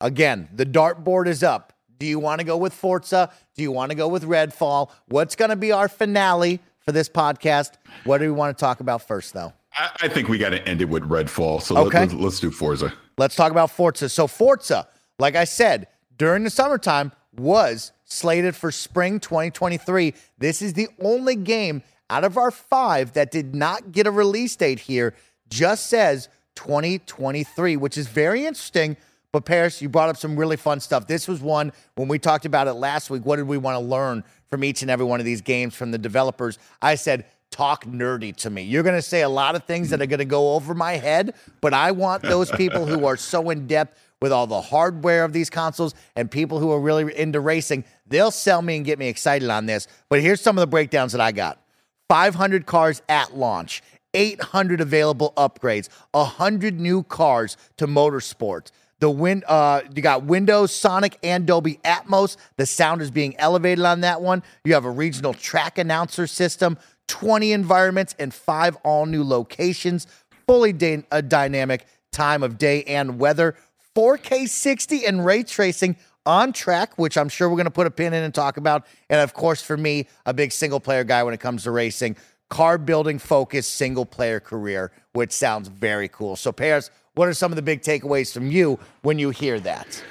Again, 0.00 0.48
the 0.54 0.66
dartboard 0.66 1.26
is 1.26 1.42
up. 1.42 1.72
Do 1.98 2.06
you 2.06 2.18
want 2.18 2.40
to 2.40 2.44
go 2.44 2.56
with 2.56 2.74
Forza? 2.74 3.30
Do 3.54 3.62
you 3.62 3.72
want 3.72 3.90
to 3.90 3.94
go 3.94 4.08
with 4.08 4.24
Redfall? 4.24 4.90
What's 5.08 5.36
going 5.36 5.50
to 5.50 5.56
be 5.56 5.72
our 5.72 5.88
finale 5.88 6.60
for 6.80 6.92
this 6.92 7.08
podcast? 7.08 7.72
What 8.04 8.18
do 8.18 8.24
we 8.24 8.32
want 8.32 8.56
to 8.56 8.60
talk 8.60 8.80
about 8.80 9.06
first, 9.06 9.32
though? 9.32 9.52
I, 9.76 9.90
I 10.02 10.08
think 10.08 10.28
we 10.28 10.38
got 10.38 10.50
to 10.50 10.66
end 10.68 10.80
it 10.80 10.88
with 10.88 11.08
Redfall. 11.08 11.62
So 11.62 11.76
okay. 11.86 12.00
let, 12.00 12.08
us 12.08 12.14
let's 12.14 12.40
do 12.40 12.50
Forza. 12.50 12.92
Let's 13.18 13.36
talk 13.36 13.50
about 13.50 13.70
Forza. 13.70 14.08
So 14.08 14.26
Forza, 14.26 14.88
like 15.18 15.36
I 15.36 15.44
said, 15.44 15.88
during 16.16 16.44
the 16.44 16.50
summertime 16.50 17.12
was 17.36 17.92
slated 18.04 18.54
for 18.54 18.70
spring 18.70 19.20
2023. 19.20 20.14
This 20.38 20.62
is 20.62 20.74
the 20.74 20.88
only 21.00 21.36
game 21.36 21.82
out 22.10 22.24
of 22.24 22.36
our 22.36 22.50
five 22.50 23.12
that 23.14 23.30
did 23.30 23.54
not 23.54 23.92
get 23.92 24.06
a 24.06 24.10
release 24.10 24.54
date 24.56 24.78
here, 24.78 25.14
just 25.48 25.86
says 25.86 26.28
2023, 26.56 27.76
which 27.76 27.98
is 27.98 28.06
very 28.06 28.46
interesting. 28.46 28.96
But 29.32 29.44
Paris, 29.44 29.82
you 29.82 29.88
brought 29.88 30.10
up 30.10 30.16
some 30.16 30.36
really 30.36 30.56
fun 30.56 30.78
stuff. 30.78 31.08
This 31.08 31.26
was 31.26 31.40
one 31.40 31.72
when 31.96 32.06
we 32.06 32.20
talked 32.20 32.46
about 32.46 32.68
it 32.68 32.74
last 32.74 33.10
week. 33.10 33.26
What 33.26 33.36
did 33.36 33.48
we 33.48 33.58
want 33.58 33.74
to 33.74 33.80
learn 33.80 34.22
from 34.48 34.62
each 34.62 34.82
and 34.82 34.90
every 34.90 35.06
one 35.06 35.18
of 35.18 35.26
these 35.26 35.40
games 35.40 35.74
from 35.74 35.90
the 35.90 35.98
developers? 35.98 36.58
I 36.80 36.94
said, 36.94 37.24
talk 37.54 37.84
nerdy 37.84 38.34
to 38.34 38.50
me. 38.50 38.62
You're 38.62 38.82
going 38.82 38.96
to 38.96 39.02
say 39.02 39.22
a 39.22 39.28
lot 39.28 39.54
of 39.54 39.62
things 39.62 39.90
that 39.90 40.02
are 40.02 40.06
going 40.06 40.18
to 40.18 40.24
go 40.24 40.54
over 40.54 40.74
my 40.74 40.94
head, 40.94 41.34
but 41.60 41.72
I 41.72 41.92
want 41.92 42.22
those 42.22 42.50
people 42.50 42.84
who 42.84 43.06
are 43.06 43.16
so 43.16 43.50
in 43.50 43.68
depth 43.68 43.96
with 44.20 44.32
all 44.32 44.46
the 44.48 44.60
hardware 44.60 45.24
of 45.24 45.32
these 45.32 45.50
consoles 45.50 45.94
and 46.16 46.28
people 46.28 46.58
who 46.58 46.72
are 46.72 46.80
really 46.80 47.16
into 47.16 47.38
racing, 47.40 47.84
they'll 48.08 48.32
sell 48.32 48.60
me 48.60 48.74
and 48.74 48.84
get 48.84 48.98
me 48.98 49.06
excited 49.06 49.50
on 49.50 49.66
this. 49.66 49.86
But 50.08 50.20
here's 50.20 50.40
some 50.40 50.58
of 50.58 50.62
the 50.62 50.66
breakdowns 50.66 51.12
that 51.12 51.20
I 51.20 51.30
got 51.30 51.60
500 52.08 52.66
cars 52.66 53.02
at 53.08 53.36
launch, 53.36 53.82
800 54.14 54.80
available 54.80 55.32
upgrades, 55.36 55.88
100 56.12 56.80
new 56.80 57.02
cars 57.04 57.56
to 57.76 57.86
motorsports, 57.86 58.70
The 58.98 59.10
win, 59.10 59.44
uh, 59.46 59.82
you 59.94 60.02
got 60.02 60.24
Windows, 60.24 60.74
Sonic, 60.74 61.18
and 61.22 61.46
Dolby 61.46 61.78
Atmos. 61.84 62.36
The 62.56 62.66
sound 62.66 63.02
is 63.02 63.10
being 63.10 63.36
elevated 63.38 63.84
on 63.84 64.00
that 64.00 64.22
one. 64.22 64.42
You 64.64 64.74
have 64.74 64.86
a 64.86 64.90
regional 64.90 65.34
track 65.34 65.78
announcer 65.78 66.26
system, 66.26 66.78
20 67.08 67.52
environments, 67.52 68.14
and 68.18 68.32
five 68.32 68.76
all 68.84 69.06
new 69.06 69.24
locations. 69.24 70.06
Fully 70.46 70.72
dy- 70.72 71.04
a 71.10 71.16
uh, 71.16 71.20
dynamic 71.20 71.86
time 72.12 72.42
of 72.42 72.58
day 72.58 72.84
and 72.84 73.18
weather. 73.18 73.56
4K 73.94 74.48
60 74.48 75.06
and 75.06 75.24
ray 75.24 75.42
tracing 75.42 75.96
on 76.26 76.52
track, 76.52 76.98
which 76.98 77.16
I'm 77.16 77.28
sure 77.28 77.48
we're 77.48 77.56
going 77.56 77.64
to 77.66 77.70
put 77.70 77.86
a 77.86 77.90
pin 77.90 78.12
in 78.12 78.22
and 78.24 78.34
talk 78.34 78.56
about. 78.56 78.86
And 79.10 79.20
of 79.20 79.34
course, 79.34 79.62
for 79.62 79.76
me, 79.76 80.08
a 80.26 80.34
big 80.34 80.52
single 80.52 80.80
player 80.80 81.04
guy 81.04 81.22
when 81.22 81.34
it 81.34 81.40
comes 81.40 81.64
to 81.64 81.70
racing, 81.70 82.16
car 82.50 82.78
building 82.78 83.18
focused 83.18 83.76
single 83.76 84.06
player 84.06 84.40
career, 84.40 84.90
which 85.12 85.32
sounds 85.32 85.68
very 85.68 86.08
cool. 86.08 86.36
So, 86.36 86.52
Parris, 86.52 86.90
what 87.14 87.28
are 87.28 87.34
some 87.34 87.52
of 87.52 87.56
the 87.56 87.62
big 87.62 87.82
takeaways 87.82 88.32
from 88.32 88.50
you 88.50 88.78
when 89.02 89.18
you 89.18 89.30
hear 89.30 89.60
that? 89.60 90.02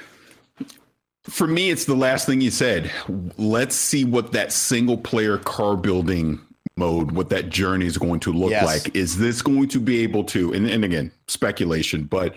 For 1.24 1.46
me, 1.46 1.70
it's 1.70 1.86
the 1.86 1.94
last 1.94 2.26
thing 2.26 2.40
you 2.42 2.50
said. 2.50 2.90
Let's 3.38 3.74
see 3.74 4.04
what 4.04 4.32
that 4.32 4.52
single 4.52 4.98
player 4.98 5.38
car 5.38 5.76
building 5.76 6.40
mode, 6.76 7.12
what 7.12 7.28
that 7.30 7.50
journey 7.50 7.86
is 7.86 7.98
going 7.98 8.20
to 8.20 8.32
look 8.32 8.50
yes. 8.50 8.64
like. 8.64 8.94
Is 8.96 9.18
this 9.18 9.42
going 9.42 9.68
to 9.68 9.80
be 9.80 10.00
able 10.02 10.24
to, 10.24 10.52
and, 10.52 10.68
and 10.68 10.84
again, 10.84 11.12
speculation, 11.28 12.04
but 12.04 12.34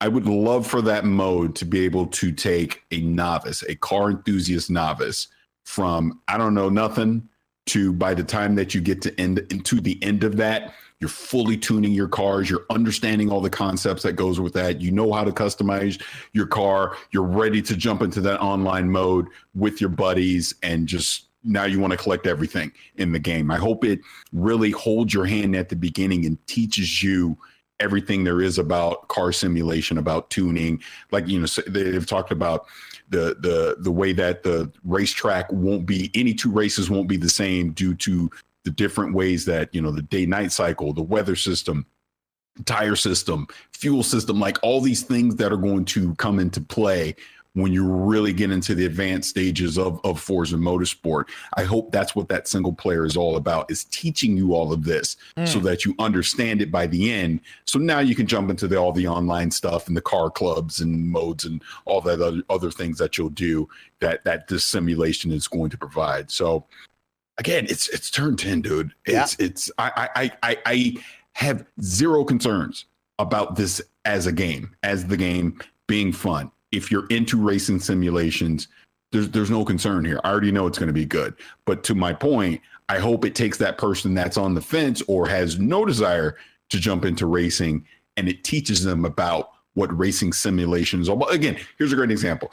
I 0.00 0.08
would 0.08 0.26
love 0.26 0.66
for 0.66 0.82
that 0.82 1.04
mode 1.04 1.54
to 1.56 1.64
be 1.64 1.84
able 1.84 2.06
to 2.06 2.32
take 2.32 2.82
a 2.90 3.00
novice, 3.00 3.62
a 3.68 3.76
car 3.76 4.10
enthusiast 4.10 4.70
novice, 4.70 5.28
from 5.64 6.20
I 6.26 6.38
don't 6.38 6.54
know 6.54 6.68
nothing 6.68 7.28
to 7.66 7.92
by 7.92 8.14
the 8.14 8.24
time 8.24 8.56
that 8.56 8.74
you 8.74 8.80
get 8.80 9.00
to 9.02 9.20
end 9.20 9.38
into 9.50 9.80
the 9.80 10.02
end 10.02 10.24
of 10.24 10.36
that, 10.38 10.74
you're 10.98 11.08
fully 11.08 11.56
tuning 11.56 11.92
your 11.92 12.08
cars, 12.08 12.50
you're 12.50 12.64
understanding 12.70 13.30
all 13.30 13.40
the 13.40 13.50
concepts 13.50 14.02
that 14.02 14.14
goes 14.14 14.40
with 14.40 14.52
that. 14.54 14.80
You 14.80 14.90
know 14.90 15.12
how 15.12 15.24
to 15.24 15.32
customize 15.32 16.02
your 16.32 16.46
car, 16.46 16.96
you're 17.12 17.22
ready 17.22 17.62
to 17.62 17.76
jump 17.76 18.02
into 18.02 18.20
that 18.22 18.40
online 18.40 18.90
mode 18.90 19.26
with 19.54 19.80
your 19.80 19.90
buddies 19.90 20.54
and 20.62 20.86
just 20.86 21.26
now 21.44 21.64
you 21.64 21.80
want 21.80 21.92
to 21.92 21.96
collect 21.96 22.26
everything 22.26 22.72
in 22.96 23.12
the 23.12 23.18
game. 23.18 23.50
I 23.50 23.56
hope 23.56 23.84
it 23.84 24.00
really 24.32 24.70
holds 24.70 25.12
your 25.12 25.24
hand 25.24 25.56
at 25.56 25.68
the 25.68 25.76
beginning 25.76 26.26
and 26.26 26.44
teaches 26.46 27.02
you 27.02 27.36
everything 27.80 28.22
there 28.22 28.40
is 28.40 28.58
about 28.58 29.08
car 29.08 29.32
simulation, 29.32 29.98
about 29.98 30.30
tuning. 30.30 30.80
Like 31.10 31.26
you 31.26 31.40
know, 31.40 31.46
they've 31.66 32.06
talked 32.06 32.30
about 32.30 32.66
the 33.10 33.36
the 33.40 33.76
the 33.80 33.90
way 33.90 34.12
that 34.12 34.42
the 34.42 34.72
racetrack 34.84 35.52
won't 35.52 35.86
be 35.86 36.10
any 36.14 36.32
two 36.32 36.50
races 36.50 36.88
won't 36.88 37.08
be 37.08 37.16
the 37.16 37.28
same 37.28 37.72
due 37.72 37.94
to 37.96 38.30
the 38.64 38.70
different 38.70 39.14
ways 39.14 39.44
that 39.44 39.74
you 39.74 39.82
know 39.82 39.90
the 39.90 40.02
day 40.02 40.26
night 40.26 40.52
cycle, 40.52 40.92
the 40.92 41.02
weather 41.02 41.36
system, 41.36 41.84
tire 42.64 42.96
system, 42.96 43.46
fuel 43.72 44.02
system, 44.02 44.38
like 44.38 44.58
all 44.62 44.80
these 44.80 45.02
things 45.02 45.36
that 45.36 45.52
are 45.52 45.56
going 45.56 45.84
to 45.86 46.14
come 46.16 46.38
into 46.38 46.60
play 46.60 47.14
when 47.54 47.72
you 47.72 47.86
really 47.86 48.32
get 48.32 48.50
into 48.50 48.74
the 48.74 48.86
advanced 48.86 49.28
stages 49.28 49.76
of, 49.76 50.00
of 50.04 50.20
Forza 50.20 50.56
Motorsport. 50.56 51.28
I 51.56 51.64
hope 51.64 51.92
that's 51.92 52.16
what 52.16 52.28
that 52.28 52.48
single 52.48 52.72
player 52.72 53.04
is 53.04 53.16
all 53.16 53.36
about, 53.36 53.70
is 53.70 53.84
teaching 53.84 54.36
you 54.36 54.54
all 54.54 54.72
of 54.72 54.84
this 54.84 55.16
mm. 55.36 55.46
so 55.46 55.58
that 55.60 55.84
you 55.84 55.94
understand 55.98 56.62
it 56.62 56.70
by 56.70 56.86
the 56.86 57.12
end. 57.12 57.40
So 57.66 57.78
now 57.78 57.98
you 57.98 58.14
can 58.14 58.26
jump 58.26 58.50
into 58.50 58.66
the, 58.66 58.76
all 58.76 58.92
the 58.92 59.06
online 59.06 59.50
stuff 59.50 59.86
and 59.86 59.96
the 59.96 60.00
car 60.00 60.30
clubs 60.30 60.80
and 60.80 61.06
modes 61.06 61.44
and 61.44 61.62
all 61.84 62.00
that 62.02 62.20
other, 62.20 62.42
other 62.48 62.70
things 62.70 62.98
that 62.98 63.18
you'll 63.18 63.28
do 63.28 63.68
that, 64.00 64.24
that 64.24 64.48
this 64.48 64.64
simulation 64.64 65.30
is 65.30 65.46
going 65.46 65.70
to 65.70 65.78
provide. 65.78 66.30
So 66.30 66.64
again, 67.36 67.66
it's, 67.68 67.88
it's 67.90 68.10
turn 68.10 68.36
10, 68.36 68.62
dude. 68.62 68.94
It's, 69.04 69.36
yeah. 69.38 69.46
it's, 69.46 69.70
I, 69.76 70.08
I, 70.16 70.32
I, 70.42 70.58
I 70.64 70.96
have 71.34 71.66
zero 71.82 72.24
concerns 72.24 72.86
about 73.18 73.56
this 73.56 73.82
as 74.06 74.26
a 74.26 74.32
game, 74.32 74.74
as 74.82 75.06
the 75.06 75.16
game 75.18 75.60
being 75.86 76.12
fun 76.12 76.50
if 76.72 76.90
you're 76.90 77.06
into 77.06 77.36
racing 77.36 77.80
simulations, 77.80 78.68
there's 79.12 79.28
there's 79.28 79.50
no 79.50 79.64
concern 79.64 80.04
here. 80.04 80.20
I 80.24 80.30
already 80.30 80.52
know 80.52 80.66
it's 80.66 80.78
going 80.78 80.88
to 80.88 80.92
be 80.92 81.06
good. 81.06 81.34
But 81.66 81.84
to 81.84 81.94
my 81.94 82.12
point, 82.12 82.60
I 82.88 82.98
hope 82.98 83.24
it 83.24 83.34
takes 83.34 83.58
that 83.58 83.78
person 83.78 84.14
that's 84.14 84.36
on 84.36 84.54
the 84.54 84.60
fence 84.60 85.02
or 85.06 85.28
has 85.28 85.58
no 85.58 85.84
desire 85.84 86.36
to 86.70 86.80
jump 86.80 87.04
into 87.04 87.26
racing 87.26 87.86
and 88.16 88.28
it 88.28 88.44
teaches 88.44 88.82
them 88.82 89.04
about 89.04 89.50
what 89.74 89.96
racing 89.96 90.32
simulations 90.32 91.08
are. 91.08 91.18
Again, 91.30 91.58
here's 91.78 91.92
a 91.92 91.96
great 91.96 92.10
example. 92.10 92.52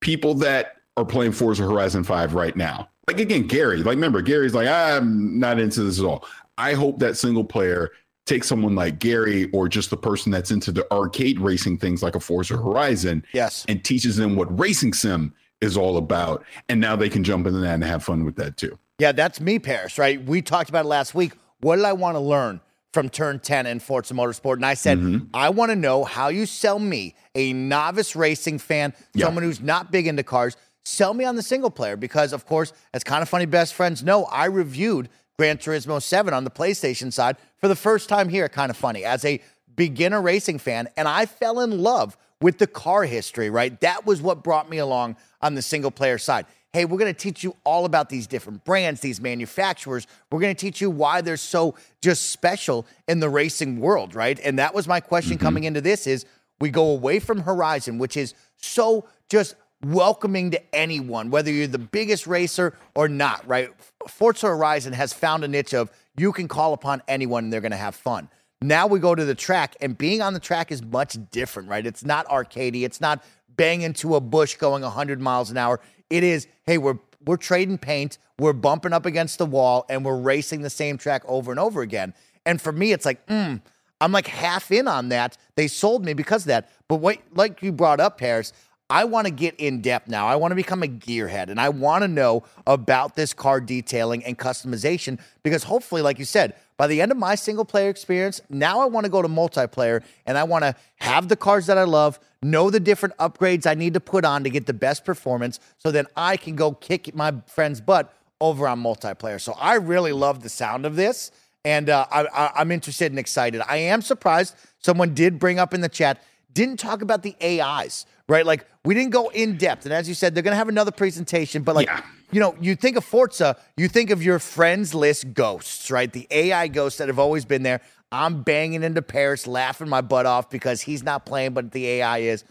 People 0.00 0.34
that 0.34 0.76
are 0.96 1.04
playing 1.04 1.32
Forza 1.32 1.62
Horizon 1.62 2.04
5 2.04 2.34
right 2.34 2.56
now. 2.56 2.88
Like 3.06 3.20
again, 3.20 3.46
Gary, 3.46 3.78
like 3.78 3.96
remember, 3.96 4.22
Gary's 4.22 4.54
like, 4.54 4.68
I'm 4.68 5.38
not 5.38 5.58
into 5.58 5.82
this 5.82 5.98
at 5.98 6.04
all. 6.04 6.24
I 6.58 6.74
hope 6.74 6.98
that 6.98 7.16
single 7.16 7.44
player 7.44 7.90
take 8.26 8.44
someone 8.44 8.74
like 8.74 8.98
Gary 8.98 9.48
or 9.52 9.68
just 9.68 9.90
the 9.90 9.96
person 9.96 10.30
that's 10.30 10.50
into 10.50 10.72
the 10.72 10.90
arcade 10.92 11.40
racing 11.40 11.78
things 11.78 12.02
like 12.02 12.14
a 12.14 12.20
Forza 12.20 12.56
Horizon, 12.56 13.24
yes, 13.32 13.64
and 13.68 13.82
teaches 13.84 14.16
them 14.16 14.36
what 14.36 14.58
racing 14.58 14.92
sim 14.92 15.32
is 15.60 15.76
all 15.76 15.96
about, 15.96 16.44
and 16.68 16.80
now 16.80 16.94
they 16.96 17.08
can 17.08 17.24
jump 17.24 17.46
into 17.46 17.60
that 17.60 17.74
and 17.74 17.84
have 17.84 18.04
fun 18.04 18.24
with 18.24 18.36
that 18.36 18.56
too. 18.56 18.78
Yeah, 18.98 19.12
that's 19.12 19.40
me, 19.40 19.58
Parris. 19.58 19.98
Right? 19.98 20.22
We 20.22 20.42
talked 20.42 20.68
about 20.68 20.84
it 20.84 20.88
last 20.88 21.14
week. 21.14 21.32
What 21.60 21.76
did 21.76 21.84
I 21.84 21.92
want 21.94 22.16
to 22.16 22.20
learn 22.20 22.60
from 22.92 23.08
Turn 23.08 23.38
10 23.38 23.66
and 23.66 23.82
Forza 23.82 24.14
Motorsport? 24.14 24.54
And 24.54 24.66
I 24.66 24.74
said, 24.74 24.98
mm-hmm. 24.98 25.26
I 25.34 25.50
want 25.50 25.70
to 25.70 25.76
know 25.76 26.04
how 26.04 26.28
you 26.28 26.46
sell 26.46 26.78
me, 26.78 27.14
a 27.34 27.52
novice 27.52 28.14
racing 28.14 28.58
fan, 28.58 28.92
yeah. 29.14 29.26
someone 29.26 29.44
who's 29.44 29.60
not 29.60 29.90
big 29.90 30.06
into 30.06 30.22
cars, 30.22 30.56
sell 30.84 31.14
me 31.14 31.24
on 31.24 31.36
the 31.36 31.42
single 31.42 31.70
player 31.70 31.96
because, 31.96 32.32
of 32.32 32.46
course, 32.46 32.72
as 32.94 33.02
kind 33.02 33.22
of 33.22 33.28
funny 33.28 33.46
best 33.46 33.74
friends 33.74 34.02
know, 34.02 34.24
I 34.24 34.46
reviewed 34.46 35.08
Gran 35.38 35.58
Turismo 35.58 36.02
7 36.02 36.32
on 36.32 36.44
the 36.44 36.50
PlayStation 36.50 37.12
side 37.12 37.36
for 37.58 37.68
the 37.68 37.76
first 37.76 38.08
time 38.08 38.28
here, 38.28 38.48
kind 38.48 38.70
of 38.70 38.76
funny, 38.76 39.04
as 39.04 39.24
a 39.24 39.40
beginner 39.74 40.22
racing 40.22 40.58
fan. 40.58 40.88
And 40.96 41.06
I 41.06 41.26
fell 41.26 41.60
in 41.60 41.82
love 41.82 42.16
with 42.40 42.58
the 42.58 42.66
car 42.66 43.04
history, 43.04 43.50
right? 43.50 43.78
That 43.80 44.06
was 44.06 44.22
what 44.22 44.42
brought 44.42 44.70
me 44.70 44.78
along 44.78 45.16
on 45.42 45.54
the 45.54 45.62
single 45.62 45.90
player 45.90 46.18
side. 46.18 46.46
Hey, 46.72 46.84
we're 46.84 46.98
going 46.98 47.12
to 47.12 47.18
teach 47.18 47.44
you 47.44 47.54
all 47.64 47.84
about 47.84 48.08
these 48.08 48.26
different 48.26 48.64
brands, 48.64 49.00
these 49.00 49.20
manufacturers. 49.20 50.06
We're 50.30 50.40
going 50.40 50.54
to 50.54 50.60
teach 50.60 50.80
you 50.80 50.90
why 50.90 51.20
they're 51.20 51.36
so 51.36 51.74
just 52.02 52.30
special 52.30 52.86
in 53.08 53.20
the 53.20 53.28
racing 53.28 53.80
world, 53.80 54.14
right? 54.14 54.38
And 54.42 54.58
that 54.58 54.74
was 54.74 54.88
my 54.88 55.00
question 55.00 55.36
mm-hmm. 55.36 55.44
coming 55.44 55.64
into 55.64 55.80
this 55.80 56.06
is 56.06 56.24
we 56.60 56.70
go 56.70 56.90
away 56.90 57.18
from 57.18 57.40
Horizon, 57.40 57.98
which 57.98 58.16
is 58.16 58.34
so 58.56 59.06
just 59.28 59.54
welcoming 59.84 60.50
to 60.50 60.74
anyone, 60.74 61.30
whether 61.30 61.50
you're 61.50 61.66
the 61.66 61.78
biggest 61.78 62.26
racer 62.26 62.74
or 62.94 63.08
not, 63.08 63.46
right? 63.46 63.70
Forza 64.08 64.46
Horizon 64.46 64.92
has 64.92 65.12
found 65.12 65.44
a 65.44 65.48
niche 65.48 65.74
of 65.74 65.90
you 66.16 66.32
can 66.32 66.48
call 66.48 66.72
upon 66.72 67.02
anyone 67.08 67.44
and 67.44 67.52
they're 67.52 67.60
going 67.60 67.72
to 67.72 67.76
have 67.76 67.94
fun. 67.94 68.28
Now 68.62 68.86
we 68.86 68.98
go 69.00 69.14
to 69.14 69.24
the 69.24 69.34
track, 69.34 69.76
and 69.82 69.98
being 69.98 70.22
on 70.22 70.32
the 70.32 70.40
track 70.40 70.72
is 70.72 70.82
much 70.82 71.18
different, 71.30 71.68
right? 71.68 71.84
It's 71.84 72.04
not 72.04 72.26
arcadey. 72.26 72.84
It's 72.84 73.02
not 73.02 73.22
bang 73.54 73.82
into 73.82 74.14
a 74.14 74.20
bush 74.20 74.56
going 74.56 74.82
100 74.82 75.20
miles 75.20 75.50
an 75.50 75.58
hour. 75.58 75.80
It 76.08 76.24
is, 76.24 76.46
hey, 76.64 76.78
we're 76.78 76.98
we're 77.26 77.36
trading 77.36 77.76
paint, 77.76 78.18
we're 78.38 78.52
bumping 78.52 78.92
up 78.92 79.04
against 79.04 79.38
the 79.38 79.46
wall, 79.46 79.84
and 79.88 80.04
we're 80.04 80.16
racing 80.16 80.62
the 80.62 80.70
same 80.70 80.96
track 80.96 81.22
over 81.26 81.50
and 81.50 81.58
over 81.58 81.82
again. 81.82 82.14
And 82.44 82.62
for 82.62 82.70
me, 82.70 82.92
it's 82.92 83.04
like, 83.04 83.26
mm, 83.26 83.60
I'm 84.00 84.12
like 84.12 84.28
half 84.28 84.70
in 84.70 84.86
on 84.86 85.08
that. 85.08 85.36
They 85.56 85.66
sold 85.66 86.04
me 86.04 86.14
because 86.14 86.42
of 86.42 86.48
that. 86.48 86.70
But 86.88 86.96
what, 86.96 87.18
like 87.34 87.62
you 87.62 87.72
brought 87.72 87.98
up, 87.98 88.18
Parris, 88.18 88.52
I 88.88 89.04
want 89.04 89.26
to 89.26 89.32
get 89.32 89.56
in 89.56 89.80
depth 89.80 90.06
now. 90.06 90.28
I 90.28 90.36
want 90.36 90.52
to 90.52 90.56
become 90.56 90.82
a 90.84 90.86
gearhead 90.86 91.48
and 91.48 91.60
I 91.60 91.70
want 91.70 92.02
to 92.02 92.08
know 92.08 92.44
about 92.66 93.16
this 93.16 93.32
car 93.32 93.60
detailing 93.60 94.24
and 94.24 94.38
customization 94.38 95.18
because 95.42 95.64
hopefully, 95.64 96.02
like 96.02 96.20
you 96.20 96.24
said, 96.24 96.54
by 96.76 96.86
the 96.86 97.00
end 97.00 97.10
of 97.10 97.18
my 97.18 97.34
single 97.34 97.64
player 97.64 97.88
experience, 97.88 98.40
now 98.48 98.80
I 98.80 98.84
want 98.84 99.04
to 99.04 99.10
go 99.10 99.22
to 99.22 99.28
multiplayer 99.28 100.04
and 100.24 100.38
I 100.38 100.44
want 100.44 100.62
to 100.62 100.76
have 100.96 101.28
the 101.28 101.36
cars 101.36 101.66
that 101.66 101.78
I 101.78 101.84
love, 101.84 102.20
know 102.42 102.70
the 102.70 102.78
different 102.78 103.16
upgrades 103.16 103.66
I 103.66 103.74
need 103.74 103.94
to 103.94 104.00
put 104.00 104.24
on 104.24 104.44
to 104.44 104.50
get 104.50 104.66
the 104.66 104.74
best 104.74 105.04
performance 105.04 105.58
so 105.78 105.90
then 105.90 106.06
I 106.16 106.36
can 106.36 106.54
go 106.54 106.72
kick 106.72 107.12
my 107.12 107.34
friend's 107.46 107.80
butt 107.80 108.14
over 108.40 108.68
on 108.68 108.80
multiplayer. 108.80 109.40
So 109.40 109.54
I 109.58 109.76
really 109.76 110.12
love 110.12 110.42
the 110.44 110.48
sound 110.48 110.86
of 110.86 110.94
this 110.94 111.32
and 111.64 111.90
uh, 111.90 112.06
I, 112.12 112.60
am 112.60 112.70
interested 112.70 113.10
and 113.10 113.18
excited. 113.18 113.60
I 113.66 113.78
am 113.78 114.00
surprised 114.00 114.54
someone 114.78 115.14
did 115.14 115.40
bring 115.40 115.58
up 115.58 115.74
in 115.74 115.80
the 115.80 115.88
chat, 115.88 116.22
didn't 116.52 116.76
talk 116.76 117.02
about 117.02 117.24
the 117.24 117.34
AIs 117.42 118.06
right? 118.28 118.44
Like 118.44 118.66
we 118.84 118.94
didn't 118.94 119.10
go 119.10 119.28
in 119.28 119.56
depth. 119.56 119.84
And 119.84 119.92
as 119.92 120.08
you 120.08 120.14
said, 120.14 120.34
they're 120.34 120.42
going 120.42 120.52
to 120.52 120.58
have 120.58 120.68
another 120.68 120.90
presentation, 120.90 121.62
but 121.62 121.74
like, 121.74 121.86
yeah. 121.86 122.02
you 122.30 122.40
know, 122.40 122.56
you 122.60 122.74
think 122.76 122.96
of 122.96 123.04
Forza, 123.04 123.56
you 123.76 123.88
think 123.88 124.10
of 124.10 124.22
your 124.22 124.38
friends 124.38 124.94
list 124.94 125.34
ghosts, 125.34 125.90
right? 125.90 126.12
The 126.12 126.26
AI 126.30 126.68
ghosts 126.68 126.98
that 126.98 127.08
have 127.08 127.18
always 127.18 127.44
been 127.44 127.62
there. 127.62 127.80
I'm 128.12 128.42
banging 128.42 128.82
into 128.82 129.02
Parris, 129.02 129.46
laughing 129.46 129.88
my 129.88 130.00
butt 130.00 130.26
off 130.26 130.48
because 130.50 130.82
he's 130.82 131.02
not 131.02 131.26
playing, 131.26 131.54
but 131.54 131.72
the 131.72 131.86
AI 131.86 132.18
is. 132.18 132.44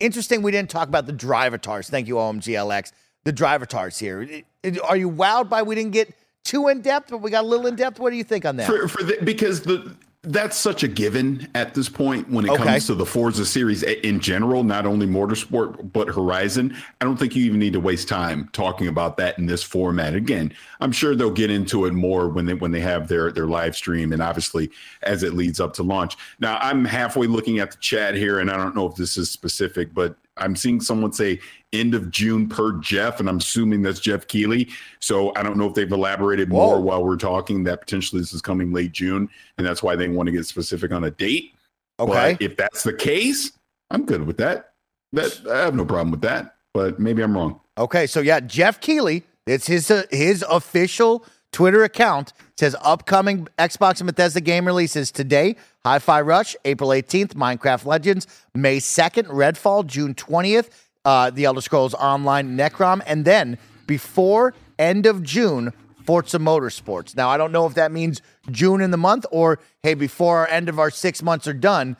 Interesting, 0.00 0.42
we 0.42 0.50
didn't 0.50 0.70
talk 0.70 0.88
about 0.88 1.06
the 1.06 1.12
drivatars. 1.12 1.88
Thank 1.88 2.06
you, 2.06 2.16
OMGLX. 2.16 2.92
The 3.24 3.32
drivatars 3.32 3.98
here. 3.98 4.42
Are 4.84 4.96
you 4.96 5.10
wowed 5.10 5.48
by 5.48 5.62
we 5.62 5.74
didn't 5.74 5.92
get 5.92 6.14
too 6.44 6.68
in 6.68 6.80
depth, 6.80 7.10
but 7.10 7.18
we 7.18 7.30
got 7.30 7.44
a 7.44 7.46
little 7.46 7.66
in 7.66 7.76
depth? 7.76 7.98
What 7.98 8.10
do 8.10 8.16
you 8.16 8.24
think 8.24 8.44
on 8.44 8.56
that? 8.56 8.66
For, 8.66 8.88
for 8.88 9.02
the, 9.02 9.18
because 9.22 9.62
the 9.62 9.96
that's 10.26 10.56
such 10.56 10.82
a 10.82 10.88
given 10.88 11.48
at 11.54 11.74
this 11.74 11.88
point 11.88 12.28
when 12.28 12.44
it 12.44 12.50
okay. 12.50 12.64
comes 12.64 12.86
to 12.86 12.94
the 12.94 13.06
Forza 13.06 13.46
series 13.46 13.82
in 13.84 14.18
general, 14.18 14.64
not 14.64 14.84
only 14.84 15.06
Motorsport, 15.06 15.92
but 15.92 16.08
Horizon. 16.08 16.76
I 17.00 17.04
don't 17.04 17.16
think 17.16 17.36
you 17.36 17.44
even 17.44 17.60
need 17.60 17.72
to 17.74 17.80
waste 17.80 18.08
time 18.08 18.48
talking 18.52 18.88
about 18.88 19.16
that 19.18 19.38
in 19.38 19.46
this 19.46 19.62
format. 19.62 20.14
Again, 20.14 20.52
I'm 20.80 20.90
sure 20.90 21.14
they'll 21.14 21.30
get 21.30 21.50
into 21.50 21.84
it 21.86 21.94
more 21.94 22.28
when 22.28 22.46
they 22.46 22.54
when 22.54 22.72
they 22.72 22.80
have 22.80 23.06
their 23.06 23.30
their 23.30 23.46
live 23.46 23.76
stream 23.76 24.12
and 24.12 24.20
obviously 24.20 24.70
as 25.02 25.22
it 25.22 25.34
leads 25.34 25.60
up 25.60 25.72
to 25.74 25.84
launch. 25.84 26.16
Now 26.40 26.58
I'm 26.60 26.84
halfway 26.84 27.28
looking 27.28 27.60
at 27.60 27.70
the 27.70 27.78
chat 27.78 28.14
here, 28.14 28.40
and 28.40 28.50
I 28.50 28.56
don't 28.56 28.74
know 28.74 28.86
if 28.86 28.96
this 28.96 29.16
is 29.16 29.30
specific, 29.30 29.94
but 29.94 30.16
I'm 30.36 30.56
seeing 30.56 30.80
someone 30.80 31.12
say 31.12 31.40
end 31.72 31.94
of 31.94 32.10
June 32.10 32.48
per 32.48 32.72
Jeff, 32.80 33.20
and 33.20 33.28
I'm 33.28 33.38
assuming 33.38 33.82
that's 33.82 34.00
Jeff 34.00 34.26
Keighley. 34.26 34.68
So 35.00 35.32
I 35.36 35.42
don't 35.42 35.56
know 35.56 35.66
if 35.66 35.74
they've 35.74 35.90
elaborated 35.90 36.50
Whoa. 36.50 36.66
more 36.66 36.80
while 36.80 37.04
we're 37.04 37.16
talking 37.16 37.64
that 37.64 37.80
potentially 37.80 38.20
this 38.20 38.32
is 38.32 38.42
coming 38.42 38.72
late 38.72 38.92
June, 38.92 39.28
and 39.58 39.66
that's 39.66 39.82
why 39.82 39.96
they 39.96 40.08
want 40.08 40.26
to 40.26 40.32
get 40.32 40.46
specific 40.46 40.92
on 40.92 41.04
a 41.04 41.10
date. 41.10 41.52
Okay. 41.98 42.34
But 42.34 42.42
if 42.42 42.56
that's 42.56 42.82
the 42.82 42.92
case, 42.92 43.52
I'm 43.90 44.04
good 44.04 44.26
with 44.26 44.36
that. 44.38 44.72
That 45.12 45.40
I 45.50 45.58
have 45.58 45.74
no 45.74 45.84
problem 45.84 46.10
with 46.10 46.22
that, 46.22 46.56
but 46.74 46.98
maybe 46.98 47.22
I'm 47.22 47.34
wrong. 47.34 47.60
Okay, 47.78 48.06
so 48.06 48.20
yeah, 48.20 48.40
Jeff 48.40 48.80
Keighley, 48.80 49.22
it's 49.46 49.66
his 49.66 49.90
uh, 49.90 50.04
his 50.10 50.44
official 50.48 51.24
Twitter 51.52 51.84
account 51.84 52.32
says 52.56 52.76
upcoming 52.82 53.48
Xbox 53.58 54.00
and 54.00 54.06
Bethesda 54.06 54.40
game 54.40 54.66
releases 54.66 55.10
today 55.10 55.56
Hi 55.84 55.98
Fi 55.98 56.20
Rush, 56.20 56.56
April 56.64 56.90
18th, 56.90 57.34
Minecraft 57.34 57.84
Legends, 57.86 58.26
May 58.54 58.78
2nd, 58.78 59.26
Redfall, 59.28 59.86
June 59.86 60.14
20th, 60.14 60.68
uh, 61.04 61.30
The 61.30 61.44
Elder 61.44 61.60
Scrolls 61.60 61.94
Online, 61.94 62.56
Necrom, 62.56 63.02
and 63.06 63.24
then 63.24 63.58
before 63.86 64.52
end 64.78 65.06
of 65.06 65.22
June, 65.22 65.72
Forza 66.04 66.38
Motorsports. 66.38 67.16
Now, 67.16 67.28
I 67.28 67.36
don't 67.36 67.52
know 67.52 67.66
if 67.66 67.74
that 67.74 67.90
means 67.90 68.22
June 68.50 68.80
in 68.80 68.90
the 68.90 68.96
month 68.96 69.26
or, 69.30 69.58
hey, 69.82 69.94
before 69.94 70.38
our 70.38 70.48
end 70.48 70.68
of 70.68 70.78
our 70.78 70.90
six 70.90 71.22
months 71.22 71.48
are 71.48 71.52
done, 71.52 71.96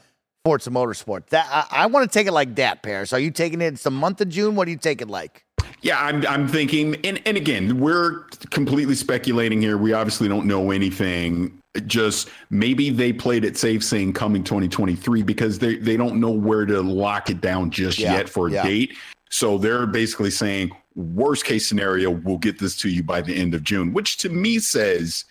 Forza 0.46 0.70
Motorsport. 0.70 1.26
That 1.30 1.48
I, 1.50 1.82
I 1.82 1.86
want 1.86 2.08
to 2.08 2.16
take 2.16 2.28
it 2.28 2.32
like 2.32 2.54
that, 2.54 2.84
Parris. 2.84 3.12
Are 3.12 3.18
you 3.18 3.32
taking 3.32 3.60
it? 3.60 3.74
It's 3.74 3.82
the 3.82 3.90
month 3.90 4.20
of 4.20 4.28
June. 4.28 4.54
What 4.54 4.66
do 4.66 4.70
you 4.70 4.76
take 4.76 5.02
it 5.02 5.08
like? 5.08 5.44
Yeah, 5.82 6.00
I'm 6.00 6.24
I'm 6.24 6.46
thinking, 6.46 6.94
and 7.04 7.20
and 7.26 7.36
again, 7.36 7.80
we're 7.80 8.20
completely 8.50 8.94
speculating 8.94 9.60
here. 9.60 9.76
We 9.76 9.92
obviously 9.92 10.28
don't 10.28 10.46
know 10.46 10.70
anything. 10.70 11.58
Just 11.86 12.30
maybe 12.50 12.90
they 12.90 13.12
played 13.12 13.44
it 13.44 13.56
safe, 13.56 13.82
saying 13.82 14.12
coming 14.12 14.44
2023 14.44 15.24
because 15.24 15.58
they 15.58 15.78
they 15.78 15.96
don't 15.96 16.20
know 16.20 16.30
where 16.30 16.64
to 16.64 16.80
lock 16.80 17.28
it 17.28 17.40
down 17.40 17.72
just 17.72 17.98
yeah, 17.98 18.12
yet 18.12 18.28
for 18.28 18.46
a 18.46 18.52
yeah. 18.52 18.62
date. 18.62 18.96
So 19.30 19.58
they're 19.58 19.88
basically 19.88 20.30
saying, 20.30 20.70
worst 20.94 21.44
case 21.44 21.66
scenario, 21.66 22.10
we'll 22.10 22.38
get 22.38 22.60
this 22.60 22.76
to 22.76 22.88
you 22.88 23.02
by 23.02 23.20
the 23.20 23.34
end 23.34 23.52
of 23.52 23.64
June, 23.64 23.92
which 23.92 24.18
to 24.18 24.28
me 24.28 24.60
says 24.60 25.24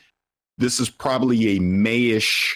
this 0.58 0.82
is 0.82 0.90
probably 0.90 1.56
a 1.56 1.60
Mayish, 1.62 2.56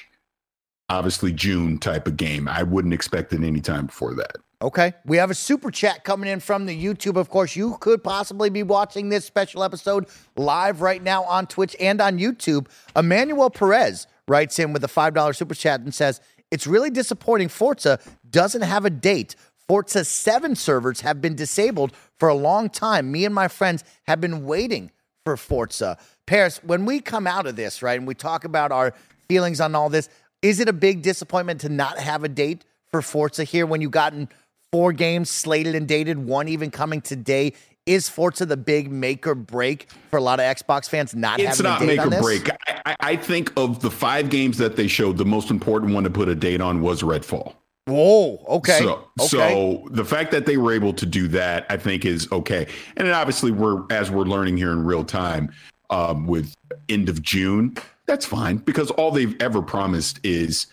obviously 0.90 1.32
June 1.32 1.78
type 1.78 2.08
of 2.08 2.18
game. 2.18 2.48
I 2.48 2.64
wouldn't 2.64 2.94
expect 2.94 3.34
it 3.34 3.44
any 3.44 3.62
time 3.62 3.88
before 3.88 4.14
that. 4.16 4.38
Okay. 4.62 4.94
We 5.06 5.18
have 5.18 5.32
a 5.32 5.36
super 5.36 5.72
chat 5.72 6.04
coming 6.04 6.30
in 6.30 6.42
from 6.42 6.66
the 6.66 6.84
YouTube. 6.84 7.16
Of 7.16 7.30
course, 7.30 7.56
you 7.56 7.78
could 7.80 8.04
possibly 8.04 8.50
be 8.50 8.64
watching 8.64 9.08
this 9.08 9.24
special 9.24 9.64
episode 9.64 10.08
live 10.36 10.82
right 10.82 11.02
now 11.02 11.24
on 11.24 11.48
Twitch 11.48 11.76
and 11.80 12.02
on 12.02 12.20
YouTube. 12.20 12.68
Emmanuel 12.96 13.50
Perez 13.50 14.06
writes 14.28 14.60
in 14.60 14.74
with 14.74 14.84
a 14.84 14.88
$5 14.88 15.36
super 15.36 15.56
chat 15.56 15.80
and 15.80 15.94
says, 15.94 16.20
It's 16.52 16.68
really 16.68 16.90
disappointing 16.90 17.48
Forza 17.48 18.00
doesn't 18.30 18.64
have 18.64 18.84
a 18.84 18.90
date. 18.90 19.36
Forza 19.70 20.04
7 20.04 20.56
servers 20.56 21.02
have 21.02 21.22
been 21.22 21.36
disabled 21.36 21.94
for 22.18 22.28
a 22.28 22.36
long 22.36 22.70
time. 22.70 23.12
Me 23.12 23.24
and 23.24 23.34
my 23.34 23.48
friends 23.48 23.84
have 24.08 24.20
been 24.20 24.46
waiting 24.46 24.92
for 25.24 25.38
Forza. 25.38 25.98
Parris, 26.26 26.62
when 26.64 26.86
we 26.86 27.00
come 27.00 27.28
out 27.28 27.46
of 27.46 27.56
this, 27.56 27.82
right, 27.82 27.98
and 27.98 28.08
we 28.08 28.14
talk 28.14 28.44
about 28.44 28.72
our 28.72 28.94
feelings 29.28 29.62
on 29.62 29.76
all 29.76 29.90
this, 29.90 30.10
is 30.42 30.60
it 30.60 30.70
a 30.70 30.74
big 30.74 31.02
disappointment 31.02 31.62
to 31.62 31.70
not 31.70 32.00
have 32.00 32.24
a 32.24 32.30
date 32.30 32.66
for 32.92 33.02
Forza 33.02 33.44
here 33.44 33.66
when 33.66 33.82
you've 33.82 33.92
gotten 33.92 34.30
four 34.72 34.94
games 34.94 35.30
slated 35.30 35.76
and 35.76 35.88
dated, 35.88 36.18
one 36.18 36.48
even 36.48 36.72
coming 36.72 37.02
today. 37.02 37.54
Is 37.86 38.08
Forza 38.08 38.46
the 38.46 38.58
big 38.58 38.92
make 38.92 39.26
or 39.26 39.34
break 39.34 39.88
for 40.12 40.18
a 40.18 40.22
lot 40.22 40.40
of 40.40 40.46
Xbox 40.46 40.88
fans 40.88 41.16
not 41.16 41.40
it's 41.40 41.60
not 41.60 41.82
make 41.82 42.00
or 42.00 42.10
break. 42.10 42.48
I, 42.86 42.96
I, 43.00 43.16
think 43.16 43.52
of 43.58 43.80
the 43.80 43.90
five 43.90 44.30
games 44.30 44.60
that 44.60 44.76
they 44.76 44.86
showed, 44.86 45.18
the 45.18 45.26
most 45.26 45.50
important 45.50 45.94
one 45.96 46.04
to 46.04 46.10
put 46.12 46.30
a 46.30 46.36
date 46.36 46.62
on 46.62 46.82
was 46.82 47.02
Redfall. 47.02 47.56
Whoa. 47.88 48.46
Okay. 48.48 48.78
So, 48.78 49.08
okay. 49.20 49.28
so 49.28 49.88
the 49.90 50.06
fact 50.06 50.30
that 50.32 50.46
they 50.46 50.58
were 50.58 50.72
able 50.72 50.94
to 50.94 51.06
do 51.06 51.28
that, 51.30 51.66
I 51.70 51.78
think, 51.78 52.06
is 52.06 52.32
okay. 52.32 52.68
And 52.96 53.10
obviously, 53.10 53.50
we're 53.50 53.84
as 53.90 54.12
we're 54.12 54.26
learning 54.26 54.58
here 54.58 54.72
in 54.72 54.86
real 54.86 55.04
time 55.04 55.52
um, 55.90 56.28
with 56.28 56.54
end 56.90 57.10
of 57.10 57.24
June. 57.24 57.76
That's 58.10 58.26
fine 58.26 58.58
because 58.58 58.90
all 58.90 59.12
they've 59.12 59.40
ever 59.40 59.62
promised 59.62 60.20
is 60.24 60.66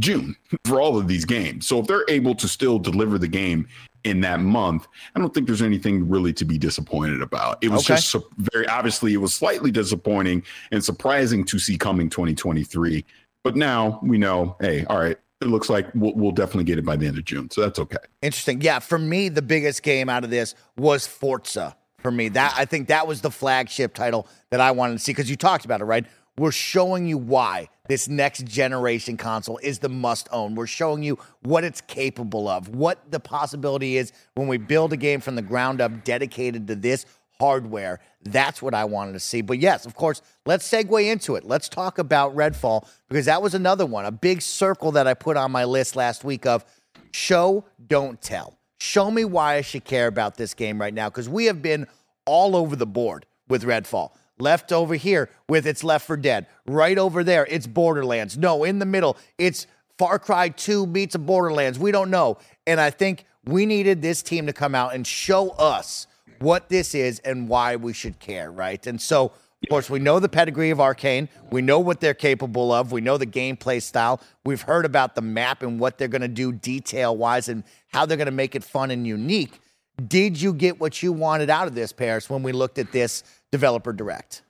June 0.00 0.34
for 0.64 0.80
all 0.80 0.98
of 0.98 1.06
these 1.06 1.24
games. 1.24 1.68
So 1.68 1.78
if 1.78 1.86
they're 1.86 2.04
able 2.08 2.34
to 2.34 2.48
still 2.48 2.80
deliver 2.80 3.16
the 3.16 3.28
game 3.28 3.68
in 4.02 4.20
that 4.22 4.40
month, 4.40 4.88
I 5.14 5.20
don't 5.20 5.32
think 5.32 5.46
there's 5.46 5.62
anything 5.62 6.08
really 6.08 6.32
to 6.32 6.44
be 6.44 6.58
disappointed 6.58 7.22
about. 7.22 7.62
It 7.62 7.68
was 7.68 7.88
okay. 7.88 8.00
just 8.00 8.16
very 8.38 8.66
obviously 8.66 9.14
it 9.14 9.18
was 9.18 9.32
slightly 9.32 9.70
disappointing 9.70 10.42
and 10.72 10.84
surprising 10.84 11.44
to 11.44 11.60
see 11.60 11.78
coming 11.78 12.10
2023. 12.10 13.04
But 13.44 13.54
now 13.54 14.00
we 14.02 14.18
know, 14.18 14.56
hey, 14.60 14.84
all 14.86 14.98
right, 14.98 15.16
it 15.40 15.46
looks 15.46 15.70
like 15.70 15.86
we'll, 15.94 16.14
we'll, 16.14 16.32
definitely 16.32 16.64
get 16.64 16.78
it 16.78 16.84
by 16.84 16.96
the 16.96 17.06
end 17.06 17.18
of 17.18 17.24
June. 17.24 17.52
So 17.52 17.60
that's 17.60 17.78
okay. 17.78 17.98
Interesting. 18.20 18.62
Yeah, 18.62 18.80
for 18.80 18.98
me, 18.98 19.28
the 19.28 19.42
biggest 19.42 19.84
game 19.84 20.08
out 20.08 20.24
of 20.24 20.30
this 20.30 20.56
was 20.76 21.06
Forza. 21.06 21.76
For 21.98 22.10
me, 22.10 22.28
that 22.30 22.52
I 22.58 22.64
think 22.64 22.88
that 22.88 23.06
was 23.06 23.20
the 23.22 23.30
flagship 23.30 23.94
title 23.94 24.26
that 24.50 24.60
I 24.60 24.72
wanted 24.72 24.94
to 24.94 24.98
see 24.98 25.12
because 25.12 25.30
you 25.30 25.36
talked 25.36 25.64
about 25.64 25.80
it, 25.80 25.84
right? 25.84 26.04
We're 26.36 26.52
showing 26.52 27.06
you 27.06 27.16
why 27.16 27.68
this 27.86 28.08
next 28.08 28.46
generation 28.46 29.16
console 29.16 29.58
is 29.58 29.78
the 29.78 29.88
must 29.88 30.28
own. 30.32 30.54
We're 30.54 30.66
showing 30.66 31.02
you 31.02 31.18
what 31.42 31.62
it's 31.62 31.80
capable 31.80 32.48
of, 32.48 32.68
what 32.68 33.10
the 33.10 33.20
possibility 33.20 33.96
is 33.96 34.12
when 34.34 34.48
we 34.48 34.56
build 34.56 34.92
a 34.92 34.96
game 34.96 35.20
from 35.20 35.36
the 35.36 35.42
ground 35.42 35.80
up 35.80 36.02
dedicated 36.02 36.66
to 36.68 36.74
this 36.74 37.06
hardware. 37.38 38.00
That's 38.22 38.62
what 38.62 38.74
I 38.74 38.84
wanted 38.84 39.12
to 39.12 39.20
see. 39.20 39.42
But 39.42 39.58
yes, 39.58 39.86
of 39.86 39.94
course, 39.94 40.22
let's 40.46 40.68
segue 40.68 41.10
into 41.10 41.36
it. 41.36 41.44
Let's 41.44 41.68
talk 41.68 41.98
about 41.98 42.34
Redfall 42.34 42.88
because 43.08 43.26
that 43.26 43.42
was 43.42 43.54
another 43.54 43.86
one, 43.86 44.04
a 44.04 44.12
big 44.12 44.42
circle 44.42 44.92
that 44.92 45.06
I 45.06 45.14
put 45.14 45.36
on 45.36 45.52
my 45.52 45.64
list 45.64 45.94
last 45.94 46.24
week 46.24 46.46
of 46.46 46.64
show, 47.12 47.64
don't 47.86 48.20
tell. 48.20 48.58
Show 48.80 49.10
me 49.10 49.24
why 49.24 49.54
I 49.54 49.60
should 49.60 49.84
care 49.84 50.08
about 50.08 50.36
this 50.36 50.52
game 50.52 50.80
right 50.80 50.92
now 50.92 51.08
because 51.08 51.28
we 51.28 51.44
have 51.44 51.62
been 51.62 51.86
all 52.24 52.56
over 52.56 52.74
the 52.76 52.86
board 52.86 53.26
with 53.48 53.62
Redfall. 53.62 54.10
Left 54.38 54.72
over 54.72 54.94
here 54.94 55.30
with 55.48 55.66
it's 55.66 55.84
Left 55.84 56.06
4 56.06 56.16
Dead. 56.16 56.46
Right 56.66 56.98
over 56.98 57.22
there, 57.22 57.46
it's 57.48 57.66
Borderlands. 57.66 58.36
No, 58.36 58.64
in 58.64 58.78
the 58.78 58.86
middle, 58.86 59.16
it's 59.38 59.66
Far 59.96 60.18
Cry 60.18 60.48
2 60.48 60.86
meets 60.86 61.14
a 61.14 61.18
Borderlands. 61.18 61.78
We 61.78 61.92
don't 61.92 62.10
know. 62.10 62.38
And 62.66 62.80
I 62.80 62.90
think 62.90 63.26
we 63.44 63.64
needed 63.64 64.02
this 64.02 64.22
team 64.22 64.46
to 64.46 64.52
come 64.52 64.74
out 64.74 64.94
and 64.94 65.06
show 65.06 65.50
us 65.50 66.06
what 66.40 66.68
this 66.68 66.94
is 66.94 67.20
and 67.20 67.48
why 67.48 67.76
we 67.76 67.92
should 67.92 68.18
care, 68.18 68.50
right? 68.50 68.84
And 68.86 69.00
so, 69.00 69.26
of 69.26 69.68
course, 69.70 69.88
we 69.88 70.00
know 70.00 70.18
the 70.18 70.28
pedigree 70.28 70.70
of 70.70 70.78
Arkane. 70.78 71.28
We 71.50 71.62
know 71.62 71.78
what 71.78 72.00
they're 72.00 72.12
capable 72.12 72.72
of. 72.72 72.90
We 72.90 73.00
know 73.00 73.16
the 73.16 73.26
gameplay 73.26 73.80
style. 73.80 74.20
We've 74.44 74.60
heard 74.60 74.84
about 74.84 75.14
the 75.14 75.22
map 75.22 75.62
and 75.62 75.78
what 75.78 75.96
they're 75.96 76.08
going 76.08 76.22
to 76.22 76.28
do 76.28 76.52
detail 76.52 77.16
wise 77.16 77.48
and 77.48 77.62
how 77.88 78.04
they're 78.04 78.16
going 78.16 78.26
to 78.26 78.32
make 78.32 78.56
it 78.56 78.64
fun 78.64 78.90
and 78.90 79.06
unique. 79.06 79.60
Did 80.08 80.40
you 80.40 80.52
get 80.52 80.80
what 80.80 81.02
you 81.02 81.12
wanted 81.12 81.50
out 81.50 81.68
of 81.68 81.74
this, 81.76 81.92
Parris, 81.92 82.28
when 82.28 82.42
we 82.42 82.50
looked 82.50 82.78
at 82.78 82.90
this 82.90 83.22
developer 83.54 83.92
direct? 83.92 84.42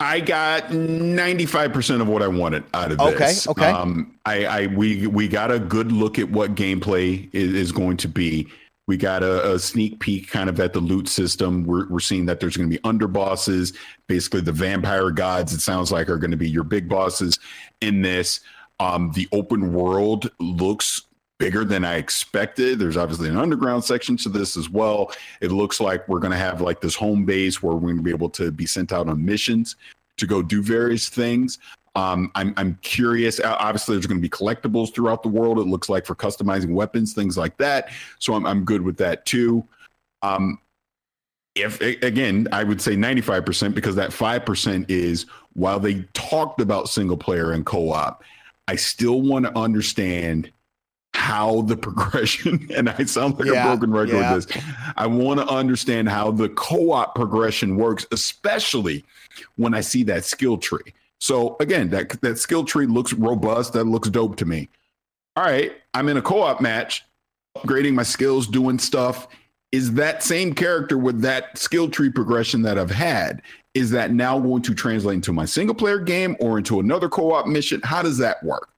I 0.00 0.20
got 0.20 0.68
95% 0.68 2.00
of 2.00 2.08
what 2.08 2.22
I 2.22 2.28
wanted 2.28 2.64
out 2.72 2.90
of 2.90 3.00
okay, 3.00 3.18
this. 3.18 3.46
Okay. 3.46 3.66
Um, 3.66 4.18
I, 4.24 4.44
I 4.46 4.66
we 4.68 5.06
we 5.06 5.28
got 5.28 5.50
a 5.50 5.58
good 5.58 5.92
look 5.92 6.18
at 6.18 6.30
what 6.30 6.54
gameplay 6.54 7.28
is, 7.34 7.52
is 7.52 7.72
going 7.72 7.98
to 7.98 8.08
be. 8.08 8.48
We 8.86 8.96
got 8.96 9.22
a, 9.22 9.54
a, 9.54 9.58
sneak 9.58 9.98
peek 9.98 10.30
kind 10.30 10.48
of 10.48 10.60
at 10.60 10.72
the 10.72 10.80
loot 10.80 11.08
system. 11.08 11.64
We're, 11.64 11.88
we're 11.88 11.98
seeing 11.98 12.24
that 12.26 12.38
there's 12.40 12.56
going 12.56 12.70
to 12.70 12.74
be 12.74 12.82
underbosses. 12.82 13.74
Basically, 14.06 14.40
the 14.40 14.52
vampire 14.52 15.10
gods, 15.10 15.52
it 15.52 15.60
sounds 15.60 15.90
like, 15.90 16.08
are 16.08 16.18
going 16.18 16.30
to 16.30 16.36
be 16.36 16.48
your 16.48 16.62
big 16.62 16.88
bosses 16.88 17.38
in 17.80 18.02
this. 18.02 18.40
Um, 18.78 19.10
the 19.12 19.28
open 19.32 19.72
world 19.72 20.30
looks 20.38 21.05
bigger 21.38 21.64
than 21.64 21.84
I 21.84 21.96
expected. 21.96 22.78
There's 22.78 22.96
obviously 22.96 23.28
an 23.28 23.36
underground 23.36 23.84
section 23.84 24.16
to 24.18 24.28
this 24.28 24.56
as 24.56 24.70
well. 24.70 25.12
It 25.40 25.52
looks 25.52 25.80
like 25.80 26.08
we're 26.08 26.18
going 26.18 26.32
to 26.32 26.38
have 26.38 26.60
like 26.60 26.80
this 26.80 26.94
home 26.94 27.24
base 27.24 27.62
where 27.62 27.74
we're 27.74 27.88
going 27.88 27.98
to 27.98 28.02
be 28.02 28.10
able 28.10 28.30
to 28.30 28.50
be 28.50 28.66
sent 28.66 28.92
out 28.92 29.08
on 29.08 29.24
missions 29.24 29.76
to 30.16 30.26
go 30.26 30.42
do 30.42 30.62
various 30.62 31.08
things. 31.08 31.58
Um, 31.94 32.30
I'm, 32.34 32.52
I'm 32.56 32.78
curious. 32.82 33.40
Obviously, 33.40 33.96
there's 33.96 34.06
going 34.06 34.20
to 34.20 34.22
be 34.22 34.28
collectibles 34.28 34.94
throughout 34.94 35.22
the 35.22 35.28
world. 35.28 35.58
It 35.58 35.66
looks 35.66 35.88
like 35.88 36.04
for 36.04 36.14
customizing 36.14 36.72
weapons, 36.72 37.14
things 37.14 37.38
like 37.38 37.56
that. 37.58 37.90
So 38.18 38.34
I'm, 38.34 38.46
I'm 38.46 38.64
good 38.64 38.82
with 38.82 38.96
that 38.98 39.24
too. 39.24 39.66
Um, 40.22 40.58
if 41.54 41.80
again, 41.80 42.48
I 42.52 42.64
would 42.64 42.82
say 42.82 42.96
95% 42.96 43.74
because 43.74 43.94
that 43.96 44.10
5% 44.10 44.84
is 44.90 45.24
while 45.54 45.80
they 45.80 46.02
talked 46.12 46.60
about 46.60 46.90
single 46.90 47.16
player 47.16 47.52
and 47.52 47.64
co 47.64 47.90
op, 47.90 48.22
I 48.68 48.76
still 48.76 49.22
want 49.22 49.46
to 49.46 49.58
understand 49.58 50.50
how 51.16 51.62
the 51.62 51.76
progression 51.88 52.68
and 52.74 52.88
I 52.88 53.04
sound 53.04 53.38
like 53.38 53.48
yeah, 53.48 53.64
a 53.64 53.76
broken 53.76 53.90
record 53.90 54.16
yeah. 54.16 54.34
with 54.34 54.48
this. 54.48 54.64
I 54.96 55.06
want 55.06 55.40
to 55.40 55.46
understand 55.48 56.08
how 56.08 56.30
the 56.30 56.50
co-op 56.50 57.14
progression 57.14 57.76
works, 57.76 58.06
especially 58.12 59.04
when 59.56 59.74
I 59.74 59.80
see 59.80 60.02
that 60.04 60.24
skill 60.24 60.58
tree. 60.58 60.92
So 61.18 61.56
again, 61.58 61.88
that 61.90 62.20
that 62.20 62.38
skill 62.38 62.64
tree 62.64 62.86
looks 62.86 63.12
robust. 63.14 63.72
That 63.72 63.84
looks 63.84 64.10
dope 64.10 64.36
to 64.36 64.44
me. 64.44 64.68
All 65.34 65.44
right, 65.44 65.72
I'm 65.94 66.08
in 66.08 66.16
a 66.16 66.22
co-op 66.22 66.60
match, 66.60 67.04
upgrading 67.56 67.94
my 67.94 68.02
skills, 68.02 68.46
doing 68.46 68.78
stuff. 68.78 69.28
Is 69.72 69.94
that 69.94 70.22
same 70.22 70.54
character 70.54 70.96
with 70.96 71.20
that 71.22 71.58
skill 71.58 71.90
tree 71.90 72.10
progression 72.10 72.62
that 72.62 72.78
I've 72.78 72.90
had? 72.90 73.42
Is 73.74 73.90
that 73.90 74.12
now 74.12 74.38
going 74.38 74.62
to 74.62 74.74
translate 74.74 75.16
into 75.16 75.32
my 75.32 75.44
single 75.44 75.74
player 75.74 75.98
game 75.98 76.36
or 76.40 76.58
into 76.58 76.80
another 76.80 77.08
co-op 77.08 77.46
mission? 77.46 77.80
How 77.82 78.02
does 78.02 78.18
that 78.18 78.42
work? 78.42 78.70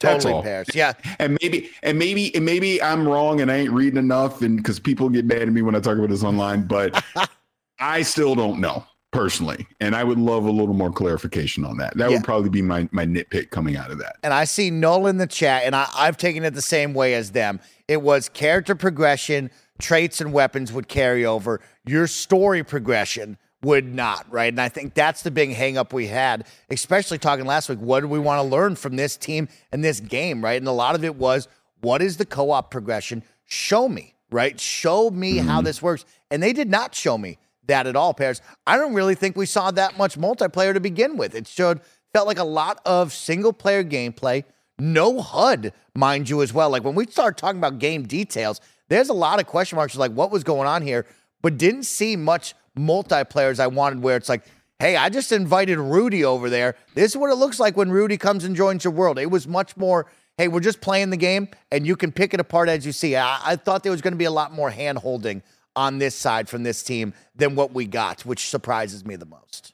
Totally 0.00 0.42
pairs. 0.42 0.68
Yeah. 0.74 0.92
And 1.18 1.38
maybe 1.40 1.70
and 1.82 1.98
maybe 1.98 2.34
and 2.34 2.44
maybe 2.44 2.82
I'm 2.82 3.06
wrong 3.06 3.40
and 3.40 3.50
I 3.50 3.56
ain't 3.56 3.70
reading 3.70 3.98
enough 3.98 4.42
and 4.42 4.56
because 4.56 4.78
people 4.78 5.08
get 5.08 5.24
mad 5.24 5.42
at 5.42 5.48
me 5.48 5.62
when 5.62 5.74
I 5.74 5.80
talk 5.80 5.96
about 5.96 6.10
this 6.10 6.24
online, 6.24 6.66
but 6.66 7.02
I 7.78 8.02
still 8.02 8.34
don't 8.34 8.60
know 8.60 8.84
personally. 9.12 9.66
And 9.80 9.94
I 9.94 10.04
would 10.04 10.18
love 10.18 10.44
a 10.44 10.50
little 10.50 10.74
more 10.74 10.90
clarification 10.90 11.64
on 11.64 11.78
that. 11.78 11.96
That 11.96 12.10
yeah. 12.10 12.16
would 12.16 12.24
probably 12.24 12.50
be 12.50 12.60
my 12.60 12.88
my 12.92 13.06
nitpick 13.06 13.50
coming 13.50 13.76
out 13.76 13.90
of 13.90 13.98
that. 13.98 14.16
And 14.22 14.34
I 14.34 14.44
see 14.44 14.70
Null 14.70 15.06
in 15.06 15.16
the 15.18 15.26
chat, 15.26 15.62
and 15.64 15.74
I, 15.74 15.88
I've 15.94 16.16
taken 16.16 16.44
it 16.44 16.54
the 16.54 16.62
same 16.62 16.92
way 16.92 17.14
as 17.14 17.30
them. 17.30 17.60
It 17.88 18.02
was 18.02 18.28
character 18.28 18.74
progression, 18.74 19.50
traits 19.80 20.20
and 20.20 20.32
weapons 20.32 20.72
would 20.72 20.88
carry 20.88 21.24
over. 21.24 21.60
Your 21.86 22.06
story 22.06 22.64
progression 22.64 23.38
would 23.64 23.94
not, 23.94 24.26
right? 24.30 24.52
And 24.52 24.60
I 24.60 24.68
think 24.68 24.94
that's 24.94 25.22
the 25.22 25.30
big 25.30 25.54
hangup 25.54 25.92
we 25.92 26.06
had, 26.06 26.46
especially 26.70 27.18
talking 27.18 27.46
last 27.46 27.68
week. 27.68 27.78
What 27.78 28.00
do 28.00 28.08
we 28.08 28.18
want 28.18 28.38
to 28.38 28.42
learn 28.42 28.76
from 28.76 28.96
this 28.96 29.16
team 29.16 29.48
and 29.72 29.82
this 29.82 30.00
game, 30.00 30.44
right? 30.44 30.60
And 30.60 30.68
a 30.68 30.72
lot 30.72 30.94
of 30.94 31.04
it 31.04 31.16
was 31.16 31.48
what 31.80 32.02
is 32.02 32.16
the 32.16 32.26
co 32.26 32.50
op 32.50 32.70
progression? 32.70 33.22
Show 33.44 33.88
me, 33.88 34.14
right? 34.30 34.58
Show 34.58 35.10
me 35.10 35.38
mm-hmm. 35.38 35.48
how 35.48 35.60
this 35.60 35.82
works. 35.82 36.04
And 36.30 36.42
they 36.42 36.52
did 36.52 36.70
not 36.70 36.94
show 36.94 37.18
me 37.18 37.38
that 37.66 37.86
at 37.86 37.96
all, 37.96 38.14
Parris. 38.14 38.40
I 38.66 38.76
don't 38.76 38.94
really 38.94 39.14
think 39.14 39.36
we 39.36 39.46
saw 39.46 39.70
that 39.72 39.96
much 39.96 40.18
multiplayer 40.18 40.74
to 40.74 40.80
begin 40.80 41.16
with. 41.16 41.34
It 41.34 41.46
showed, 41.46 41.80
felt 42.12 42.26
like 42.26 42.38
a 42.38 42.44
lot 42.44 42.80
of 42.84 43.12
single 43.12 43.52
player 43.52 43.84
gameplay, 43.84 44.44
no 44.78 45.20
HUD, 45.20 45.72
mind 45.94 46.28
you, 46.28 46.42
as 46.42 46.52
well. 46.52 46.70
Like 46.70 46.84
when 46.84 46.94
we 46.94 47.06
start 47.06 47.36
talking 47.36 47.58
about 47.58 47.78
game 47.78 48.06
details, 48.06 48.60
there's 48.88 49.08
a 49.08 49.14
lot 49.14 49.40
of 49.40 49.46
question 49.46 49.76
marks 49.76 49.96
like 49.96 50.12
what 50.12 50.30
was 50.30 50.44
going 50.44 50.68
on 50.68 50.82
here, 50.82 51.06
but 51.40 51.56
didn't 51.56 51.84
see 51.84 52.16
much 52.16 52.54
multiplayers 52.78 53.60
I 53.60 53.66
wanted 53.66 54.02
where 54.02 54.16
it's 54.16 54.28
like, 54.28 54.44
hey, 54.78 54.96
I 54.96 55.08
just 55.08 55.32
invited 55.32 55.78
Rudy 55.78 56.24
over 56.24 56.50
there. 56.50 56.76
This 56.94 57.12
is 57.12 57.16
what 57.16 57.30
it 57.30 57.36
looks 57.36 57.60
like 57.60 57.76
when 57.76 57.90
Rudy 57.90 58.16
comes 58.16 58.44
and 58.44 58.56
joins 58.56 58.84
your 58.84 58.92
world. 58.92 59.18
It 59.18 59.30
was 59.30 59.46
much 59.46 59.76
more, 59.76 60.06
hey, 60.36 60.48
we're 60.48 60.60
just 60.60 60.80
playing 60.80 61.10
the 61.10 61.16
game 61.16 61.48
and 61.70 61.86
you 61.86 61.96
can 61.96 62.12
pick 62.12 62.34
it 62.34 62.40
apart 62.40 62.68
as 62.68 62.84
you 62.84 62.92
see. 62.92 63.16
I, 63.16 63.40
I 63.44 63.56
thought 63.56 63.82
there 63.82 63.92
was 63.92 64.02
going 64.02 64.12
to 64.14 64.18
be 64.18 64.24
a 64.24 64.30
lot 64.30 64.52
more 64.52 64.70
hand 64.70 64.98
holding 64.98 65.42
on 65.76 65.98
this 65.98 66.14
side 66.14 66.48
from 66.48 66.62
this 66.62 66.82
team 66.82 67.14
than 67.34 67.54
what 67.54 67.72
we 67.72 67.86
got, 67.86 68.22
which 68.22 68.48
surprises 68.48 69.04
me 69.04 69.16
the 69.16 69.26
most. 69.26 69.72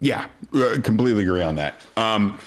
Yeah, 0.00 0.26
uh, 0.54 0.76
completely 0.82 1.22
agree 1.22 1.42
on 1.42 1.56
that. 1.56 1.80
Um, 1.96 2.38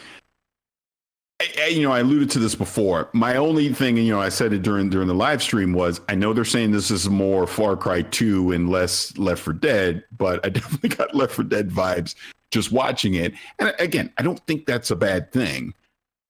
you 1.70 1.82
know, 1.82 1.92
I 1.92 2.00
alluded 2.00 2.30
to 2.32 2.40
this 2.40 2.56
before. 2.56 3.10
My 3.14 3.36
only 3.36 3.74
thing, 3.74 3.98
and 3.98 4.06
you 4.06 4.14
know, 4.14 4.22
I 4.22 4.30
said 4.30 4.54
it 4.54 4.62
during 4.62 4.90
during 4.90 5.08
the 5.08 5.14
live 5.14 5.42
stream 5.42 5.74
was 5.74 6.02
I 6.10 6.16
know 6.16 6.34
they're 6.34 6.46
saying 6.46 6.72
this 6.72 6.92
is 6.92 7.10
more 7.10 7.48
Far 7.48 7.76
Cry 7.76 8.02
2 8.02 8.52
and 8.52 8.70
less 8.70 9.18
Left 9.18 9.42
4 9.42 9.54
Dead, 9.54 10.04
but 10.18 10.46
I 10.46 10.50
definitely 10.58 10.90
got 10.90 11.16
Left 11.16 11.34
4 11.34 11.46
Dead 11.46 11.70
vibes 11.70 12.16
just 12.52 12.72
watching 12.72 13.16
it. 13.16 13.34
And 13.60 13.74
again, 13.80 14.12
I 14.18 14.24
don't 14.24 14.40
think 14.48 14.66
that's 14.66 14.92
a 14.92 14.96
bad 14.96 15.32
thing. 15.32 15.74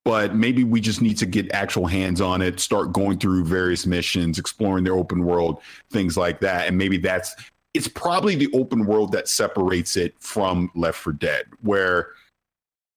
But 0.06 0.36
maybe 0.36 0.66
we 0.66 0.82
just 0.82 1.02
need 1.02 1.18
to 1.20 1.26
get 1.26 1.50
actual 1.54 1.88
hands 1.88 2.20
on 2.20 2.42
it, 2.42 2.60
start 2.60 2.92
going 2.92 3.20
through 3.20 3.46
various 3.46 3.86
missions, 3.86 4.38
exploring 4.38 4.84
the 4.84 4.92
open 4.92 5.24
world, 5.24 5.62
things 5.92 6.18
like 6.18 6.42
that. 6.42 6.68
And 6.68 6.78
maybe 6.78 6.98
that's 6.98 7.34
it's 7.74 7.88
probably 7.88 8.36
the 8.36 8.50
open 8.54 8.86
world 8.86 9.12
that 9.14 9.28
separates 9.28 9.96
it 9.96 10.14
from 10.20 10.70
Left 10.76 10.98
4 10.98 11.14
Dead, 11.14 11.46
where 11.62 12.10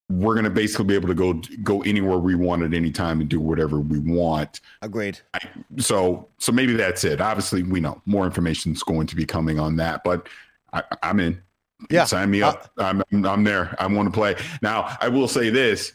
we're 0.09 0.35
going 0.35 0.45
to 0.45 0.51
basically 0.51 0.85
be 0.85 0.95
able 0.95 1.09
to 1.09 1.15
go 1.15 1.33
go 1.63 1.83
anywhere 1.83 2.19
we 2.19 2.35
want 2.35 2.63
at 2.63 2.73
any 2.73 2.91
time 2.91 3.21
and 3.21 3.29
do 3.29 3.41
whatever 3.41 3.81
we 3.81 3.99
want. 3.99 4.61
Agreed. 4.83 5.19
I, 5.35 5.41
so 5.79 6.29
so 6.39 6.53
maybe 6.53 6.75
that's 6.75 7.05
it. 7.05 7.21
Obviously, 7.21 7.63
we 7.63 7.81
know 7.81 8.01
more 8.07 8.25
information 8.25 8.73
is 8.73 8.83
going 8.83 9.07
to 9.09 9.17
be 9.17 9.27
coming 9.27 9.59
on 9.59 9.77
that, 9.77 10.05
but 10.05 10.29
I, 10.73 10.83
am 11.03 11.21
in. 11.21 11.43
Yeah, 11.91 12.05
sign 12.05 12.31
me 12.31 12.43
up. 12.43 12.71
Uh, 12.79 12.85
I'm 13.11 13.27
I'm 13.27 13.45
there. 13.45 13.75
I 13.79 13.87
want 13.87 14.07
to 14.07 14.13
play. 14.13 14.37
Now, 14.63 14.97
I 15.01 15.09
will 15.09 15.29
say 15.29 15.51
this: 15.51 15.93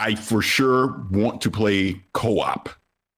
I 0.00 0.14
for 0.14 0.42
sure 0.42 1.06
want 1.10 1.40
to 1.42 1.50
play 1.50 2.02
co-op. 2.12 2.68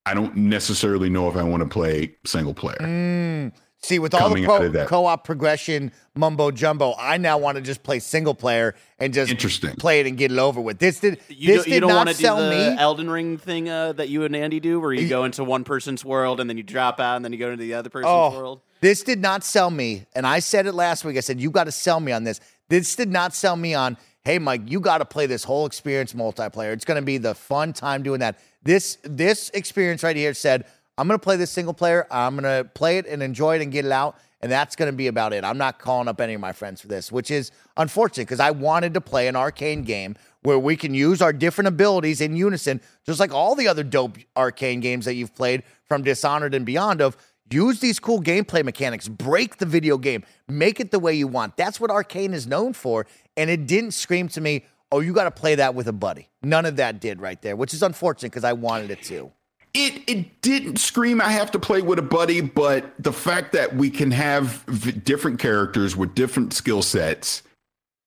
I 0.05 0.15
don't 0.15 0.37
necessarily 0.37 1.09
know 1.09 1.29
if 1.29 1.37
I 1.37 1.43
want 1.43 1.63
to 1.63 1.69
play 1.69 2.15
single 2.25 2.55
player. 2.55 2.79
Mm. 2.81 3.53
See, 3.87 4.01
with 4.01 4.15
all 4.15 4.35
the 4.35 4.43
pro- 4.45 4.87
co-op 4.87 5.23
progression 5.23 5.93
mumbo 6.17 6.51
jumbo, 6.51 6.97
I 6.99 7.19
now 7.19 7.39
want 7.39 7.55
to 7.55 7.63
just 7.63 7.85
play 7.85 8.01
single 8.01 8.35
player 8.35 8.75
and 8.99 9.15
just 9.15 9.31
Interesting. 9.31 9.77
play 9.77 10.01
it 10.01 10.09
and 10.09 10.19
get 10.19 10.33
it 10.33 10.39
over 10.39 10.61
with. 10.61 10.81
This 10.81 10.99
did 10.99 11.21
you 11.29 11.55
this 11.55 11.65
do, 11.65 11.71
did 11.71 11.81
don't 11.81 11.91
not 11.91 12.17
sell 12.17 12.37
do 12.37 12.43
the 12.43 12.51
me. 12.51 12.77
Elden 12.77 13.09
Ring 13.09 13.39
thing 13.39 13.69
uh, 13.69 13.93
that 13.93 14.09
you 14.09 14.25
and 14.25 14.35
Andy 14.35 14.59
do, 14.59 14.81
where 14.81 14.93
you 14.93 15.09
go 15.09 15.23
into 15.23 15.45
one 15.45 15.63
person's 15.63 16.05
world 16.05 16.41
and 16.41 16.51
then 16.51 16.57
you 16.57 16.65
drop 16.65 16.99
out 16.99 17.15
and 17.15 17.25
then 17.25 17.33
you 17.33 17.39
go 17.39 17.53
into 17.53 17.63
the 17.63 17.75
other 17.75 17.89
person's 17.89 18.11
oh, 18.11 18.37
world. 18.37 18.61
This 18.81 19.05
did 19.05 19.21
not 19.21 19.45
sell 19.45 19.71
me, 19.71 20.07
and 20.17 20.27
I 20.27 20.41
said 20.41 20.67
it 20.67 20.73
last 20.73 21.05
week. 21.05 21.17
I 21.17 21.21
said 21.21 21.41
you 21.41 21.53
got 21.53 21.65
to 21.65 21.73
sell 21.73 22.01
me 22.01 22.11
on 22.11 22.25
this. 22.25 22.41
This 22.69 22.97
did 22.97 23.11
not 23.11 23.35
sell 23.35 23.55
me 23.55 23.75
on. 23.75 23.97
Hey, 24.25 24.41
Mike, 24.41 24.63
you 24.67 24.81
got 24.81 24.99
to 24.99 25.05
play 25.05 25.27
this 25.27 25.45
whole 25.45 25.65
experience 25.65 26.13
multiplayer. 26.13 26.73
It's 26.73 26.85
going 26.85 27.01
to 27.01 27.07
be 27.07 27.19
the 27.19 27.37
fun 27.37 27.73
time 27.73 28.03
doing 28.03 28.19
that. 28.19 28.41
This 28.65 28.99
this 29.05 29.49
experience 29.51 30.03
right 30.03 30.17
here 30.17 30.35
said 30.35 30.67
I'm 30.99 31.07
going 31.07 31.19
to 31.19 31.23
play 31.23 31.37
this 31.37 31.51
single 31.51 31.75
player. 31.75 32.07
I'm 32.11 32.37
going 32.37 32.45
to 32.45 32.69
play 32.71 32.99
it 32.99 33.07
and 33.07 33.23
enjoy 33.23 33.57
it 33.57 33.63
and 33.63 33.71
get 33.71 33.85
it 33.85 33.93
out. 33.93 34.19
And 34.41 34.53
that's 34.53 34.77
going 34.77 34.91
to 34.91 34.97
be 34.97 35.07
about 35.07 35.33
it. 35.33 35.45
I'm 35.45 35.59
not 35.59 35.79
calling 35.79 36.09
up 36.09 36.21
any 36.21 36.35
of 36.35 36.41
my 36.41 36.53
friends 36.53 36.81
for 36.81 36.89
this, 36.89 37.11
which 37.11 37.31
is 37.31 37.51
unfortunate 37.77 38.25
because 38.25 38.41
I 38.41 38.51
wanted 38.51 38.95
to 38.95 39.01
play 39.01 39.29
an 39.29 39.35
Arkane 39.35 39.85
game 39.85 40.17
where 40.43 40.59
we 40.59 40.77
can 40.77 40.95
use 40.95 41.21
our 41.21 41.33
different 41.33 41.69
abilities 41.69 42.21
in 42.21 42.37
unison, 42.37 42.81
just 43.05 43.19
like 43.19 43.33
all 43.33 43.55
the 43.55 43.67
other 43.67 43.83
dope 43.83 44.19
Arkane 44.37 44.81
games 44.81 45.07
that 45.07 45.15
you've 45.15 45.35
played 45.35 45.63
from 45.85 46.03
Dishonored 46.03 46.55
and 46.55 46.65
beyond 46.65 47.01
of 47.01 47.17
use 47.51 47.81
these 47.81 47.99
cool 47.99 48.21
gameplay 48.21 48.65
mechanics, 48.65 49.09
break 49.09 49.57
the 49.57 49.67
video 49.67 49.99
game, 49.99 50.25
make 50.49 50.81
it 50.81 50.91
the 50.91 50.99
way 50.99 51.15
you 51.15 51.27
want. 51.27 51.57
That's 51.57 51.81
what 51.81 51.91
Arkane 51.91 52.33
is 52.33 52.47
known 52.47 52.73
for. 52.73 53.07
And 53.37 53.51
it 53.51 53.67
didn't 53.67 53.93
scream 53.93 54.29
to 54.29 54.41
me, 54.41 54.65
oh, 54.93 55.01
you 55.01 55.13
got 55.13 55.25
to 55.25 55.31
play 55.31 55.57
that 55.57 55.75
with 55.75 55.89
a 55.89 55.93
buddy. 55.93 56.29
None 56.43 56.67
of 56.67 56.77
that 56.77 57.01
did 57.01 57.21
right 57.21 57.41
there, 57.43 57.57
which 57.57 57.75
is 57.75 57.83
unfortunate 57.83 58.31
because 58.31 58.45
I 58.45 58.53
wanted 58.53 58.91
it 58.91 59.03
to 59.05 59.33
it 59.77 60.03
it 60.07 60.41
didn't 60.41 60.79
scream 60.79 61.21
I 61.21 61.29
have 61.31 61.51
to 61.51 61.59
play 61.59 61.83
with 61.83 61.99
a 61.99 62.03
buddy, 62.03 62.41
but 62.41 62.95
the 62.99 63.13
fact 63.13 63.53
that 63.53 63.77
we 63.77 63.91
can 63.91 64.11
have 64.11 64.63
v- 64.69 64.93
different 64.93 65.39
characters 65.39 65.95
with 65.95 66.15
different 66.15 66.55
skill 66.55 66.81
sets, 66.81 67.43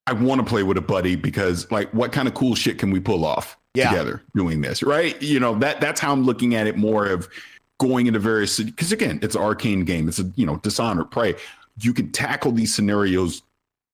I 0.08 0.14
want 0.14 0.42
to 0.42 0.46
play 0.46 0.64
with 0.64 0.78
a 0.78 0.82
buddy 0.82 1.16
because 1.16 1.70
like 1.72 1.94
what 1.94 2.12
kind 2.12 2.28
of 2.28 2.34
cool 2.34 2.56
shit 2.56 2.80
can 2.80 2.90
we 2.90 3.00
pull 3.00 3.24
off 3.24 3.56
yeah. 3.76 3.90
together 3.90 4.24
doing 4.36 4.62
this, 4.62 4.82
right? 4.82 5.22
You 5.22 5.40
know, 5.40 5.56
that 5.60 5.80
that's 5.80 6.00
how 6.00 6.12
I'm 6.12 6.24
looking 6.24 6.56
at 6.56 6.66
it 6.66 6.76
more 6.76 7.06
of 7.06 7.30
going 7.78 8.08
into 8.08 8.20
various 8.20 8.60
because 8.60 8.92
again, 8.92 9.20
it's 9.22 9.36
an 9.36 9.42
Arkane 9.42 9.86
game. 9.86 10.08
It's 10.08 10.20
a 10.20 10.24
you 10.36 10.48
know 10.48 10.58
Dishonored 10.58 11.12
Prey. 11.12 11.36
You 11.82 11.94
can 11.94 12.12
tackle 12.12 12.52
these 12.52 12.74
scenarios 12.74 13.44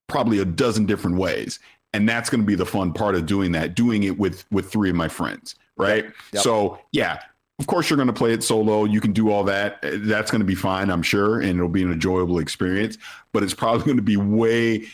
probably 0.07 0.39
a 0.39 0.45
dozen 0.45 0.85
different 0.85 1.17
ways, 1.17 1.59
and 1.93 2.07
that's 2.07 2.29
going 2.29 2.41
to 2.41 2.47
be 2.47 2.55
the 2.55 2.65
fun 2.65 2.93
part 2.93 3.15
of 3.15 3.25
doing 3.25 3.51
that. 3.51 3.75
Doing 3.75 4.03
it 4.03 4.17
with 4.17 4.45
with 4.49 4.71
three 4.71 4.89
of 4.89 4.95
my 4.95 5.09
friends, 5.09 5.55
right? 5.75 6.05
Yep. 6.31 6.41
So 6.41 6.79
yeah, 6.93 7.19
of 7.59 7.67
course 7.67 7.89
you're 7.89 7.97
going 7.97 8.07
to 8.07 8.13
play 8.13 8.33
it 8.33 8.43
solo. 8.43 8.85
You 8.85 8.99
can 8.99 9.13
do 9.13 9.31
all 9.31 9.43
that. 9.45 9.79
That's 9.81 10.29
going 10.29 10.39
to 10.39 10.45
be 10.45 10.55
fine, 10.55 10.89
I'm 10.89 11.01
sure, 11.01 11.39
and 11.39 11.51
it'll 11.51 11.69
be 11.69 11.83
an 11.83 11.91
enjoyable 11.91 12.39
experience. 12.39 12.97
But 13.31 13.43
it's 13.43 13.53
probably 13.53 13.85
going 13.85 13.97
to 13.97 14.03
be 14.03 14.17
way, 14.17 14.85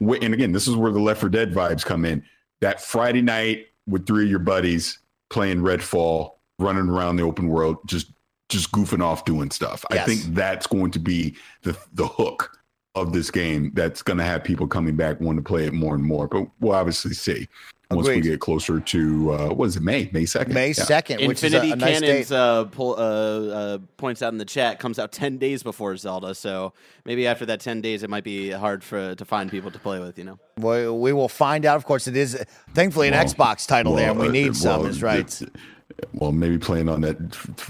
way. 0.00 0.18
And 0.20 0.34
again, 0.34 0.52
this 0.52 0.66
is 0.66 0.74
where 0.76 0.90
the 0.90 1.00
Left 1.00 1.20
4 1.20 1.28
Dead 1.28 1.52
vibes 1.52 1.84
come 1.84 2.04
in. 2.04 2.24
That 2.60 2.82
Friday 2.82 3.22
night 3.22 3.66
with 3.86 4.06
three 4.06 4.24
of 4.24 4.30
your 4.30 4.40
buddies 4.40 4.98
playing 5.30 5.58
Redfall, 5.58 6.32
running 6.58 6.88
around 6.88 7.16
the 7.16 7.22
open 7.22 7.48
world, 7.48 7.78
just 7.86 8.10
just 8.48 8.72
goofing 8.72 9.02
off 9.02 9.24
doing 9.24 9.50
stuff. 9.50 9.84
Yes. 9.90 10.02
I 10.02 10.06
think 10.06 10.34
that's 10.34 10.66
going 10.66 10.90
to 10.92 10.98
be 10.98 11.36
the 11.62 11.76
the 11.92 12.06
hook 12.06 12.58
of 12.94 13.12
this 13.12 13.30
game 13.30 13.70
that's 13.74 14.02
going 14.02 14.18
to 14.18 14.24
have 14.24 14.42
people 14.42 14.66
coming 14.66 14.96
back 14.96 15.20
wanting 15.20 15.42
to 15.44 15.48
play 15.48 15.66
it 15.66 15.72
more 15.72 15.94
and 15.94 16.04
more. 16.04 16.26
But 16.26 16.48
we'll 16.58 16.74
obviously 16.74 17.12
see 17.12 17.46
once 17.90 18.06
Agreed. 18.06 18.24
we 18.24 18.30
get 18.30 18.40
closer 18.40 18.80
to 18.80 19.32
uh, 19.32 19.48
what 19.54 19.64
is 19.66 19.76
it 19.76 19.82
May 19.82 20.10
May 20.12 20.26
second 20.26 20.52
May 20.52 20.74
second, 20.74 21.26
which 21.26 21.42
is 21.42 21.54
a, 21.54 21.56
Infinity 21.62 21.70
a 21.72 21.76
nice 21.76 22.00
Cannons 22.00 22.32
uh, 22.32 22.64
pull, 22.66 22.94
uh, 22.98 22.98
uh, 22.98 23.78
points 23.96 24.20
out 24.20 24.30
in 24.32 24.38
the 24.38 24.44
chat 24.44 24.78
comes 24.78 24.98
out 24.98 25.10
ten 25.10 25.38
days 25.38 25.62
before 25.62 25.96
Zelda, 25.96 26.34
so 26.34 26.74
maybe 27.06 27.26
after 27.26 27.46
that 27.46 27.60
ten 27.60 27.80
days, 27.80 28.02
it 28.02 28.10
might 28.10 28.24
be 28.24 28.50
hard 28.50 28.84
for 28.84 29.14
to 29.14 29.24
find 29.24 29.50
people 29.50 29.70
to 29.70 29.78
play 29.78 30.00
with. 30.00 30.18
You 30.18 30.24
know, 30.24 30.38
We, 30.58 30.88
we 30.90 31.12
will 31.14 31.30
find 31.30 31.64
out. 31.64 31.76
Of 31.76 31.86
course, 31.86 32.06
it 32.06 32.16
is 32.16 32.44
thankfully 32.74 33.08
an 33.08 33.14
Xbox 33.14 33.66
title 33.66 33.94
there, 33.94 34.10
and 34.10 34.20
we 34.20 34.28
uh, 34.28 34.32
need 34.32 34.54
some. 34.56 34.80
well, 34.82 34.90
Is 34.90 35.02
right. 35.02 35.42
Well, 36.12 36.30
maybe 36.32 36.58
playing 36.58 36.90
on 36.90 37.00
that. 37.00 37.16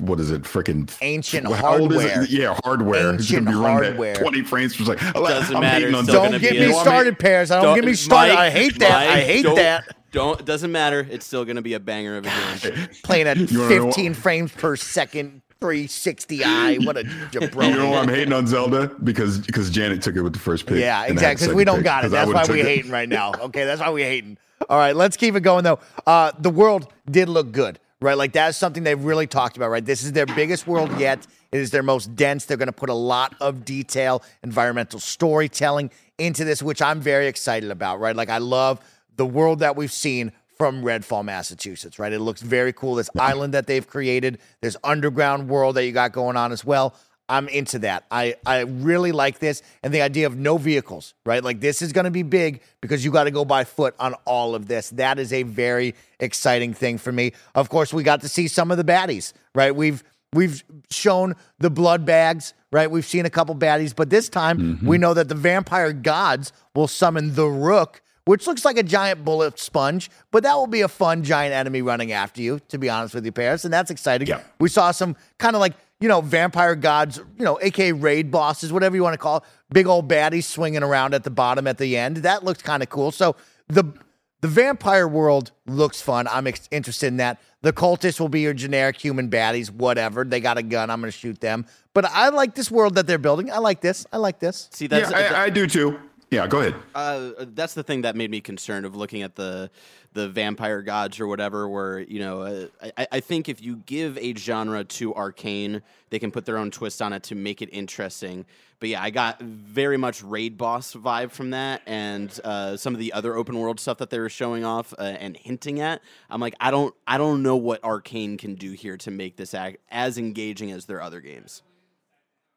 What 0.00 0.18
is 0.18 0.32
it? 0.32 0.42
Freaking 0.42 0.92
Ancient 1.00 1.46
how 1.54 1.78
old 1.78 1.92
is 1.92 2.04
it? 2.04 2.10
hardware. 2.10 2.26
Yeah, 2.28 2.58
hardware. 2.64 3.14
It's 3.14 3.22
Ancient 3.22 3.46
gonna 3.46 3.56
be 3.56 3.62
running 3.62 3.84
hardware. 3.90 4.14
twenty 4.16 4.42
frames 4.42 4.76
per 4.76 4.84
second. 4.84 5.12
Doesn't 5.12 5.54
I'm 5.54 5.62
matter, 5.62 5.86
on 5.86 6.02
still 6.02 6.14
Zelda. 6.14 6.28
gonna 6.30 6.30
Don't 6.32 6.40
get 6.40 6.60
me 6.60 6.66
in- 6.66 6.74
started, 6.74 7.18
Parris. 7.20 7.50
I 7.52 7.62
don't, 7.62 7.76
get 7.76 7.84
me 7.84 7.94
started. 7.94 8.36
I 8.36 8.50
hate 8.50 8.78
that. 8.80 8.90
I 9.08 9.20
hate 9.20 9.44
that. 9.44 9.94
Don't. 10.12 10.40
It 10.40 10.46
doesn't 10.46 10.72
matter. 10.72 11.06
It's 11.10 11.26
still 11.26 11.44
going 11.44 11.56
to 11.56 11.62
be 11.62 11.74
a 11.74 11.80
banger 11.80 12.16
of 12.16 12.26
a 12.26 12.68
game. 12.70 12.88
Playing 13.02 13.26
at 13.28 13.36
You 13.50 13.60
wanna 13.60 13.74
know 13.76 13.86
15 13.86 14.14
frames 14.14 14.52
per 14.52 14.74
second, 14.76 15.42
360i. 15.60 16.84
What 16.86 16.96
a 16.96 17.02
jabroni. 17.04 17.70
You 17.70 17.76
know 17.76 17.90
why 17.90 17.98
I'm 17.98 18.08
hating 18.08 18.32
on 18.32 18.46
Zelda? 18.46 18.88
Because 19.02 19.38
because 19.38 19.70
Janet 19.70 20.02
took 20.02 20.16
it 20.16 20.22
with 20.22 20.32
the 20.32 20.38
first 20.38 20.66
pick. 20.66 20.78
Yeah, 20.78 21.04
and 21.04 21.18
I 21.18 21.22
had 21.22 21.32
exactly. 21.32 21.46
Because 21.46 21.56
we 21.56 21.64
don't 21.64 21.76
pick, 21.76 21.84
got 21.84 22.04
it. 22.04 22.06
'cause 22.08 22.14
I 22.14 22.24
That's 22.24 22.48
why 22.48 22.54
we 22.54 22.58
took 22.60 22.66
it. 22.66 22.76
hating 22.76 22.90
right 22.90 23.08
now. 23.08 23.32
Okay, 23.34 23.64
that's 23.64 23.80
why 23.80 23.90
we 23.90 24.02
hating. 24.02 24.38
All 24.68 24.78
right, 24.78 24.94
let's 24.96 25.16
keep 25.16 25.34
it 25.34 25.40
going 25.40 25.64
though. 25.64 25.78
Uh, 26.06 26.32
the 26.38 26.50
world 26.50 26.92
did 27.10 27.28
look 27.28 27.52
good, 27.52 27.78
right? 28.00 28.16
Like 28.16 28.32
that's 28.32 28.56
something 28.58 28.82
they've 28.82 29.02
really 29.02 29.26
talked 29.26 29.56
about, 29.56 29.70
right? 29.70 29.84
This 29.84 30.02
is 30.02 30.12
their 30.12 30.26
biggest 30.26 30.66
world 30.66 30.98
yet. 30.98 31.26
It 31.52 31.60
is 31.60 31.70
their 31.70 31.82
most 31.82 32.14
dense. 32.14 32.44
They're 32.44 32.56
going 32.58 32.66
to 32.66 32.72
put 32.72 32.90
a 32.90 32.94
lot 32.94 33.34
of 33.40 33.64
detail, 33.64 34.22
environmental 34.42 35.00
storytelling 35.00 35.90
into 36.18 36.44
this, 36.44 36.62
which 36.62 36.82
I'm 36.82 37.00
very 37.00 37.26
excited 37.26 37.70
about, 37.70 38.00
right? 38.00 38.14
Like 38.14 38.28
I 38.28 38.38
love 38.38 38.80
the 39.18 39.26
world 39.26 39.58
that 39.58 39.76
we've 39.76 39.92
seen 39.92 40.32
from 40.56 40.82
Redfall, 40.82 41.24
Massachusetts, 41.24 41.98
right? 41.98 42.12
It 42.12 42.20
looks 42.20 42.40
very 42.40 42.72
cool. 42.72 42.94
This 42.94 43.10
island 43.18 43.54
that 43.54 43.66
they've 43.66 43.86
created, 43.86 44.38
this 44.60 44.76
underground 44.82 45.48
world 45.48 45.76
that 45.76 45.84
you 45.84 45.92
got 45.92 46.12
going 46.12 46.36
on 46.36 46.50
as 46.50 46.64
well. 46.64 46.96
I'm 47.28 47.46
into 47.48 47.80
that. 47.80 48.04
I, 48.10 48.36
I 48.46 48.60
really 48.60 49.12
like 49.12 49.38
this 49.38 49.62
and 49.82 49.92
the 49.92 50.00
idea 50.00 50.26
of 50.26 50.36
no 50.36 50.56
vehicles, 50.56 51.14
right? 51.26 51.44
Like 51.44 51.60
this 51.60 51.82
is 51.82 51.92
going 51.92 52.06
to 52.06 52.10
be 52.10 52.22
big 52.22 52.62
because 52.80 53.04
you 53.04 53.10
got 53.10 53.24
to 53.24 53.30
go 53.30 53.44
by 53.44 53.64
foot 53.64 53.94
on 54.00 54.14
all 54.24 54.54
of 54.54 54.66
this. 54.66 54.90
That 54.90 55.18
is 55.18 55.32
a 55.32 55.42
very 55.42 55.94
exciting 56.18 56.72
thing 56.72 56.96
for 56.96 57.12
me. 57.12 57.32
Of 57.54 57.68
course, 57.68 57.92
we 57.92 58.02
got 58.02 58.22
to 58.22 58.28
see 58.28 58.48
some 58.48 58.70
of 58.70 58.78
the 58.78 58.84
baddies, 58.84 59.34
right? 59.54 59.76
We've 59.76 60.02
we've 60.32 60.64
shown 60.90 61.34
the 61.58 61.70
blood 61.70 62.06
bags, 62.06 62.54
right? 62.72 62.90
We've 62.90 63.06
seen 63.06 63.26
a 63.26 63.30
couple 63.30 63.54
baddies, 63.54 63.94
but 63.94 64.08
this 64.08 64.30
time 64.30 64.58
mm-hmm. 64.58 64.86
we 64.86 64.96
know 64.96 65.12
that 65.12 65.28
the 65.28 65.34
vampire 65.34 65.92
gods 65.92 66.52
will 66.74 66.88
summon 66.88 67.34
the 67.34 67.46
rook, 67.46 68.00
which 68.28 68.46
looks 68.46 68.62
like 68.62 68.76
a 68.76 68.82
giant 68.82 69.24
bullet 69.24 69.58
sponge, 69.58 70.10
but 70.32 70.42
that 70.42 70.54
will 70.54 70.66
be 70.66 70.82
a 70.82 70.88
fun 70.88 71.24
giant 71.24 71.54
enemy 71.54 71.80
running 71.80 72.12
after 72.12 72.42
you, 72.42 72.60
to 72.68 72.76
be 72.76 72.90
honest 72.90 73.14
with 73.14 73.24
you, 73.24 73.32
Parris, 73.32 73.64
and 73.64 73.72
that's 73.72 73.90
exciting. 73.90 74.28
Yeah. 74.28 74.42
We 74.60 74.68
saw 74.68 74.90
some 74.90 75.16
kind 75.38 75.56
of 75.56 75.60
like, 75.60 75.72
you 75.98 76.08
know, 76.08 76.20
vampire 76.20 76.74
gods, 76.74 77.16
you 77.38 77.44
know, 77.46 77.58
aka 77.62 77.92
raid 77.92 78.30
bosses, 78.30 78.70
whatever 78.70 78.96
you 78.96 79.02
want 79.02 79.14
to 79.14 79.18
call 79.18 79.38
it, 79.38 79.44
big 79.72 79.86
old 79.86 80.10
baddies 80.10 80.44
swinging 80.44 80.82
around 80.82 81.14
at 81.14 81.24
the 81.24 81.30
bottom 81.30 81.66
at 81.66 81.78
the 81.78 81.96
end. 81.96 82.18
That 82.18 82.44
looked 82.44 82.64
kind 82.64 82.82
of 82.82 82.90
cool. 82.90 83.12
So 83.12 83.34
the 83.68 83.94
the 84.42 84.48
vampire 84.48 85.08
world 85.08 85.50
looks 85.66 86.02
fun. 86.02 86.28
I'm 86.28 86.46
ex- 86.48 86.68
interested 86.70 87.06
in 87.06 87.16
that. 87.16 87.40
The 87.62 87.72
cultists 87.72 88.20
will 88.20 88.28
be 88.28 88.40
your 88.40 88.54
generic 88.54 89.02
human 89.02 89.30
baddies, 89.30 89.70
whatever. 89.70 90.22
They 90.22 90.38
got 90.40 90.58
a 90.58 90.62
gun. 90.62 90.90
I'm 90.90 91.00
going 91.00 91.10
to 91.10 91.18
shoot 91.18 91.40
them. 91.40 91.64
But 91.94 92.04
I 92.04 92.28
like 92.28 92.54
this 92.54 92.70
world 92.70 92.94
that 92.96 93.06
they're 93.06 93.18
building. 93.18 93.50
I 93.50 93.58
like 93.58 93.80
this. 93.80 94.06
I 94.12 94.18
like 94.18 94.38
this. 94.38 94.68
See, 94.70 94.86
that's 94.86 95.10
yeah, 95.10 95.32
I, 95.34 95.44
I 95.44 95.50
do 95.50 95.66
too. 95.66 95.98
Yeah, 96.30 96.46
go 96.46 96.60
ahead. 96.60 96.74
uh, 96.94 97.30
that's 97.54 97.74
the 97.74 97.82
thing 97.82 98.02
that 98.02 98.14
made 98.14 98.30
me 98.30 98.40
concerned 98.40 98.84
of 98.84 98.94
looking 98.94 99.22
at 99.22 99.34
the 99.34 99.70
the 100.12 100.28
vampire 100.28 100.82
gods 100.82 101.20
or 101.20 101.26
whatever. 101.26 101.68
Where 101.68 102.00
you 102.00 102.20
know, 102.20 102.42
uh, 102.42 102.66
I, 102.98 103.06
I 103.12 103.20
think 103.20 103.48
if 103.48 103.62
you 103.62 103.76
give 103.86 104.18
a 104.18 104.34
genre 104.34 104.84
to 104.84 105.14
Arkane, 105.14 105.80
they 106.10 106.18
can 106.18 106.30
put 106.30 106.44
their 106.44 106.58
own 106.58 106.70
twist 106.70 107.00
on 107.00 107.12
it 107.14 107.22
to 107.24 107.34
make 107.34 107.62
it 107.62 107.70
interesting. 107.72 108.44
But 108.80 108.90
yeah, 108.90 109.02
I 109.02 109.10
got 109.10 109.40
very 109.40 109.96
much 109.96 110.22
raid 110.22 110.56
boss 110.56 110.94
vibe 110.94 111.32
from 111.32 111.50
that, 111.50 111.82
and 111.86 112.38
uh, 112.44 112.76
some 112.76 112.94
of 112.94 113.00
the 113.00 113.12
other 113.12 113.34
open 113.34 113.58
world 113.58 113.80
stuff 113.80 113.98
that 113.98 114.10
they 114.10 114.20
were 114.20 114.28
showing 114.28 114.64
off 114.64 114.94
uh, 114.98 115.02
and 115.02 115.36
hinting 115.36 115.80
at. 115.80 116.00
I'm 116.30 116.40
like, 116.40 116.54
I 116.60 116.70
don't, 116.70 116.94
I 117.04 117.18
don't 117.18 117.42
know 117.42 117.56
what 117.56 117.82
Arkane 117.82 118.38
can 118.38 118.54
do 118.54 118.72
here 118.72 118.96
to 118.98 119.10
make 119.10 119.36
this 119.36 119.52
act 119.52 119.78
as 119.90 120.16
engaging 120.16 120.70
as 120.70 120.84
their 120.84 121.02
other 121.02 121.20
games. 121.20 121.62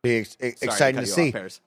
Be 0.04 0.18
ex- 0.18 0.38
Sorry 0.40 0.54
exciting 0.62 0.96
cut 1.00 1.06
to 1.06 1.12
see. 1.12 1.28
off, 1.30 1.34
Parris. 1.34 1.62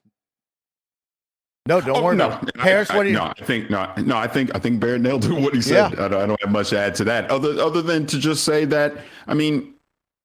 No, 1.67 1.81
don't 1.81 1.97
Oh, 1.97 2.03
worry. 2.03 2.15
no, 2.15 2.27
about 2.27 2.47
it. 2.47 2.55
I- 2.59 2.93
I, 2.93 2.95
what 2.95 3.03
do 3.03 3.09
you? 3.09 3.15
No, 3.15 3.23
I 3.23 3.43
think 3.43 3.69
no, 3.71 3.91
no. 3.97 4.17
I 4.17 4.27
think 4.27 4.53
I 4.53 4.59
think 4.59 4.79
Barrett 4.79 5.01
nailed 5.01 5.27
what 5.41 5.55
he 5.55 5.61
said. 5.61 5.93
Yeah. 5.93 6.05
I, 6.05 6.07
don't, 6.07 6.21
I 6.21 6.25
don't 6.27 6.41
have 6.41 6.51
much 6.51 6.69
to 6.69 6.79
add 6.79 6.93
to 6.95 7.03
that, 7.05 7.31
other 7.31 7.59
other 7.59 7.81
than 7.81 8.05
to 8.07 8.19
just 8.19 8.43
say 8.43 8.65
that. 8.65 8.95
I 9.25 9.33
mean, 9.33 9.73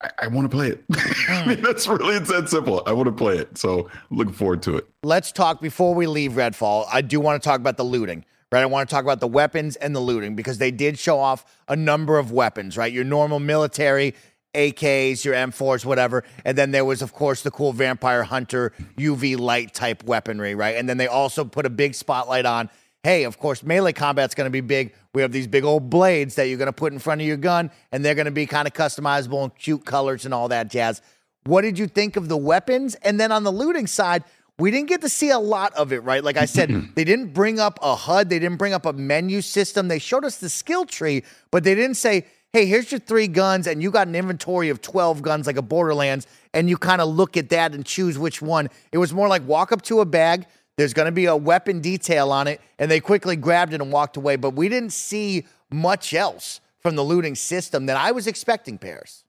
I, 0.02 0.10
I 0.22 0.26
want 0.26 0.50
to 0.50 0.54
play 0.54 0.68
it. 0.68 0.84
I 0.94 1.42
hmm. 1.42 1.48
mean, 1.48 1.62
that's 1.62 1.88
really 1.88 2.16
it's 2.16 2.30
that 2.30 2.50
simple. 2.50 2.82
I 2.86 2.92
want 2.92 3.06
to 3.06 3.12
play 3.12 3.38
it, 3.38 3.56
so 3.56 3.88
looking 4.10 4.34
forward 4.34 4.62
to 4.64 4.76
it. 4.76 4.86
let's 5.02 5.32
talk 5.32 5.62
before 5.62 5.94
we 5.94 6.06
leave 6.06 6.32
Redfall. 6.32 6.86
I 6.92 7.00
do 7.00 7.20
want 7.20 7.42
to 7.42 7.48
talk 7.48 7.58
about 7.58 7.78
the 7.78 7.84
looting, 7.84 8.26
right? 8.52 8.60
I 8.60 8.66
want 8.66 8.86
to 8.88 8.94
talk 8.94 9.04
about 9.04 9.20
the 9.20 9.28
weapons 9.28 9.76
and 9.76 9.96
the 9.96 10.00
looting 10.00 10.36
because 10.36 10.58
they 10.58 10.70
did 10.70 10.98
show 10.98 11.18
off 11.18 11.46
a 11.68 11.76
number 11.76 12.18
of 12.18 12.32
weapons, 12.32 12.76
right? 12.76 12.92
Your 12.92 13.04
normal 13.04 13.40
military 13.40 14.14
AKs, 14.54 15.24
your 15.24 15.34
M4s, 15.34 15.84
whatever. 15.84 16.24
And 16.44 16.56
then 16.56 16.70
there 16.70 16.84
was, 16.84 17.02
of 17.02 17.12
course, 17.12 17.42
the 17.42 17.50
cool 17.50 17.72
Vampire 17.72 18.22
Hunter 18.22 18.72
UV 18.96 19.38
light 19.38 19.74
type 19.74 20.04
weaponry, 20.04 20.54
right? 20.54 20.76
And 20.76 20.88
then 20.88 20.96
they 20.96 21.06
also 21.06 21.44
put 21.44 21.66
a 21.66 21.70
big 21.70 21.94
spotlight 21.94 22.46
on. 22.46 22.68
Hey, 23.02 23.24
of 23.24 23.38
course, 23.38 23.62
melee 23.62 23.92
combat's 23.92 24.34
going 24.34 24.46
to 24.46 24.50
be 24.50 24.60
big. 24.60 24.92
We 25.14 25.22
have 25.22 25.32
these 25.32 25.46
big 25.46 25.64
old 25.64 25.88
blades 25.88 26.34
that 26.34 26.48
you're 26.48 26.58
going 26.58 26.66
to 26.66 26.72
put 26.72 26.92
in 26.92 26.98
front 26.98 27.20
of 27.20 27.26
your 27.26 27.38
gun, 27.38 27.70
and 27.92 28.04
they're 28.04 28.14
going 28.14 28.26
to 28.26 28.30
be 28.30 28.46
kind 28.46 28.68
of 28.68 28.74
customizable 28.74 29.42
and 29.42 29.54
cute 29.56 29.86
colors 29.86 30.24
and 30.24 30.34
all 30.34 30.48
that 30.48 30.68
jazz. 30.68 31.00
What 31.44 31.62
did 31.62 31.78
you 31.78 31.86
think 31.86 32.16
of 32.16 32.28
the 32.28 32.36
weapons? 32.36 32.96
And 32.96 33.18
then 33.18 33.32
on 33.32 33.42
the 33.42 33.50
looting 33.50 33.86
side, 33.86 34.24
we 34.58 34.70
didn't 34.70 34.88
get 34.88 35.00
to 35.00 35.08
see 35.08 35.30
a 35.30 35.38
lot 35.38 35.72
of 35.74 35.92
it, 35.92 36.00
right? 36.00 36.22
Like 36.22 36.36
I 36.36 36.44
said, 36.44 36.70
they 36.94 37.04
didn't 37.04 37.32
bring 37.32 37.58
up 37.58 37.78
a 37.82 37.96
HUD, 37.96 38.28
they 38.28 38.38
didn't 38.38 38.58
bring 38.58 38.74
up 38.74 38.84
a 38.84 38.92
menu 38.92 39.40
system. 39.40 39.88
They 39.88 39.98
showed 39.98 40.24
us 40.24 40.36
the 40.36 40.50
skill 40.50 40.84
tree, 40.84 41.24
but 41.50 41.64
they 41.64 41.74
didn't 41.74 41.96
say, 41.96 42.26
hey, 42.52 42.66
here's 42.66 42.90
your 42.90 43.00
three 43.00 43.28
guns, 43.28 43.66
and 43.66 43.82
you 43.82 43.90
got 43.90 44.08
an 44.08 44.14
inventory 44.14 44.68
of 44.68 44.82
12 44.82 45.22
guns 45.22 45.46
like 45.46 45.56
a 45.56 45.62
Borderlands, 45.62 46.26
and 46.52 46.68
you 46.68 46.76
kind 46.76 47.00
of 47.00 47.08
look 47.08 47.36
at 47.36 47.50
that 47.50 47.74
and 47.74 47.86
choose 47.86 48.18
which 48.18 48.42
one. 48.42 48.68
It 48.92 48.98
was 48.98 49.12
more 49.12 49.28
like 49.28 49.46
walk 49.46 49.72
up 49.72 49.82
to 49.82 50.00
a 50.00 50.04
bag, 50.04 50.46
there's 50.76 50.94
going 50.94 51.06
to 51.06 51.12
be 51.12 51.26
a 51.26 51.36
weapon 51.36 51.80
detail 51.80 52.32
on 52.32 52.46
it, 52.46 52.60
and 52.78 52.90
they 52.90 53.00
quickly 53.00 53.36
grabbed 53.36 53.74
it 53.74 53.82
and 53.82 53.92
walked 53.92 54.16
away. 54.16 54.36
But 54.36 54.54
we 54.54 54.68
didn't 54.70 54.94
see 54.94 55.44
much 55.70 56.14
else 56.14 56.60
from 56.78 56.96
the 56.96 57.04
looting 57.04 57.34
system 57.34 57.86
that 57.86 57.98
I 57.98 58.12
was 58.12 58.26
expecting, 58.26 58.78
Parris. 58.78 59.24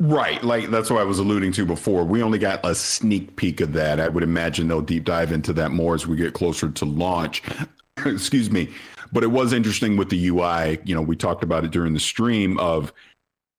Right, 0.00 0.42
like 0.42 0.70
that's 0.70 0.90
what 0.90 1.00
I 1.00 1.04
was 1.04 1.18
alluding 1.18 1.52
to 1.52 1.66
before. 1.66 2.02
We 2.02 2.22
only 2.22 2.38
got 2.38 2.64
a 2.64 2.74
sneak 2.74 3.36
peek 3.36 3.60
of 3.60 3.74
that. 3.74 4.00
I 4.00 4.08
would 4.08 4.22
imagine 4.22 4.66
they'll 4.66 4.80
deep 4.80 5.04
dive 5.04 5.32
into 5.32 5.52
that 5.52 5.70
more 5.70 5.94
as 5.94 6.06
we 6.06 6.16
get 6.16 6.32
closer 6.32 6.70
to 6.70 6.84
launch. 6.84 7.42
Excuse 8.06 8.50
me. 8.50 8.70
But 9.12 9.22
it 9.22 9.28
was 9.28 9.52
interesting 9.52 9.96
with 9.96 10.10
the 10.10 10.28
UI. 10.28 10.78
You 10.84 10.94
know, 10.94 11.02
we 11.02 11.16
talked 11.16 11.42
about 11.42 11.64
it 11.64 11.70
during 11.70 11.94
the 11.94 12.00
stream 12.00 12.58
of 12.58 12.92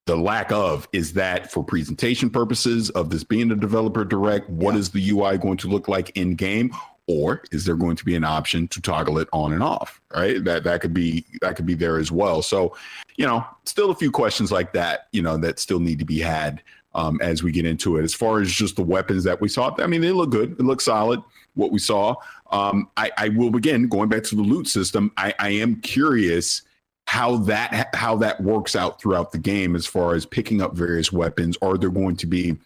the 0.06 0.16
lack 0.16 0.50
of 0.50 0.88
is 0.92 1.12
that 1.12 1.52
for 1.52 1.62
presentation 1.62 2.30
purposes 2.30 2.90
of 2.90 3.10
this 3.10 3.22
being 3.22 3.50
a 3.52 3.56
developer 3.56 4.04
direct, 4.04 4.48
What 4.50 4.74
is 4.74 4.90
the 4.90 5.10
UI 5.10 5.38
going 5.38 5.58
to 5.58 5.68
look 5.68 5.88
like 5.88 6.10
in 6.16 6.34
game? 6.34 6.72
Or 7.06 7.42
is 7.50 7.64
there 7.64 7.74
going 7.74 7.96
to 7.96 8.04
be 8.04 8.14
an 8.14 8.24
option 8.24 8.68
to 8.68 8.80
toggle 8.80 9.18
it 9.18 9.28
on 9.32 9.52
and 9.52 9.62
off? 9.62 10.00
Right. 10.14 10.42
That 10.42 10.62
that 10.64 10.80
could 10.80 10.94
be 10.94 11.24
that 11.40 11.56
could 11.56 11.66
be 11.66 11.74
there 11.74 11.98
as 11.98 12.12
well. 12.12 12.40
So, 12.40 12.76
you 13.16 13.26
know, 13.26 13.44
still 13.64 13.90
a 13.90 13.94
few 13.94 14.12
questions 14.12 14.52
like 14.52 14.72
that, 14.74 15.08
you 15.12 15.20
know, 15.20 15.36
that 15.38 15.58
still 15.58 15.80
need 15.80 15.98
to 15.98 16.04
be 16.04 16.20
had 16.20 16.62
um, 16.94 17.18
as 17.20 17.42
we 17.42 17.50
get 17.50 17.64
into 17.64 17.96
it. 17.96 18.04
As 18.04 18.14
far 18.14 18.40
as 18.40 18.50
just 18.50 18.76
the 18.76 18.82
weapons 18.82 19.24
that 19.24 19.40
we 19.40 19.48
saw, 19.48 19.74
I 19.78 19.86
mean, 19.86 20.00
they 20.00 20.12
look 20.12 20.30
good. 20.30 20.52
It 20.52 20.62
looks 20.62 20.84
solid. 20.84 21.20
What 21.54 21.72
we 21.72 21.78
saw. 21.78 22.14
Um, 22.50 22.88
I, 22.96 23.10
I 23.16 23.28
will 23.30 23.50
begin 23.50 23.88
going 23.88 24.08
back 24.08 24.22
to 24.24 24.34
the 24.34 24.42
loot 24.42 24.68
system. 24.68 25.12
I, 25.16 25.34
I 25.38 25.50
am 25.50 25.80
curious 25.80 26.62
how 27.06 27.36
that 27.38 27.94
how 27.94 28.16
that 28.16 28.40
works 28.40 28.76
out 28.76 29.00
throughout 29.00 29.32
the 29.32 29.38
game 29.38 29.74
as 29.74 29.86
far 29.86 30.14
as 30.14 30.24
picking 30.24 30.62
up 30.62 30.74
various 30.74 31.12
weapons. 31.12 31.56
Are 31.60 31.76
there 31.76 31.90
going 31.90 32.16
to 32.16 32.26
be 32.26 32.56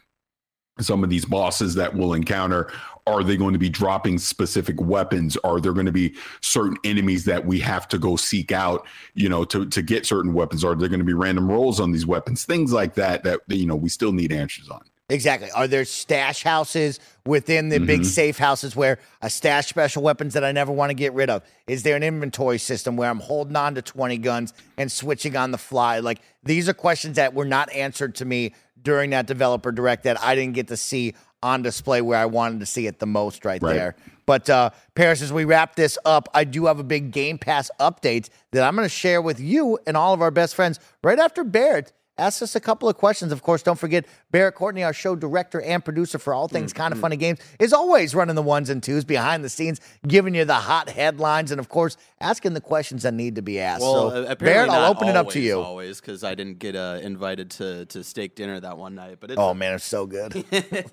some 0.80 1.04
of 1.04 1.10
these 1.10 1.24
bosses 1.24 1.74
that 1.74 1.94
we'll 1.94 2.14
encounter 2.14 2.70
are 3.06 3.22
they 3.22 3.36
going 3.36 3.52
to 3.52 3.58
be 3.58 3.68
dropping 3.68 4.18
specific 4.18 4.80
weapons 4.80 5.36
are 5.44 5.60
there 5.60 5.72
going 5.72 5.86
to 5.86 5.92
be 5.92 6.14
certain 6.40 6.76
enemies 6.84 7.24
that 7.24 7.44
we 7.44 7.60
have 7.60 7.86
to 7.86 7.98
go 7.98 8.16
seek 8.16 8.50
out 8.50 8.86
you 9.14 9.28
know 9.28 9.44
to 9.44 9.66
to 9.66 9.82
get 9.82 10.04
certain 10.04 10.32
weapons 10.32 10.64
are 10.64 10.74
there 10.74 10.88
going 10.88 10.98
to 10.98 11.04
be 11.04 11.14
random 11.14 11.48
rolls 11.48 11.78
on 11.78 11.92
these 11.92 12.06
weapons 12.06 12.44
things 12.44 12.72
like 12.72 12.94
that 12.94 13.22
that 13.22 13.40
you 13.48 13.66
know 13.66 13.76
we 13.76 13.88
still 13.88 14.12
need 14.12 14.32
answers 14.32 14.68
on 14.68 14.82
Exactly. 15.10 15.50
Are 15.50 15.68
there 15.68 15.84
stash 15.84 16.42
houses 16.42 16.98
within 17.26 17.68
the 17.68 17.76
mm-hmm. 17.76 17.86
big 17.86 18.04
safe 18.06 18.38
houses 18.38 18.74
where 18.74 18.98
I 19.20 19.28
stash 19.28 19.66
special 19.68 20.02
weapons 20.02 20.32
that 20.32 20.44
I 20.44 20.52
never 20.52 20.72
want 20.72 20.90
to 20.90 20.94
get 20.94 21.12
rid 21.12 21.28
of? 21.28 21.42
Is 21.66 21.82
there 21.82 21.94
an 21.94 22.02
inventory 22.02 22.58
system 22.58 22.96
where 22.96 23.10
I'm 23.10 23.20
holding 23.20 23.56
on 23.56 23.74
to 23.74 23.82
20 23.82 24.16
guns 24.18 24.54
and 24.78 24.90
switching 24.90 25.36
on 25.36 25.50
the 25.50 25.58
fly? 25.58 25.98
Like 25.98 26.20
these 26.42 26.70
are 26.70 26.74
questions 26.74 27.16
that 27.16 27.34
were 27.34 27.44
not 27.44 27.70
answered 27.72 28.14
to 28.16 28.24
me 28.24 28.54
during 28.80 29.10
that 29.10 29.26
developer 29.26 29.72
direct 29.72 30.04
that 30.04 30.22
I 30.22 30.34
didn't 30.34 30.54
get 30.54 30.68
to 30.68 30.76
see 30.76 31.14
on 31.42 31.60
display 31.60 32.00
where 32.00 32.18
I 32.18 32.24
wanted 32.24 32.60
to 32.60 32.66
see 32.66 32.86
it 32.86 32.98
the 32.98 33.06
most 33.06 33.44
right, 33.44 33.62
right. 33.62 33.74
there. 33.74 33.96
But 34.24 34.48
uh, 34.48 34.70
Parris, 34.94 35.20
as 35.20 35.30
we 35.30 35.44
wrap 35.44 35.76
this 35.76 35.98
up, 36.06 36.30
I 36.32 36.44
do 36.44 36.64
have 36.66 36.78
a 36.78 36.84
big 36.84 37.10
Game 37.10 37.36
Pass 37.36 37.70
update 37.78 38.30
that 38.52 38.66
I'm 38.66 38.74
going 38.74 38.86
to 38.86 38.88
share 38.88 39.20
with 39.20 39.38
you 39.38 39.78
and 39.86 39.98
all 39.98 40.14
of 40.14 40.22
our 40.22 40.30
best 40.30 40.54
friends 40.54 40.80
right 41.02 41.18
after 41.18 41.44
Barrett 41.44 41.92
ask 42.18 42.42
us 42.42 42.54
a 42.54 42.60
couple 42.60 42.88
of 42.88 42.96
questions. 42.96 43.32
Of 43.32 43.42
course, 43.42 43.62
don't 43.62 43.78
forget 43.78 44.06
Barrett 44.30 44.54
Courtney, 44.54 44.84
our 44.84 44.92
show 44.92 45.16
director 45.16 45.60
and 45.60 45.84
producer 45.84 46.18
for 46.18 46.34
all 46.34 46.48
things 46.48 46.72
mm-hmm. 46.72 46.82
kind 46.82 46.92
of 46.92 47.00
funny 47.00 47.16
games, 47.16 47.40
is 47.58 47.72
always 47.72 48.14
running 48.14 48.34
the 48.34 48.42
ones 48.42 48.70
and 48.70 48.82
twos 48.82 49.04
behind 49.04 49.44
the 49.44 49.48
scenes, 49.48 49.80
giving 50.06 50.34
you 50.34 50.44
the 50.44 50.54
hot 50.54 50.88
headlines, 50.88 51.50
and 51.50 51.60
of 51.60 51.68
course, 51.68 51.96
asking 52.20 52.54
the 52.54 52.60
questions 52.60 53.02
that 53.02 53.14
need 53.14 53.36
to 53.36 53.42
be 53.42 53.60
asked. 53.60 53.82
Well, 53.82 54.10
so, 54.10 54.34
Barrett, 54.36 54.70
I'll 54.70 54.90
open 54.90 55.08
always, 55.08 55.14
it 55.14 55.16
up 55.16 55.30
to 55.30 55.40
you. 55.40 55.60
Always, 55.60 56.00
because 56.00 56.24
I 56.24 56.34
didn't 56.34 56.58
get 56.58 56.76
uh, 56.76 56.98
invited 57.02 57.50
to 57.52 57.86
to 57.86 58.04
steak 58.04 58.34
dinner 58.34 58.60
that 58.60 58.78
one 58.78 58.94
night. 58.94 59.18
But 59.20 59.32
oh 59.36 59.54
man, 59.54 59.74
it's 59.74 59.84
so 59.84 60.06
good. 60.06 60.44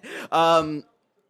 um, 0.32 0.84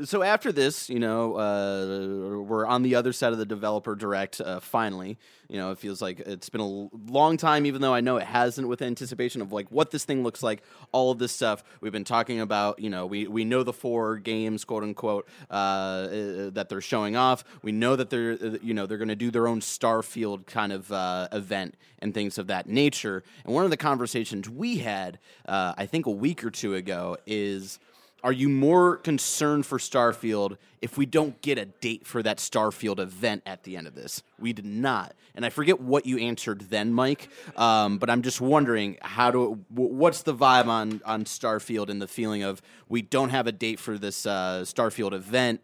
so 0.04 0.24
after 0.24 0.52
this, 0.52 0.90
you 0.90 1.00
know, 1.00 1.36
uh, 1.36 2.42
we're 2.42 2.66
on 2.66 2.84
the 2.84 2.96
other 2.96 3.14
side 3.14 3.34
of 3.34 3.40
the 3.40 3.46
developer 3.46 3.96
direct. 3.96 4.42
Uh, 4.42 4.60
finally, 4.60 5.18
you 5.50 5.58
know, 5.58 5.72
it 5.72 5.78
feels 5.78 6.02
like 6.02 6.20
it's 6.20 6.50
been 6.50 6.62
a 6.62 6.90
long 7.12 7.38
time, 7.38 7.66
even 7.66 7.82
though 7.82 7.94
I 7.94 8.02
know 8.02 8.18
it 8.18 8.24
hasn't. 8.24 8.68
With 8.68 8.82
anticipation 8.82 9.42
of 9.42 9.52
like 9.52 9.70
what 9.70 9.92
this 9.92 10.06
thing 10.06 10.24
looks 10.24 10.42
like, 10.42 10.64
all 10.92 11.12
of 11.12 11.20
this 11.20 11.32
stuff 11.32 11.64
we've 11.82 11.92
been 11.92 12.04
talking 12.04 12.40
about. 12.40 12.80
You 12.80 12.90
know, 12.90 13.06
we 13.06 13.28
we 13.28 13.44
know 13.44 13.64
the 13.64 13.74
four 13.74 14.18
games, 14.18 14.64
quote 14.66 14.84
unquote, 14.84 15.28
uh, 15.50 15.54
uh 15.54 16.50
that 16.52 16.68
they're 16.70 16.82
showing 16.82 17.16
off. 17.16 17.44
We 17.62 17.72
know 17.72 17.96
that 17.96 18.10
they're 18.10 18.34
uh, 18.34 18.58
you 18.62 18.74
know 18.74 18.86
they're 18.86 18.98
going 18.98 19.10
to 19.10 19.16
do 19.16 19.32
their 19.32 19.48
own 19.48 19.60
Starfield 19.60 20.46
kind 20.48 20.72
of 20.72 20.92
uh, 20.92 21.28
event 21.32 21.76
and 22.00 22.14
things 22.14 22.38
of 22.38 22.48
that 22.48 22.68
nature. 22.68 23.24
And 23.46 23.54
one 23.54 23.64
of 23.64 23.72
the 23.72 23.78
conversations 23.78 24.50
we 24.50 24.80
had, 24.80 25.20
I 25.46 25.86
think, 25.86 26.08
a 26.08 26.12
week 26.12 26.44
or 26.44 26.50
two 26.50 26.74
ago 26.74 27.18
is 27.28 27.80
are 28.24 28.32
you 28.32 28.50
more 28.50 28.98
concerned 28.98 29.66
for 29.66 29.78
Starfield 29.78 30.58
if 30.82 30.98
we 30.98 31.06
don't 31.06 31.42
get 31.42 31.58
a 31.58 31.66
date 31.66 32.06
for 32.06 32.22
that 32.24 32.38
Starfield 32.38 33.00
event 33.00 33.44
at 33.46 33.64
the 33.64 33.78
end 33.78 33.88
of 33.88 33.96
this? 33.96 34.22
We 34.40 34.54
did 34.54 34.66
not, 34.66 35.14
and 35.36 35.46
I 35.46 35.50
forget 35.50 35.82
what 35.82 36.06
you 36.06 36.18
answered 36.18 36.62
then, 36.70 36.94
Mike. 36.94 37.30
Um, 37.56 37.98
but 37.98 38.10
I'm 38.10 38.22
just 38.22 38.42
wondering 38.42 38.98
how 39.02 39.32
do 39.32 39.60
what's 39.70 40.22
the 40.22 40.36
vibe 40.36 40.68
on 40.68 41.02
on 41.06 41.26
Starfield 41.26 41.90
and 41.90 42.02
the 42.02 42.08
feeling 42.08 42.44
of 42.44 42.62
we 42.90 43.02
don't 43.02 43.30
have 43.30 43.48
a 43.48 43.52
date 43.52 43.80
for 43.80 43.98
this 43.98 44.26
uh, 44.26 44.62
Starfield 44.66 45.14
event 45.14 45.62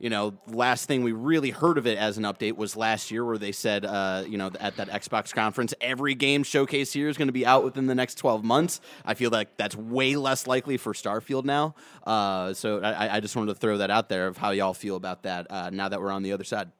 you 0.00 0.08
know, 0.08 0.32
last 0.46 0.86
thing 0.86 1.02
we 1.02 1.12
really 1.12 1.50
heard 1.50 1.76
of 1.76 1.86
it 1.86 1.98
as 1.98 2.16
an 2.16 2.24
update 2.24 2.56
was 2.56 2.74
last 2.74 3.10
year, 3.10 3.22
where 3.22 3.36
they 3.36 3.52
said, 3.52 3.84
uh, 3.84 4.24
you 4.26 4.38
know, 4.38 4.50
at 4.58 4.76
that 4.76 4.88
Xbox 4.88 5.32
conference, 5.32 5.74
every 5.82 6.14
game 6.14 6.42
showcase 6.42 6.90
here 6.94 7.10
is 7.10 7.18
going 7.18 7.28
to 7.28 7.32
be 7.32 7.44
out 7.44 7.62
within 7.62 7.86
the 7.86 7.94
next 7.94 8.14
12 8.14 8.42
months. 8.42 8.80
I 9.04 9.12
feel 9.12 9.30
like 9.30 9.58
that's 9.58 9.76
way 9.76 10.16
less 10.16 10.46
likely 10.46 10.78
for 10.78 10.94
Starfield 10.94 11.44
now. 11.44 11.74
Uh, 12.06 12.54
so 12.54 12.80
I, 12.80 13.16
I, 13.16 13.20
just 13.20 13.36
wanted 13.36 13.52
to 13.52 13.60
throw 13.60 13.76
that 13.76 13.90
out 13.90 14.08
there 14.08 14.26
of 14.26 14.38
how 14.38 14.52
y'all 14.52 14.72
feel 14.72 14.96
about 14.96 15.24
that 15.24 15.46
uh, 15.50 15.68
now 15.68 15.90
that 15.90 16.00
we're 16.00 16.10
on 16.10 16.22
the 16.22 16.32
other 16.32 16.44
side. 16.44 16.70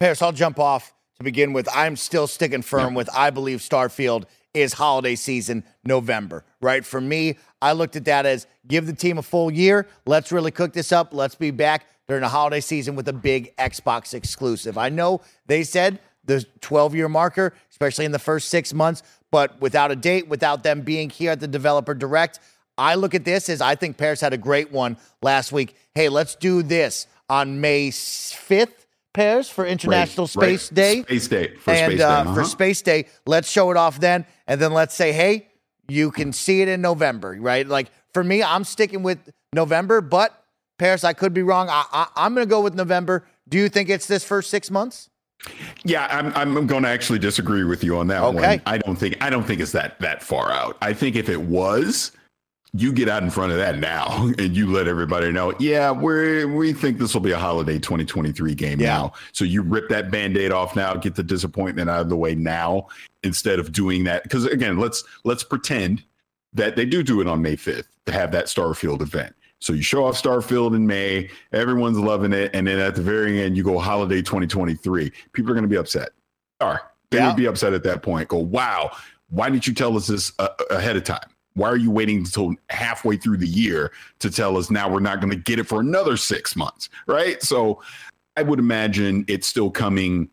Parris, 0.00 0.20
I'll 0.20 0.32
jump 0.32 0.58
off 0.58 0.92
to 1.18 1.24
begin 1.24 1.52
with. 1.52 1.68
I'm 1.72 1.94
still 1.94 2.26
sticking 2.26 2.62
firm 2.62 2.94
with 2.94 3.08
I 3.14 3.30
believe 3.30 3.60
Starfield 3.60 4.24
is 4.52 4.72
holiday 4.72 5.14
season 5.14 5.64
November, 5.84 6.44
right? 6.60 6.84
For 6.84 7.00
me, 7.00 7.38
I 7.62 7.72
looked 7.72 7.94
at 7.94 8.04
that 8.06 8.26
as 8.26 8.48
give 8.66 8.86
the 8.86 8.92
team 8.92 9.18
a 9.18 9.22
full 9.22 9.50
year. 9.50 9.86
Let's 10.06 10.32
really 10.32 10.50
cook 10.50 10.72
this 10.72 10.92
up. 10.92 11.14
Let's 11.14 11.34
be 11.36 11.52
back 11.52 11.86
during 12.08 12.22
the 12.22 12.28
holiday 12.28 12.60
season 12.60 12.96
with 12.96 13.08
a 13.08 13.12
big 13.12 13.56
Xbox 13.56 14.14
exclusive. 14.14 14.76
I 14.76 14.88
know 14.88 15.20
they 15.46 15.64
said 15.64 16.00
the 16.24 16.44
12 16.60 16.94
year 16.94 17.08
marker, 17.08 17.54
especially 17.70 18.04
in 18.04 18.12
the 18.12 18.18
first 18.18 18.48
six 18.48 18.72
months, 18.72 19.02
but 19.30 19.60
without 19.60 19.90
a 19.90 19.96
date, 19.96 20.28
without 20.28 20.62
them 20.62 20.82
being 20.82 21.10
here 21.10 21.32
at 21.32 21.40
the 21.40 21.48
developer 21.48 21.94
direct, 21.94 22.40
I 22.76 22.96
look 22.96 23.14
at 23.14 23.24
this 23.24 23.48
as 23.48 23.60
I 23.60 23.74
think 23.74 23.96
Parris 23.96 24.20
had 24.20 24.32
a 24.32 24.38
great 24.38 24.72
one 24.72 24.96
last 25.22 25.52
week. 25.52 25.76
Hey, 25.94 26.08
let's 26.08 26.34
do 26.34 26.62
this 26.62 27.06
on 27.28 27.60
May 27.60 27.90
5th. 27.90 28.86
Parris 29.12 29.48
for 29.48 29.64
International 29.64 30.24
right, 30.24 30.58
Space 30.58 30.72
right. 30.72 30.74
Day. 30.74 31.02
Space 31.02 31.28
Day. 31.28 31.54
For 31.56 31.70
and 31.70 31.92
Space 31.92 31.98
Day. 31.98 32.04
Uh, 32.04 32.10
uh-huh. 32.10 32.34
for 32.34 32.44
Space 32.44 32.82
Day, 32.82 33.06
let's 33.26 33.48
show 33.48 33.70
it 33.70 33.76
off 33.76 34.00
then. 34.00 34.26
And 34.48 34.60
then 34.60 34.72
let's 34.72 34.92
say, 34.92 35.12
hey, 35.12 35.46
you 35.88 36.10
can 36.10 36.32
see 36.32 36.62
it 36.62 36.68
in 36.68 36.80
November, 36.80 37.36
right? 37.38 37.66
Like 37.66 37.92
for 38.12 38.24
me, 38.24 38.42
I'm 38.42 38.64
sticking 38.64 39.04
with 39.04 39.18
November, 39.52 40.00
but 40.00 40.43
Parris, 40.78 41.04
I 41.04 41.12
could 41.12 41.32
be 41.32 41.42
wrong. 41.42 41.68
I, 41.70 41.84
I, 42.16 42.26
am 42.26 42.34
going 42.34 42.46
to 42.46 42.50
go 42.50 42.60
with 42.60 42.74
November. 42.74 43.26
Do 43.48 43.58
you 43.58 43.68
think 43.68 43.88
it's 43.88 44.06
this 44.06 44.24
first 44.24 44.50
six 44.50 44.70
months? 44.70 45.10
Yeah, 45.84 46.06
I'm 46.10 46.32
I'm 46.34 46.66
going 46.66 46.84
to 46.84 46.88
actually 46.88 47.18
disagree 47.18 47.64
with 47.64 47.84
you 47.84 47.98
on 47.98 48.06
that 48.08 48.22
okay. 48.22 48.48
one. 48.48 48.62
I 48.66 48.78
don't 48.78 48.96
think 48.96 49.22
I 49.22 49.28
don't 49.28 49.44
think 49.44 49.60
it's 49.60 49.72
that 49.72 49.98
that 50.00 50.22
far 50.22 50.50
out. 50.50 50.78
I 50.80 50.94
think 50.94 51.16
if 51.16 51.28
it 51.28 51.40
was, 51.42 52.12
you 52.72 52.92
get 52.92 53.08
out 53.08 53.22
in 53.22 53.30
front 53.30 53.52
of 53.52 53.58
that 53.58 53.78
now 53.78 54.26
and 54.38 54.56
you 54.56 54.70
let 54.70 54.88
everybody 54.88 55.30
know, 55.30 55.54
yeah, 55.58 55.90
we 55.92 56.44
we 56.44 56.72
think 56.72 56.98
this 56.98 57.14
will 57.14 57.20
be 57.20 57.32
a 57.32 57.38
holiday 57.38 57.78
2023 57.78 58.54
game 58.54 58.80
yeah. 58.80 58.86
now. 58.86 59.12
So 59.32 59.44
you 59.44 59.62
rip 59.62 59.88
that 59.90 60.10
band-aid 60.10 60.50
off 60.50 60.74
now, 60.74 60.94
get 60.94 61.14
the 61.14 61.22
disappointment 61.22 61.90
out 61.90 62.00
of 62.00 62.08
the 62.08 62.16
way 62.16 62.34
now 62.34 62.88
instead 63.22 63.58
of 63.58 63.72
doing 63.72 64.04
that 64.04 64.22
because 64.22 64.46
again, 64.46 64.78
let's 64.78 65.04
let's 65.24 65.44
pretend 65.44 66.02
that 66.54 66.76
they 66.76 66.86
do 66.86 67.02
do 67.02 67.20
it 67.20 67.26
on 67.26 67.42
May 67.42 67.56
5th 67.56 67.88
to 68.06 68.12
have 68.12 68.32
that 68.32 68.46
Starfield 68.46 69.02
event. 69.02 69.34
So 69.64 69.72
you 69.72 69.80
show 69.80 70.04
off 70.04 70.22
Starfield 70.22 70.76
in 70.76 70.86
May, 70.86 71.30
everyone's 71.54 71.98
loving 71.98 72.34
it, 72.34 72.50
and 72.52 72.66
then 72.66 72.78
at 72.78 72.94
the 72.94 73.00
very 73.00 73.40
end, 73.40 73.56
you 73.56 73.64
go 73.64 73.78
holiday 73.78 74.20
2023. 74.20 75.10
People 75.32 75.50
are 75.50 75.54
going 75.54 75.64
to 75.64 75.68
be 75.68 75.78
upset. 75.78 76.10
Are 76.60 76.82
they 77.10 77.16
yeah. 77.16 77.28
would 77.28 77.36
be 77.36 77.46
upset 77.46 77.72
at 77.72 77.82
that 77.84 78.02
point? 78.02 78.28
Go, 78.28 78.36
wow, 78.36 78.94
why 79.30 79.48
didn't 79.48 79.66
you 79.66 79.72
tell 79.72 79.96
us 79.96 80.06
this 80.06 80.32
uh, 80.38 80.48
ahead 80.68 80.96
of 80.96 81.04
time? 81.04 81.30
Why 81.54 81.70
are 81.70 81.78
you 81.78 81.90
waiting 81.90 82.18
until 82.18 82.54
halfway 82.68 83.16
through 83.16 83.38
the 83.38 83.48
year 83.48 83.90
to 84.18 84.30
tell 84.30 84.58
us 84.58 84.70
now 84.70 84.86
we're 84.86 85.00
not 85.00 85.20
going 85.20 85.30
to 85.30 85.38
get 85.38 85.58
it 85.58 85.64
for 85.64 85.80
another 85.80 86.18
six 86.18 86.54
months? 86.54 86.90
Right. 87.06 87.42
So 87.42 87.80
I 88.36 88.42
would 88.42 88.58
imagine 88.58 89.24
it's 89.28 89.46
still 89.46 89.70
coming. 89.70 90.28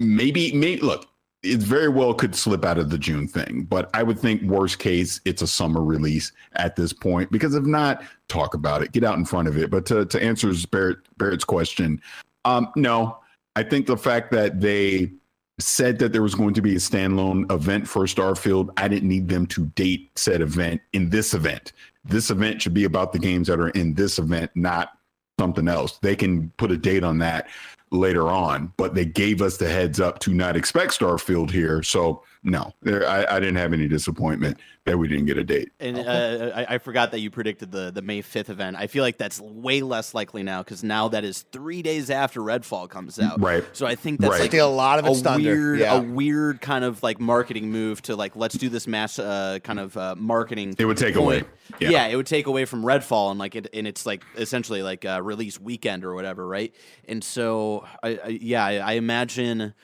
Maybe, 0.00 0.52
maybe 0.52 0.80
look, 0.80 1.06
it 1.42 1.58
very 1.58 1.88
well 1.88 2.14
could 2.14 2.36
slip 2.36 2.64
out 2.64 2.78
of 2.78 2.90
the 2.90 2.98
June 2.98 3.26
thing, 3.26 3.66
but 3.68 3.90
I 3.94 4.02
would 4.02 4.18
think 4.18 4.42
worst 4.42 4.78
case 4.78 5.20
it's 5.24 5.42
a 5.42 5.46
summer 5.46 5.82
release 5.82 6.30
at 6.54 6.76
this 6.76 6.92
point 6.92 7.32
because 7.32 7.54
if 7.54 7.64
not, 7.64 8.04
talk 8.28 8.54
about 8.54 8.82
it, 8.82 8.92
get 8.92 9.02
out 9.02 9.18
in 9.18 9.24
front 9.24 9.48
of 9.48 9.58
it. 9.58 9.70
But 9.70 9.84
to 9.86 10.06
to 10.06 10.22
answer 10.22 10.52
Barrett, 10.70 10.98
Barrett's 11.18 11.44
question, 11.44 12.00
um, 12.44 12.68
no, 12.76 13.18
I 13.56 13.62
think 13.64 13.86
the 13.86 13.96
fact 13.96 14.30
that 14.32 14.60
they 14.60 15.12
said 15.58 15.98
that 15.98 16.12
there 16.12 16.22
was 16.22 16.34
going 16.34 16.54
to 16.54 16.62
be 16.62 16.74
a 16.74 16.78
standalone 16.78 17.50
event 17.52 17.86
for 17.86 18.04
Starfield, 18.04 18.70
I 18.76 18.88
didn't 18.88 19.08
need 19.08 19.28
them 19.28 19.46
to 19.48 19.66
date 19.66 20.10
said 20.16 20.40
event 20.40 20.80
in 20.92 21.10
this 21.10 21.34
event. 21.34 21.72
This 22.04 22.30
event 22.30 22.62
should 22.62 22.74
be 22.74 22.84
about 22.84 23.12
the 23.12 23.18
games 23.18 23.48
that 23.48 23.60
are 23.60 23.70
in 23.70 23.94
this 23.94 24.18
event, 24.18 24.50
not 24.54 24.92
something 25.38 25.68
else. 25.68 25.98
They 25.98 26.16
can 26.16 26.50
put 26.56 26.70
a 26.70 26.76
date 26.76 27.04
on 27.04 27.18
that 27.18 27.48
later 27.92 28.28
on, 28.28 28.72
but 28.76 28.94
they 28.94 29.04
gave 29.04 29.42
us 29.42 29.58
the 29.58 29.68
heads 29.68 30.00
up 30.00 30.18
to 30.20 30.34
not 30.34 30.56
expect 30.56 30.98
Starfield 30.98 31.50
here. 31.50 31.82
So 31.82 32.24
no, 32.44 32.72
there, 32.82 33.08
I, 33.08 33.36
I, 33.36 33.40
didn't 33.40 33.56
have 33.56 33.72
any 33.72 33.86
disappointment 33.86 34.58
that 34.84 34.98
we 34.98 35.06
didn't 35.06 35.26
get 35.26 35.38
a 35.38 35.44
date. 35.44 35.70
And 35.78 35.96
uh, 35.96 36.50
I, 36.54 36.74
I, 36.74 36.78
forgot 36.78 37.12
that 37.12 37.20
you 37.20 37.30
predicted 37.30 37.70
the, 37.70 37.92
the 37.92 38.02
May 38.02 38.20
5th 38.20 38.48
event. 38.48 38.76
I 38.76 38.88
feel 38.88 39.04
like 39.04 39.16
that's 39.16 39.40
way 39.40 39.80
less 39.80 40.12
likely 40.12 40.42
now 40.42 40.62
because 40.62 40.82
now 40.82 41.06
that 41.08 41.22
is 41.22 41.42
three 41.52 41.82
days 41.82 42.10
after 42.10 42.40
Redfall 42.40 42.88
comes 42.88 43.20
out. 43.20 43.40
Right. 43.40 43.64
So 43.72 43.86
I 43.86 43.94
think 43.94 44.20
that's 44.20 44.32
right. 44.32 44.40
like 44.40 44.54
a 44.54 44.64
lot 44.64 44.98
of 44.98 45.06
it's 45.06 45.24
a 45.24 45.36
weird, 45.36 45.78
yeah. 45.78 45.94
a 45.94 46.00
weird 46.00 46.60
kind 46.60 46.84
of 46.84 47.00
like 47.04 47.20
marketing 47.20 47.70
move 47.70 48.02
to 48.02 48.16
like 48.16 48.34
let's 48.34 48.56
do 48.56 48.68
this 48.68 48.88
mass 48.88 49.20
uh, 49.20 49.60
kind 49.62 49.78
of 49.78 49.96
uh, 49.96 50.16
marketing. 50.18 50.74
It 50.76 50.84
would 50.84 50.96
take 50.96 51.14
point. 51.14 51.42
away. 51.42 51.44
Yeah. 51.78 51.90
yeah. 51.90 52.06
it 52.08 52.16
would 52.16 52.26
take 52.26 52.48
away 52.48 52.64
from 52.64 52.82
Redfall 52.82 53.30
and 53.30 53.38
like 53.38 53.54
it, 53.54 53.68
and 53.72 53.86
it's 53.86 54.04
like 54.04 54.24
essentially 54.36 54.82
like 54.82 55.04
a 55.04 55.22
release 55.22 55.60
weekend 55.60 56.04
or 56.04 56.12
whatever, 56.14 56.44
right? 56.46 56.74
And 57.06 57.22
so 57.22 57.86
I, 58.02 58.18
I 58.24 58.28
yeah, 58.40 58.64
I, 58.64 58.72
I 58.78 58.92
imagine 58.94 59.74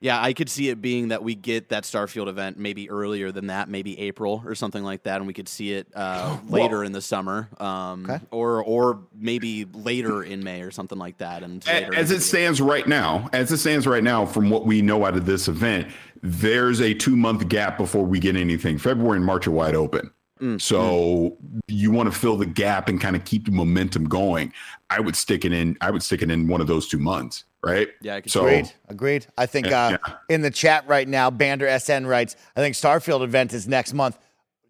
Yeah, 0.00 0.22
I 0.22 0.32
could 0.32 0.48
see 0.48 0.68
it 0.68 0.80
being 0.80 1.08
that 1.08 1.24
we 1.24 1.34
get 1.34 1.70
that 1.70 1.82
Starfield 1.82 2.28
event 2.28 2.56
maybe 2.56 2.88
earlier 2.88 3.32
than 3.32 3.48
that, 3.48 3.68
maybe 3.68 3.98
April 3.98 4.42
or 4.46 4.54
something 4.54 4.84
like 4.84 5.02
that, 5.02 5.16
and 5.16 5.26
we 5.26 5.32
could 5.32 5.48
see 5.48 5.72
it 5.72 5.88
uh, 5.94 6.38
later 6.48 6.84
in 6.84 6.92
the 6.92 7.00
summer, 7.00 7.48
um, 7.58 8.04
Okay. 8.08 8.24
or 8.30 8.62
or 8.62 9.00
maybe 9.12 9.64
later 9.64 10.22
in 10.22 10.44
May 10.44 10.62
or 10.62 10.70
something 10.70 10.98
like 10.98 11.18
that. 11.18 11.42
And 11.42 11.66
later 11.66 11.94
As 11.96 12.12
it 12.12 12.20
stands 12.20 12.60
right 12.60 12.86
now, 12.86 13.28
as 13.32 13.50
it 13.50 13.58
stands 13.58 13.86
right 13.88 14.04
now, 14.04 14.24
from 14.24 14.50
what 14.50 14.66
we 14.66 14.82
know 14.82 15.04
out 15.04 15.16
of 15.16 15.26
this 15.26 15.48
event, 15.48 15.88
there's 16.22 16.80
a 16.80 16.94
two 16.94 17.16
month 17.16 17.48
gap 17.48 17.76
before 17.76 18.04
we 18.04 18.20
get 18.20 18.36
anything. 18.36 18.78
February 18.78 19.16
and 19.16 19.26
March 19.26 19.48
are 19.48 19.52
wide 19.52 19.74
open. 19.74 20.12
Mm, 20.40 20.60
So 20.60 21.36
you 21.66 21.90
want 21.90 22.12
to 22.12 22.16
fill 22.16 22.36
the 22.36 22.46
gap 22.46 22.88
and 22.88 23.00
kind 23.00 23.16
of 23.16 23.24
keep 23.24 23.46
the 23.46 23.50
momentum 23.50 24.04
going. 24.04 24.52
I 24.90 25.00
would 25.00 25.16
stick 25.16 25.44
it 25.44 25.52
in. 25.52 25.76
I 25.80 25.90
would 25.90 26.04
stick 26.04 26.22
it 26.22 26.30
in 26.30 26.46
one 26.46 26.60
of 26.60 26.68
those 26.68 26.86
two 26.86 26.98
months, 27.00 27.42
right? 27.62 27.88
Yeah, 28.00 28.16
I 28.16 28.20
could 28.20 28.32
so 28.32 28.46
Agreed. 28.46 28.72
Agreed. 28.88 29.26
I 29.36 29.46
think 29.46 29.66
Yeah, 29.66 29.98
uh, 30.04 30.12
in 30.28 30.42
the 30.42 30.50
chat 30.50 30.86
right 30.88 31.06
now, 31.06 31.30
Bander 31.30 31.68
SN 31.80 32.06
writes, 32.06 32.36
I 32.56 32.60
think 32.60 32.74
Starfield 32.74 33.22
event 33.22 33.52
is 33.52 33.66
next 33.66 33.94
month. 33.94 34.18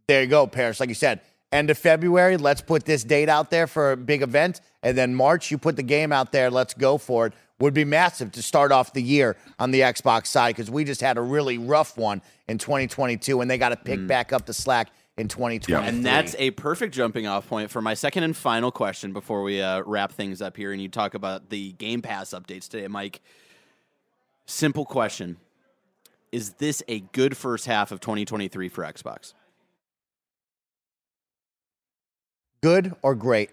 There 0.06 0.22
you 0.22 0.28
go, 0.28 0.46
Parris. 0.46 0.80
Like 0.80 0.88
you 0.88 0.94
said, 0.94 1.20
end 1.52 1.70
of 1.70 1.78
February. 1.78 2.36
Let's 2.36 2.60
put 2.60 2.84
this 2.84 3.04
date 3.04 3.28
out 3.28 3.50
there 3.50 3.66
for 3.66 3.92
a 3.92 3.96
big 3.96 4.22
event. 4.22 4.60
And 4.82 4.96
then 4.96 5.14
March, 5.14 5.50
you 5.50 5.58
put 5.58 5.76
the 5.76 5.82
game 5.82 6.12
out 6.12 6.32
there. 6.32 6.50
Let's 6.50 6.74
go 6.74 6.98
for 6.98 7.26
it. 7.26 7.34
Would 7.60 7.74
be 7.74 7.84
massive 7.84 8.30
to 8.32 8.42
start 8.42 8.70
off 8.70 8.92
the 8.92 9.02
year 9.02 9.36
on 9.58 9.72
the 9.72 9.80
Xbox 9.80 10.28
side 10.28 10.54
because 10.54 10.70
we 10.70 10.84
just 10.84 11.00
had 11.00 11.18
a 11.18 11.20
really 11.20 11.58
rough 11.58 11.98
one 11.98 12.22
in 12.46 12.56
2022 12.56 13.40
and 13.40 13.50
they 13.50 13.58
got 13.58 13.70
to 13.70 13.76
pick 13.76 14.06
back 14.06 14.32
up 14.32 14.46
the 14.46 14.54
slack 14.54 14.90
in 15.18 15.28
2020. 15.28 15.86
And 15.86 16.06
that's 16.06 16.34
a 16.38 16.52
perfect 16.52 16.94
jumping 16.94 17.26
off 17.26 17.48
point 17.48 17.70
for 17.70 17.82
my 17.82 17.94
second 17.94 18.22
and 18.22 18.36
final 18.36 18.70
question 18.70 19.12
before 19.12 19.42
we 19.42 19.60
uh, 19.60 19.82
wrap 19.84 20.12
things 20.12 20.40
up 20.40 20.56
here 20.56 20.72
and 20.72 20.80
you 20.80 20.88
talk 20.88 21.14
about 21.14 21.50
the 21.50 21.72
Game 21.72 22.00
Pass 22.00 22.30
updates 22.30 22.68
today, 22.68 22.86
Mike. 22.86 23.20
Simple 24.46 24.86
question. 24.86 25.36
Is 26.30 26.50
this 26.54 26.82
a 26.88 27.00
good 27.00 27.36
first 27.36 27.66
half 27.66 27.90
of 27.90 28.00
2023 28.00 28.68
for 28.68 28.84
Xbox? 28.84 29.34
Good 32.62 32.94
or 33.02 33.14
great? 33.14 33.50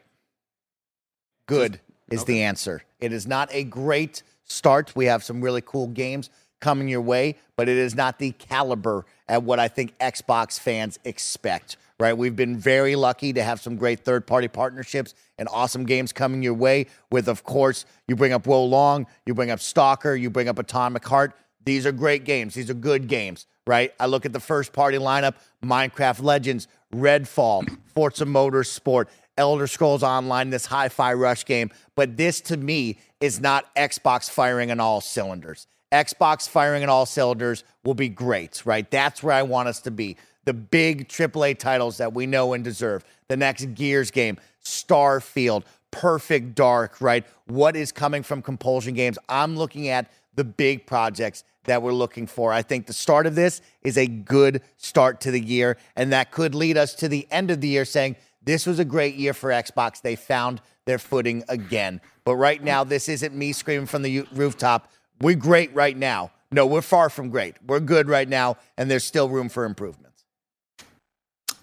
Good 1.48 1.80
is 2.10 2.26
the 2.26 2.44
answer. 2.44 2.84
It 3.00 3.12
is 3.12 3.28
not 3.28 3.50
a 3.52 3.64
great 3.64 4.24
start. 4.46 4.96
We 4.96 5.06
have 5.06 5.24
some 5.24 5.42
really 5.42 5.62
cool 5.62 5.88
games 5.88 6.30
coming 6.60 6.88
your 6.88 7.02
way, 7.02 7.36
but 7.56 7.70
it 7.70 7.78
is 7.78 7.96
not 7.96 8.20
the 8.20 8.32
caliber 8.32 9.06
at 9.28 9.44
what 9.44 9.60
I 9.60 9.68
think 9.68 9.98
Xbox 10.00 10.60
fans 10.60 11.00
expect, 11.04 11.78
right? 12.00 12.18
We've 12.18 12.36
been 12.36 12.58
very 12.58 12.96
lucky 12.96 13.34
to 13.34 13.44
have 13.44 13.60
some 13.60 13.76
great 13.76 14.02
third 14.02 14.28
party 14.28 14.48
partnerships 14.48 15.14
and 15.38 15.48
awesome 15.52 15.86
games 15.86 16.12
coming 16.12 16.44
your 16.44 16.54
way. 16.54 16.88
With, 17.12 17.28
of 17.28 17.44
course, 17.44 17.86
you 18.08 18.16
bring 18.16 18.34
up 18.34 18.48
Wo 18.48 18.64
Long, 18.64 19.08
you 19.26 19.34
bring 19.34 19.52
up 19.52 19.60
Stalker, 19.60 20.16
you 20.16 20.30
bring 20.30 20.48
up 20.48 20.60
Atomic 20.60 21.06
Heart. 21.06 21.34
These 21.64 21.86
are 21.86 21.92
great 21.92 22.26
games. 22.26 22.54
These 22.54 22.70
are 22.70 22.76
good 22.76 23.08
games, 23.08 23.48
right? 23.66 23.94
I 24.00 24.06
look 24.06 24.26
at 24.26 24.34
the 24.34 24.40
first 24.40 24.72
party 24.72 24.98
lineup 24.98 25.36
Minecraft 25.64 26.22
Legends, 26.22 26.68
Redfall, 26.94 27.68
Forza 27.96 28.26
Motorsport, 28.26 29.08
Elder 29.38 29.68
Scrolls 29.68 30.04
Online, 30.04 30.50
this 30.50 30.68
Hi 30.68 30.90
Fi 30.90 31.14
Rush 31.14 31.44
game. 31.46 31.72
But 31.96 32.18
this 32.18 32.40
to 32.42 32.58
me 32.58 33.00
is 33.20 33.42
not 33.42 33.74
Xbox 33.76 34.30
firing 34.30 34.72
on 34.72 34.80
all 34.80 35.02
cylinders. 35.02 35.68
Xbox 36.04 36.48
firing 36.48 36.84
on 36.84 36.90
all 36.90 37.06
cylinders 37.06 37.64
will 37.84 37.94
be 37.94 38.10
great, 38.10 38.66
right? 38.66 38.90
That's 38.90 39.24
where 39.24 39.34
I 39.34 39.44
want 39.44 39.68
us 39.68 39.80
to 39.82 39.92
be. 39.92 40.18
The 40.46 40.54
big 40.54 41.08
AAA 41.08 41.58
titles 41.58 41.98
that 41.98 42.14
we 42.14 42.26
know 42.26 42.54
and 42.54 42.64
deserve. 42.64 43.04
The 43.28 43.38
next 43.38 43.74
Gears 43.74 44.12
game, 44.12 44.38
Starfield, 44.64 45.64
Perfect 45.92 46.56
Dark, 46.56 47.00
right? 47.00 47.26
What 47.46 47.76
is 47.76 47.92
coming 47.92 48.22
from 48.22 48.42
Compulsion 48.42 48.94
Games? 48.94 49.18
I'm 49.30 49.58
looking 49.58 49.88
at 49.88 50.12
the 50.36 50.44
big 50.44 50.86
projects 50.86 51.44
that 51.64 51.82
we're 51.82 51.94
looking 51.94 52.28
for. 52.28 52.52
I 52.52 52.62
think 52.62 52.86
the 52.86 52.94
start 52.94 53.26
of 53.26 53.36
this 53.36 53.62
is 53.84 53.98
a 53.98 54.06
good 54.06 54.62
start 54.78 55.22
to 55.22 55.32
the 55.32 55.40
year, 55.40 55.78
and 55.96 56.12
that 56.14 56.32
could 56.32 56.54
lead 56.54 56.78
us 56.78 56.94
to 56.96 57.08
the 57.08 57.28
end 57.32 57.50
of 57.50 57.62
the 57.62 57.68
year 57.68 57.86
saying 57.86 58.16
this 58.44 58.66
was 58.66 58.78
a 58.78 58.86
great 58.86 59.16
year 59.16 59.34
for 59.34 59.50
Xbox. 59.50 60.02
They 60.02 60.16
found 60.16 60.62
their 60.86 61.00
footing 61.00 61.44
again. 61.50 62.00
But 62.24 62.36
right 62.36 62.64
now, 62.64 62.84
this 62.84 63.10
isn't 63.10 63.36
me 63.36 63.54
screaming 63.54 63.88
from 63.88 64.04
the 64.04 64.26
rooftop. 64.34 64.92
We're 65.22 65.36
great 65.36 65.74
right 65.74 65.96
now. 65.96 66.32
No, 66.52 66.66
we're 66.66 66.82
far 66.82 67.10
from 67.10 67.30
great. 67.30 67.56
We're 67.66 67.80
good 67.80 68.08
right 68.08 68.28
now, 68.28 68.58
and 68.78 68.90
there's 68.90 69.04
still 69.04 69.30
room 69.30 69.50
for 69.50 69.66
improvements. 69.66 70.24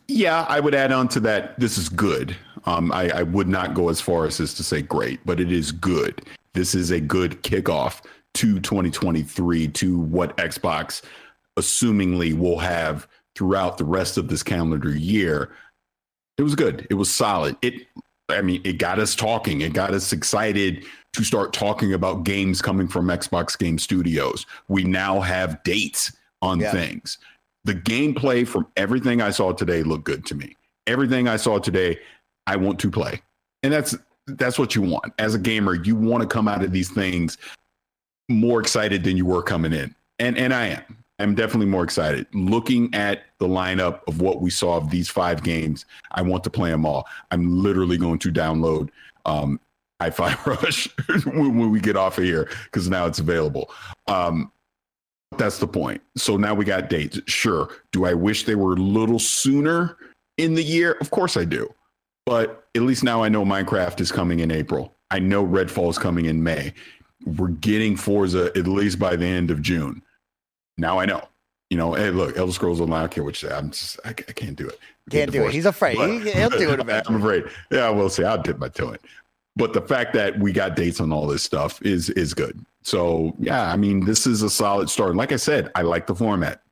Yeah, 0.08 0.44
I 0.48 0.60
would 0.60 0.74
add 0.74 0.92
on 0.92 1.08
to 1.08 1.20
that. 1.20 1.58
This 1.58 1.78
is 1.78 1.88
good. 1.88 2.36
Um, 2.64 2.92
I, 2.92 3.08
I 3.10 3.22
would 3.22 3.48
not 3.48 3.74
go 3.74 3.88
as 3.88 4.00
far 4.00 4.26
as 4.26 4.36
to 4.36 4.46
say 4.46 4.82
great, 4.82 5.24
but 5.24 5.40
it 5.40 5.50
is 5.50 5.72
good. 5.72 6.26
This 6.52 6.74
is 6.74 6.90
a 6.90 7.00
good 7.00 7.42
kickoff 7.42 8.02
to 8.34 8.60
2023 8.60 9.68
to 9.68 9.98
what 9.98 10.36
Xbox, 10.36 11.02
assumingly, 11.58 12.36
will 12.36 12.58
have 12.58 13.08
throughout 13.34 13.78
the 13.78 13.84
rest 13.84 14.18
of 14.18 14.28
this 14.28 14.42
calendar 14.42 14.94
year. 14.94 15.52
It 16.36 16.42
was 16.42 16.54
good. 16.54 16.86
It 16.90 16.94
was 16.94 17.10
solid. 17.10 17.56
It, 17.62 17.86
I 18.28 18.42
mean, 18.42 18.60
it 18.64 18.78
got 18.78 18.98
us 18.98 19.14
talking. 19.14 19.60
It 19.60 19.72
got 19.72 19.94
us 19.94 20.12
excited 20.12 20.84
to 21.12 21.24
start 21.24 21.52
talking 21.52 21.92
about 21.92 22.24
games 22.24 22.62
coming 22.62 22.88
from 22.88 23.06
Xbox 23.06 23.58
Game 23.58 23.78
Studios. 23.78 24.46
We 24.68 24.84
now 24.84 25.20
have 25.20 25.62
dates 25.62 26.12
on 26.40 26.60
Yeah. 26.60 26.72
things. 26.72 27.18
The 27.64 27.74
gameplay 27.74 28.46
from 28.46 28.66
everything 28.76 29.20
I 29.20 29.30
saw 29.30 29.52
today 29.52 29.82
looked 29.82 30.04
good 30.04 30.24
to 30.26 30.34
me. 30.34 30.56
Everything 30.86 31.28
I 31.28 31.36
saw 31.36 31.58
today, 31.58 31.98
I 32.46 32.56
want 32.56 32.78
to 32.80 32.90
play. 32.90 33.22
And 33.62 33.72
that's 33.72 33.94
that's 34.28 34.58
what 34.58 34.74
you 34.74 34.82
want. 34.82 35.12
As 35.18 35.34
a 35.34 35.38
gamer, 35.38 35.74
you 35.74 35.96
want 35.96 36.22
to 36.22 36.28
come 36.28 36.48
out 36.48 36.62
of 36.64 36.72
these 36.72 36.88
things 36.88 37.38
more 38.28 38.60
excited 38.60 39.04
than 39.04 39.16
you 39.16 39.26
were 39.26 39.42
coming 39.42 39.72
in. 39.72 39.94
And 40.18 40.36
and 40.38 40.54
I 40.54 40.66
am. 40.68 40.96
I'm 41.18 41.34
definitely 41.36 41.66
more 41.66 41.84
excited. 41.84 42.26
Looking 42.32 42.92
at 42.94 43.24
the 43.38 43.46
lineup 43.46 44.00
of 44.08 44.20
what 44.20 44.40
we 44.40 44.50
saw 44.50 44.76
of 44.76 44.90
these 44.90 45.08
five 45.08 45.42
games, 45.44 45.84
I 46.12 46.22
want 46.22 46.42
to 46.44 46.50
play 46.50 46.70
them 46.70 46.84
all. 46.86 47.06
I'm 47.30 47.62
literally 47.62 47.98
going 47.98 48.18
to 48.20 48.32
download 48.32 48.88
um, 49.24 49.60
Hi-Fi 50.02 50.34
Rush 50.50 50.88
when, 51.26 51.56
when 51.58 51.70
we 51.70 51.80
get 51.80 51.96
off 51.96 52.18
of 52.18 52.24
here 52.24 52.48
because 52.64 52.88
now 52.88 53.06
it's 53.06 53.20
available. 53.20 53.70
Um, 54.08 54.50
that's 55.38 55.58
the 55.58 55.66
point. 55.68 56.02
So 56.16 56.36
now 56.36 56.54
we 56.54 56.64
got 56.64 56.90
dates. 56.90 57.20
Sure. 57.26 57.68
Do 57.92 58.04
I 58.04 58.12
wish 58.14 58.44
they 58.44 58.56
were 58.56 58.72
a 58.72 58.76
little 58.76 59.20
sooner 59.20 59.96
in 60.38 60.54
the 60.54 60.62
year? 60.62 60.96
Of 61.00 61.10
course 61.10 61.36
I 61.36 61.44
do. 61.44 61.72
But 62.26 62.64
at 62.74 62.82
least 62.82 63.04
now 63.04 63.22
I 63.22 63.28
know 63.28 63.44
Minecraft 63.44 64.00
is 64.00 64.10
coming 64.10 64.40
in 64.40 64.50
April. 64.50 64.92
I 65.10 65.20
know 65.20 65.46
Redfall 65.46 65.88
is 65.90 65.98
coming 65.98 66.24
in 66.26 66.42
May. 66.42 66.72
We're 67.24 67.48
getting 67.48 67.96
Forza 67.96 68.46
at 68.56 68.66
least 68.66 68.98
by 68.98 69.14
the 69.14 69.26
end 69.26 69.50
of 69.52 69.62
June. 69.62 70.02
Now 70.78 70.98
I 70.98 71.06
know. 71.06 71.28
You 71.70 71.78
know, 71.78 71.94
hey, 71.94 72.10
look, 72.10 72.36
Elder 72.36 72.52
Scrolls 72.52 72.80
Online. 72.80 72.98
I 72.98 73.02
don't 73.02 73.12
care 73.12 73.24
what 73.24 73.40
you 73.40 73.48
say. 73.48 73.54
I'm 73.54 73.70
just, 73.70 73.98
I, 74.04 74.10
I 74.10 74.12
can't 74.12 74.56
do 74.56 74.68
it. 74.68 74.78
Can't 75.10 75.32
do 75.32 75.44
it. 75.46 75.52
He's 75.52 75.64
afraid. 75.64 75.96
But- 75.96 76.10
He- 76.10 76.30
he'll 76.32 76.50
do 76.50 76.70
it 76.72 76.80
eventually. 76.80 77.14
I'm 77.16 77.22
afraid. 77.22 77.44
Yeah, 77.70 77.88
we'll 77.90 78.10
see. 78.10 78.24
I'll 78.24 78.42
dip 78.42 78.58
my 78.58 78.68
toe 78.68 78.90
in. 78.90 78.98
But 79.56 79.72
the 79.74 79.82
fact 79.82 80.14
that 80.14 80.38
we 80.38 80.52
got 80.52 80.76
dates 80.76 81.00
on 81.00 81.12
all 81.12 81.26
this 81.26 81.42
stuff 81.42 81.80
is 81.82 82.10
is 82.10 82.32
good. 82.34 82.64
So 82.82 83.34
yeah, 83.38 83.70
I 83.72 83.76
mean, 83.76 84.04
this 84.04 84.26
is 84.26 84.42
a 84.42 84.50
solid 84.50 84.88
start. 84.90 85.14
Like 85.14 85.32
I 85.32 85.36
said, 85.36 85.70
I 85.74 85.82
like 85.82 86.06
the 86.06 86.14
format. 86.14 86.62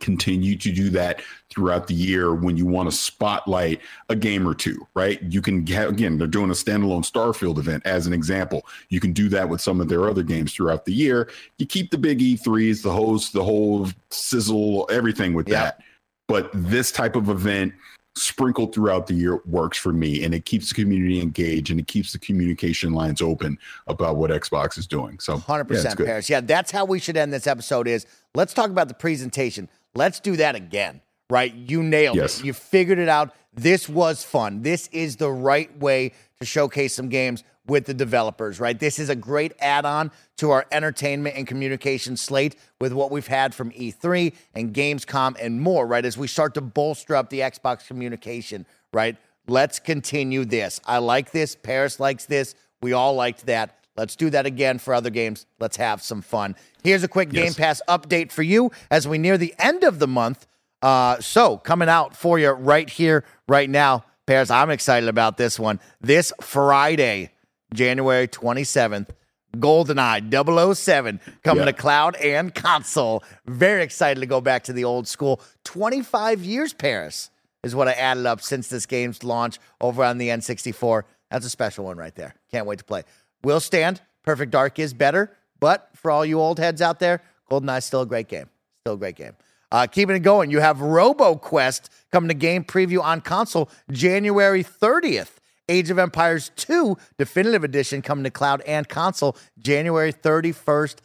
Continue 0.00 0.56
to 0.56 0.72
do 0.72 0.90
that 0.90 1.22
throughout 1.48 1.86
the 1.86 1.94
year 1.94 2.34
when 2.34 2.56
you 2.56 2.66
want 2.66 2.90
to 2.90 2.96
spotlight 2.96 3.80
a 4.08 4.16
game 4.16 4.46
or 4.46 4.52
two, 4.52 4.84
right? 4.94 5.22
You 5.22 5.40
can 5.40 5.58
again, 5.58 6.18
they're 6.18 6.26
doing 6.26 6.50
a 6.50 6.54
standalone 6.54 7.08
Starfield 7.08 7.58
event 7.58 7.84
as 7.86 8.06
an 8.08 8.12
example. 8.12 8.66
You 8.88 8.98
can 8.98 9.12
do 9.12 9.28
that 9.28 9.48
with 9.48 9.60
some 9.60 9.80
of 9.80 9.88
their 9.88 10.08
other 10.08 10.24
games 10.24 10.52
throughout 10.52 10.86
the 10.86 10.92
year. 10.92 11.30
You 11.58 11.66
keep 11.66 11.92
the 11.92 11.98
big 11.98 12.18
E3s, 12.18 12.82
the 12.82 12.90
host, 12.92 13.32
the 13.32 13.44
whole 13.44 13.88
sizzle, 14.10 14.88
everything 14.90 15.34
with 15.34 15.48
Yeah. 15.48 15.62
that. 15.62 15.80
But 16.26 16.50
this 16.52 16.90
type 16.90 17.14
of 17.14 17.28
event 17.28 17.72
sprinkled 18.16 18.74
throughout 18.74 19.06
the 19.06 19.14
year 19.14 19.40
works 19.44 19.76
for 19.78 19.92
me 19.92 20.24
and 20.24 20.34
it 20.34 20.44
keeps 20.46 20.70
the 20.70 20.74
community 20.74 21.20
engaged 21.20 21.70
and 21.70 21.78
it 21.78 21.86
keeps 21.86 22.12
the 22.12 22.18
communication 22.18 22.92
lines 22.94 23.20
open 23.20 23.58
about 23.86 24.16
what 24.16 24.30
Xbox 24.30 24.78
is 24.78 24.86
doing. 24.86 25.18
So 25.18 25.36
Hundred 25.36 25.68
yeah, 25.70 25.74
it's 25.74 25.82
percent, 25.82 25.96
good. 25.98 26.06
Parris. 26.06 26.30
Yeah, 26.30 26.40
that's 26.40 26.70
how 26.70 26.84
we 26.86 26.98
should 26.98 27.16
end 27.16 27.32
this 27.32 27.46
episode. 27.46 27.86
Is 27.86 28.06
let's 28.34 28.54
talk 28.54 28.70
about 28.70 28.88
the 28.88 28.94
presentation. 28.94 29.68
Let's 29.94 30.18
do 30.18 30.36
that 30.36 30.54
again. 30.54 31.02
Right? 31.28 31.52
You 31.54 31.82
nailed 31.82 32.16
Yes. 32.16 32.40
it. 32.40 32.46
You 32.46 32.52
figured 32.52 32.98
it 32.98 33.08
out. 33.08 33.34
This 33.52 33.88
was 33.88 34.22
fun. 34.22 34.62
This 34.62 34.88
is 34.92 35.16
the 35.16 35.30
right 35.30 35.76
way 35.78 36.12
to 36.40 36.46
showcase 36.46 36.94
some 36.94 37.08
games 37.08 37.42
with 37.68 37.86
the 37.86 37.94
developers. 37.94 38.60
Right? 38.60 38.78
This 38.78 38.98
is 38.98 39.08
a 39.08 39.16
great 39.16 39.52
add-on 39.60 40.10
to 40.38 40.50
our 40.50 40.66
entertainment 40.72 41.36
and 41.36 41.46
communication 41.46 42.16
slate 42.16 42.56
with 42.80 42.92
what 42.92 43.10
we've 43.10 43.26
had 43.26 43.54
from 43.54 43.70
E3 43.72 44.34
and 44.54 44.74
Gamescom 44.74 45.36
and 45.40 45.60
more. 45.60 45.86
Right? 45.86 46.04
As 46.04 46.16
we 46.16 46.26
start 46.26 46.54
to 46.54 46.60
bolster 46.60 47.16
up 47.16 47.30
the 47.30 47.40
Xbox 47.40 47.86
communication. 47.86 48.66
Right? 48.92 49.16
Let's 49.48 49.78
continue 49.78 50.44
this. 50.44 50.80
I 50.84 50.98
like 50.98 51.30
this. 51.30 51.54
Parris 51.54 52.00
likes 52.00 52.24
this. 52.24 52.54
We 52.82 52.92
all 52.92 53.14
liked 53.14 53.46
that. 53.46 53.76
Let's 53.96 54.16
do 54.16 54.28
that 54.30 54.44
again 54.44 54.78
for 54.78 54.92
other 54.92 55.10
games. 55.10 55.46
Let's 55.58 55.76
have 55.78 56.02
some 56.02 56.20
fun. 56.20 56.54
Here's 56.82 57.02
a 57.02 57.08
quick 57.08 57.30
Game 57.30 57.54
Pass 57.54 57.80
update 57.88 58.30
for 58.30 58.42
you 58.42 58.70
as 58.90 59.08
we 59.08 59.18
near 59.18 59.38
the 59.38 59.54
end 59.58 59.84
of 59.84 59.98
the 59.98 60.06
month. 60.06 60.46
Uh, 60.82 61.18
so, 61.20 61.56
coming 61.56 61.88
out 61.88 62.14
for 62.14 62.38
you 62.38 62.50
right 62.50 62.88
here, 62.88 63.24
right 63.48 63.68
now, 63.68 64.04
Parris, 64.26 64.50
I'm 64.50 64.70
excited 64.70 65.08
about 65.08 65.38
this 65.38 65.58
one. 65.58 65.80
This 66.00 66.32
Friday, 66.42 67.30
January 67.74 68.28
27th, 68.28 69.08
GoldenEye 69.56 70.74
007 70.74 71.20
coming 71.42 71.64
Yeah. 71.64 71.72
to 71.72 71.72
cloud 71.72 72.16
and 72.16 72.54
console. 72.54 73.22
Very 73.46 73.82
excited 73.82 74.20
to 74.20 74.26
go 74.26 74.40
back 74.40 74.64
to 74.64 74.72
the 74.72 74.84
old 74.84 75.08
school. 75.08 75.40
25 75.64 76.42
years, 76.44 76.72
Parris, 76.72 77.30
is 77.62 77.74
what 77.74 77.88
I 77.88 77.92
added 77.92 78.26
up 78.26 78.40
since 78.40 78.68
this 78.68 78.86
game's 78.86 79.24
launch 79.24 79.58
over 79.80 80.04
on 80.04 80.18
the 80.18 80.28
N64. 80.28 81.02
That's 81.30 81.46
a 81.46 81.50
special 81.50 81.84
one 81.86 81.96
right 81.96 82.14
there. 82.14 82.34
Can't 82.50 82.66
wait 82.66 82.78
to 82.78 82.84
play. 82.84 83.02
Will 83.42 83.60
stand. 83.60 84.00
Perfect 84.24 84.50
Dark 84.52 84.78
is 84.78 84.92
better, 84.92 85.36
but 85.60 85.88
for 85.94 86.10
all 86.10 86.24
you 86.24 86.40
old 86.40 86.58
heads 86.58 86.82
out 86.82 86.98
there, 86.98 87.22
GoldenEye's 87.50 87.84
still 87.84 88.02
a 88.02 88.06
great 88.06 88.28
game. 88.28 88.48
Still 88.82 88.94
a 88.94 88.98
great 88.98 89.16
game. 89.16 89.32
Uh, 89.72 89.86
keeping 89.86 90.14
it 90.16 90.20
going, 90.20 90.50
you 90.50 90.60
have 90.60 90.78
RoboQuest 90.78 91.88
coming 92.12 92.28
to 92.28 92.34
game 92.34 92.62
preview 92.64 93.02
on 93.02 93.20
console 93.20 93.68
January 93.90 94.62
30th. 94.62 95.35
Age 95.68 95.90
of 95.90 95.98
Empires 95.98 96.50
2 96.56 96.96
Definitive 97.18 97.64
Edition 97.64 98.02
coming 98.02 98.24
to 98.24 98.30
cloud 98.30 98.62
and 98.62 98.88
console 98.88 99.36
January 99.58 100.12
31st. 100.12 100.96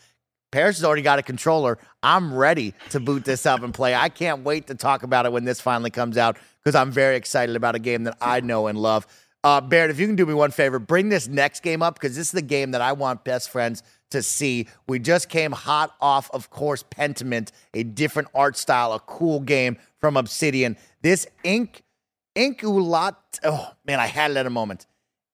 Parris 0.51 0.78
has 0.78 0.84
already 0.84 1.01
got 1.01 1.18
a 1.18 1.24
controller. 1.24 1.78
I'm 2.03 2.34
ready 2.34 2.74
to 2.89 2.99
boot 2.99 3.24
this 3.24 3.45
up 3.45 3.64
and 3.64 3.74
play. 3.74 3.95
I 3.95 4.09
can't 4.09 4.43
wait 4.43 4.68
to 4.68 4.76
talk 4.76 5.03
about 5.03 5.26
it 5.26 5.32
when 5.32 5.45
this 5.45 5.62
finally 5.62 5.89
comes 5.89 6.18
out 6.18 6.38
because 6.62 6.76
I'm 6.76 6.91
very 6.91 7.16
excited 7.16 7.55
about 7.55 7.76
a 7.76 7.80
game 7.80 8.03
that 8.03 8.18
I 8.22 8.41
know 8.41 8.68
and 8.68 8.78
love. 8.78 9.07
Uh, 9.43 9.59
Barrett, 9.59 9.89
if 9.89 9.99
you 9.99 10.05
can 10.05 10.16
do 10.16 10.26
me 10.26 10.34
one 10.34 10.51
favor, 10.51 10.78
bring 10.78 11.09
this 11.09 11.28
next 11.28 11.64
game 11.64 11.82
up 11.82 11.95
because 11.95 12.16
this 12.16 12.28
is 12.28 12.32
the 12.32 12.41
game 12.41 12.72
that 12.72 12.82
I 12.82 12.91
want 12.91 13.24
best 13.24 13.49
friends 13.49 13.82
to 14.12 14.22
see. 14.22 14.68
We 14.88 14.99
just 14.99 15.30
came 15.30 15.51
hot 15.51 15.95
off, 15.99 16.30
of 16.32 16.49
course, 16.51 16.84
Pentiment, 16.84 17.51
a 17.74 17.84
different 17.84 18.28
art 18.36 18.55
style, 18.55 18.93
a 18.93 18.99
cool 18.99 19.39
game 19.39 19.78
from 19.99 20.16
Obsidian. 20.16 20.78
This 21.01 21.26
Ink, 21.43 21.84
Ink 22.36 22.61
Ulat, 22.61 23.15
oh 23.43 23.71
man, 23.86 23.99
I 23.99 24.07
had 24.07 24.32
it 24.32 24.38
at 24.38 24.45
a 24.45 24.49
moment. 24.49 24.88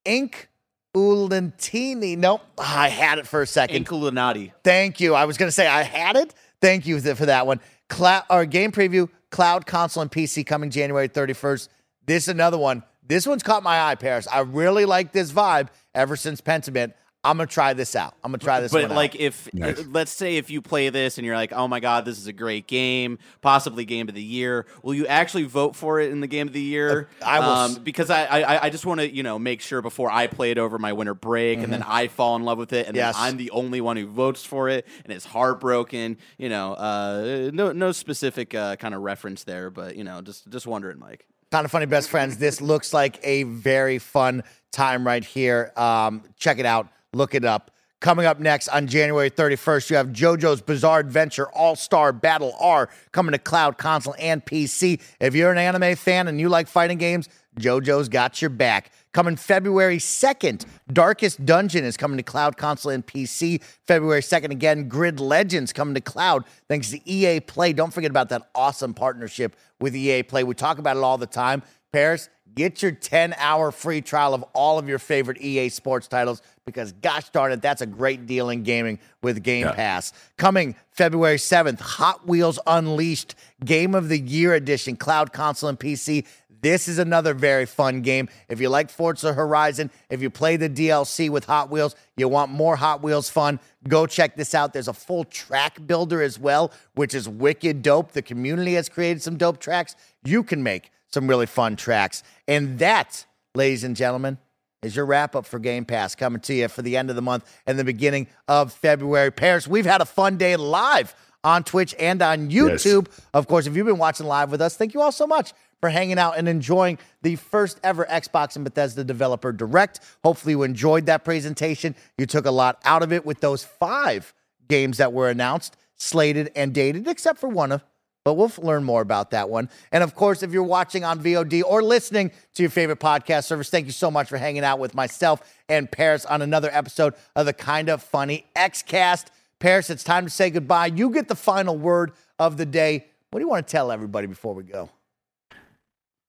Ink 0.06 0.50
Ulantini. 0.96 2.18
Nope, 2.18 2.42
I 2.58 2.90
had 2.90 3.20
it 3.20 3.28
for 3.28 3.42
a 3.42 3.48
second. 3.48 3.86
Inkulinati. 3.86 4.52
Thank 4.64 5.00
you. 5.00 5.14
I 5.14 5.26
was 5.26 5.38
going 5.38 5.48
to 5.48 5.52
say 5.52 5.68
I 5.68 5.84
had 5.84 6.16
it. 6.16 6.34
Thank 6.60 6.88
you 6.88 7.00
for 7.00 7.28
that 7.28 7.46
one. 7.46 7.60
Cloud 7.90 8.24
our 8.30 8.46
game 8.46 8.72
preview, 8.72 9.10
cloud 9.30 9.66
console 9.66 10.02
and 10.02 10.12
PC 10.12 10.46
coming 10.46 10.70
January 10.72 11.08
31st. 11.08 11.70
This 12.06 12.24
is 12.24 12.30
another 12.30 12.58
one. 12.58 12.84
This 13.06 13.28
one's 13.28 13.44
caught 13.44 13.64
my 13.64 13.80
eye, 13.80 13.96
Parris. 13.96 14.28
I 14.28 14.40
really 14.40 14.86
like 14.86 15.12
this 15.12 15.32
vibe 15.32 15.70
ever 15.94 16.16
since 16.16 16.42
Pentiment. 16.42 16.94
I'm 17.24 17.36
gonna 17.38 17.48
try 17.48 17.74
this 17.74 17.96
out. 17.96 18.14
I'm 18.24 18.32
gonna 18.32 18.38
try 18.38 18.62
this 18.62 18.72
But 18.72 18.88
one 18.88 18.96
like, 18.96 19.16
out. 19.16 19.20
if 19.22 19.54
Nice. 19.54 19.86
let's 19.88 20.12
say 20.12 20.38
if 20.38 20.50
you 20.50 20.62
play 20.62 20.88
this 20.90 21.18
and 21.18 21.26
you're 21.26 21.36
like, 21.36 21.52
oh 21.52 21.68
my 21.68 21.80
god, 21.82 22.06
this 22.06 22.18
is 22.18 22.28
a 22.28 22.32
great 22.34 22.68
game, 22.68 23.18
possibly 23.42 23.84
game 23.84 24.08
of 24.08 24.16
the 24.16 24.24
year, 24.24 24.66
will 24.82 24.94
you 24.94 25.08
actually 25.08 25.44
vote 25.44 25.76
for 25.76 26.00
it 26.00 26.12
in 26.12 26.22
the 26.22 26.28
game 26.28 26.48
of 26.48 26.54
the 26.54 26.62
year? 26.62 27.10
Uh, 27.22 27.26
I 27.26 27.40
will 27.40 27.48
um, 27.48 27.76
because 27.84 28.10
I 28.10 28.26
I, 28.26 28.64
I 28.66 28.70
just 28.70 28.86
want 28.86 29.02
to 29.02 29.14
you 29.14 29.24
know 29.24 29.38
make 29.40 29.60
sure 29.62 29.82
before 29.82 30.10
I 30.10 30.28
play 30.28 30.52
it 30.52 30.58
over 30.58 30.78
my 30.78 30.94
winter 30.94 31.14
break 31.16 31.60
and 31.60 31.74
then 31.74 31.84
I 31.84 32.08
fall 32.08 32.36
in 32.38 32.44
love 32.44 32.58
with 32.60 32.72
it 32.72 32.88
and 32.88 32.96
Mm-hmm. 32.96 32.96
Yes. 32.98 33.16
then 33.16 33.26
I'm 33.26 33.38
the 33.38 33.52
only 33.52 33.82
one 33.82 33.98
who 33.98 34.08
votes 34.08 34.46
for 34.46 34.70
it 34.70 34.88
and 35.04 35.12
it's 35.12 35.26
heartbroken. 35.26 36.18
You 36.38 36.50
know, 36.50 36.74
uh, 36.74 37.52
no 37.54 37.72
no 37.74 37.92
specific 37.92 38.54
uh, 38.56 38.76
kind 38.78 38.94
of 38.94 39.02
reference 39.02 39.44
there, 39.44 39.70
but 39.70 39.96
you 39.98 40.04
know, 40.04 40.22
just 40.22 40.48
just 40.50 40.66
wondering, 40.68 41.00
Mike. 41.00 41.26
kind 41.52 41.66
of 41.66 41.72
funny 41.72 41.86
best 41.88 42.10
friends 42.10 42.38
this 42.38 42.62
looks 42.62 42.94
like 42.94 43.20
a 43.24 43.44
very 43.44 44.00
fun 44.00 44.44
time 44.72 45.06
right 45.08 45.24
here 45.24 45.72
um, 45.78 46.22
check 46.38 46.60
it 46.60 46.66
out 46.66 46.88
look 47.18 47.36
it 47.36 47.44
up. 47.44 47.72
Coming 48.00 48.28
up 48.28 48.40
next 48.40 48.68
on 48.68 48.86
january 48.86 49.32
31st 49.32 49.90
you 49.90 49.96
have 49.96 50.10
jojo's 50.10 50.62
bizarre 50.62 51.00
adventure 51.00 51.50
all-star 51.50 52.14
battle 52.14 52.54
r 52.60 52.90
coming 53.12 53.32
to 53.32 53.40
cloud 53.40 53.80
console 53.80 54.14
and 54.20 54.46
pc 54.46 55.02
if 55.20 55.34
you're 55.34 55.52
an 55.52 55.58
anime 55.58 55.96
fan 55.96 56.28
and 56.28 56.40
you 56.40 56.48
like 56.48 56.68
fighting 56.68 57.00
games 57.00 57.28
jojo's 57.60 58.08
got 58.08 58.40
your 58.40 58.52
back. 58.52 58.92
Coming 59.14 59.36
february 59.36 59.98
2nd 59.98 60.68
darkest 60.94 61.44
dungeon 61.44 61.86
is 61.86 61.98
coming 61.98 62.18
to 62.18 62.24
cloud 62.24 62.56
console 62.56 62.92
and 62.92 63.04
pc 63.04 63.64
february 63.88 64.22
2nd 64.22 64.52
again 64.52 64.88
grid 64.88 65.20
legends 65.20 65.74
coming 65.74 65.96
to 65.96 66.02
cloud 66.02 66.44
thanks 66.70 66.92
to 66.92 67.12
ea 67.12 67.40
play. 67.40 67.74
Don't 67.74 67.92
forget 67.92 68.12
about 68.12 68.30
that 68.30 68.48
awesome 68.54 68.94
partnership 68.94 69.56
with 69.80 69.96
EA 69.96 70.24
Play. 70.24 70.44
We 70.44 70.56
talk 70.56 70.80
about 70.80 70.98
it 70.98 71.04
all 71.04 71.18
the 71.18 71.28
time. 71.28 71.64
Parris, 71.92 72.30
get 72.56 72.82
your 72.82 72.92
10 72.92 73.36
hour 73.38 73.72
free 73.72 74.02
trial 74.02 74.34
of 74.34 74.44
all 74.54 74.80
of 74.80 74.88
your 74.90 75.00
favorite 75.00 75.42
EA 75.42 75.70
sports 75.70 76.08
titles 76.08 76.42
because, 76.66 76.92
gosh 76.92 77.30
darn 77.30 77.52
it, 77.52 77.62
that's 77.62 77.82
a 77.82 77.86
great 77.86 78.26
deal 78.26 78.50
in 78.50 78.64
gaming 78.64 79.00
with 79.22 79.44
Game 79.44 79.66
Yeah. 79.68 79.74
Pass. 79.74 80.14
Coming 80.38 80.76
February 80.92 81.38
7th, 81.38 81.80
Hot 81.80 82.28
Wheels 82.28 82.60
Unleashed 82.68 83.36
Game 83.64 83.96
of 83.96 84.10
the 84.10 84.20
Year 84.20 84.54
Edition, 84.54 84.96
cloud 84.96 85.32
console 85.34 85.70
and 85.70 85.80
PC. 85.80 86.26
This 86.60 86.88
is 86.88 86.98
another 86.98 87.36
very 87.36 87.68
fun 87.68 88.02
game. 88.02 88.30
If 88.50 88.60
you 88.60 88.70
like 88.70 88.90
Forza 88.90 89.32
Horizon, 89.32 89.92
if 90.10 90.24
you 90.24 90.32
play 90.32 90.58
the 90.58 90.68
DLC 90.68 91.30
with 91.30 91.46
Hot 91.46 91.70
Wheels, 91.70 91.96
you 92.16 92.28
want 92.28 92.52
more 92.52 92.76
Hot 92.76 93.04
Wheels 93.04 93.30
fun, 93.30 93.60
go 93.88 94.08
check 94.08 94.36
this 94.36 94.56
out. 94.56 94.74
There's 94.74 94.88
a 94.88 94.94
full 94.94 95.24
track 95.24 95.86
builder 95.86 96.22
as 96.24 96.40
well, 96.40 96.72
which 96.96 97.14
is 97.14 97.30
wicked 97.30 97.84
dope. 97.84 98.14
The 98.14 98.24
community 98.24 98.74
has 98.74 98.90
created 98.90 99.22
some 99.22 99.38
dope 99.38 99.60
tracks. 99.60 99.96
You 100.24 100.42
can 100.44 100.64
make 100.64 100.90
some 101.12 101.28
really 101.28 101.46
fun 101.46 101.76
tracks. 101.76 102.24
And 102.48 102.80
that, 102.80 103.26
ladies 103.56 103.84
and 103.84 103.96
gentlemen, 103.96 104.38
is 104.84 104.96
your 104.96 105.06
wrap 105.06 105.36
up 105.36 105.46
for 105.46 105.60
Game 105.60 105.86
Pass 105.86 106.16
coming 106.16 106.42
to 106.42 106.54
you 106.54 106.68
for 106.68 106.82
the 106.82 106.98
end 106.98 107.10
of 107.10 107.16
the 107.16 107.22
month 107.22 107.44
and 107.66 107.80
the 107.80 107.84
beginning 107.84 108.28
of 108.48 108.72
February. 108.72 109.32
Parris, 109.32 109.68
we've 109.68 109.86
had 109.86 110.02
a 110.02 110.06
fun 110.06 110.38
day 110.38 110.56
live 110.56 111.16
on 111.44 111.64
Twitch 111.64 111.96
and 112.00 112.22
on 112.22 112.50
Yes. 112.50 112.84
YouTube. 112.84 113.08
Of 113.34 113.48
course, 113.48 113.66
if 113.68 113.76
you've 113.76 113.88
been 113.88 113.98
watching 113.98 114.28
live 114.28 114.52
with 114.52 114.62
us, 114.62 114.76
thank 114.78 114.94
you 114.94 115.02
all 115.02 115.12
so 115.12 115.26
much 115.26 115.54
for 115.80 115.90
hanging 115.90 116.18
out 116.20 116.38
and 116.38 116.48
enjoying 116.50 116.98
the 117.22 117.36
first 117.36 117.80
ever 117.84 118.06
Xbox 118.06 118.56
and 118.56 118.64
Bethesda 118.66 119.04
Developer 119.04 119.52
Direct. 119.52 120.00
Hopefully, 120.24 120.54
you 120.54 120.64
enjoyed 120.64 121.06
that 121.06 121.24
presentation. 121.24 121.96
You 122.18 122.26
took 122.26 122.46
a 122.46 122.52
lot 122.52 122.80
out 122.84 123.04
of 123.04 123.12
it 123.14 123.26
with 123.26 123.40
those 123.40 123.64
five 123.64 124.34
games 124.68 124.98
that 124.98 125.14
were 125.14 125.30
announced, 125.30 125.78
slated, 125.96 126.52
and 126.56 126.74
dated, 126.74 127.08
except 127.08 127.40
for 127.40 127.50
one 127.50 127.72
of. 127.72 127.84
But 128.28 128.34
we'll 128.34 128.52
learn 128.58 128.84
more 128.84 129.00
about 129.00 129.32
that 129.32 129.50
one. 129.50 129.70
And 129.90 130.04
of 130.04 130.14
course, 130.14 130.44
if 130.44 130.52
you're 130.52 130.62
watching 130.62 131.06
on 131.06 131.24
VOD 131.24 131.64
or 131.64 131.82
listening 131.82 132.30
to 132.56 132.62
your 132.62 132.70
favorite 132.70 133.00
podcast 133.00 133.46
service, 133.46 133.70
thank 133.70 133.86
you 133.86 133.94
so 133.94 134.12
much 134.12 134.28
for 134.28 134.36
hanging 134.36 134.66
out 134.66 134.80
with 134.80 134.94
myself 134.94 135.42
and 135.70 135.90
Parris 135.90 136.26
on 136.26 136.42
another 136.42 136.70
episode 136.74 137.14
of 137.38 137.46
the 137.46 137.54
Kind 137.54 137.88
of 137.88 138.04
Funny 138.04 138.46
Xcast. 138.54 139.28
Parris, 139.60 139.90
it's 139.90 140.04
time 140.04 140.26
to 140.26 140.30
say 140.30 140.50
goodbye. 140.50 140.88
You 140.88 141.10
get 141.12 141.30
the 141.30 141.38
final 141.38 141.78
word 141.78 142.12
of 142.38 142.58
the 142.58 142.66
day. 142.66 143.06
What 143.32 143.40
do 143.40 143.46
you 143.46 143.50
want 143.50 143.66
to 143.66 143.72
tell 143.72 143.94
everybody 143.94 144.28
before 144.28 144.54
we 144.54 144.64
go? 144.64 144.90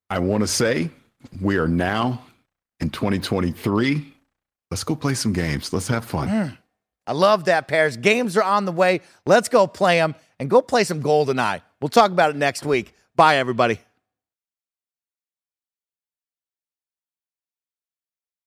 I 0.09 0.21
want 0.21 0.45
to 0.45 0.47
say 0.47 0.91
we 1.41 1.57
are 1.57 1.67
now 1.67 2.23
in 2.79 2.91
2023. 2.91 4.15
Let's 4.71 4.85
go 4.85 4.95
play 4.95 5.15
some 5.15 5.33
games. 5.33 5.73
Let's 5.73 5.89
have 5.89 6.05
fun. 6.05 6.29
Hmm. 6.29 6.55
I 7.09 7.13
love 7.13 7.47
that, 7.47 7.67
Parris. 7.67 7.97
Games 7.97 8.37
are 8.37 8.45
on 8.45 8.67
the 8.67 8.73
way. 8.73 9.01
Let's 9.27 9.49
go 9.49 9.67
play 9.67 9.97
them 9.97 10.15
and 10.39 10.49
go 10.49 10.63
play 10.63 10.85
some 10.85 11.03
GoldenEye. 11.03 11.63
We'll 11.81 11.89
talk 11.89 12.11
about 12.11 12.31
it 12.31 12.37
next 12.37 12.64
week. 12.64 12.95
Bye, 13.16 13.37
everybody. 13.37 13.81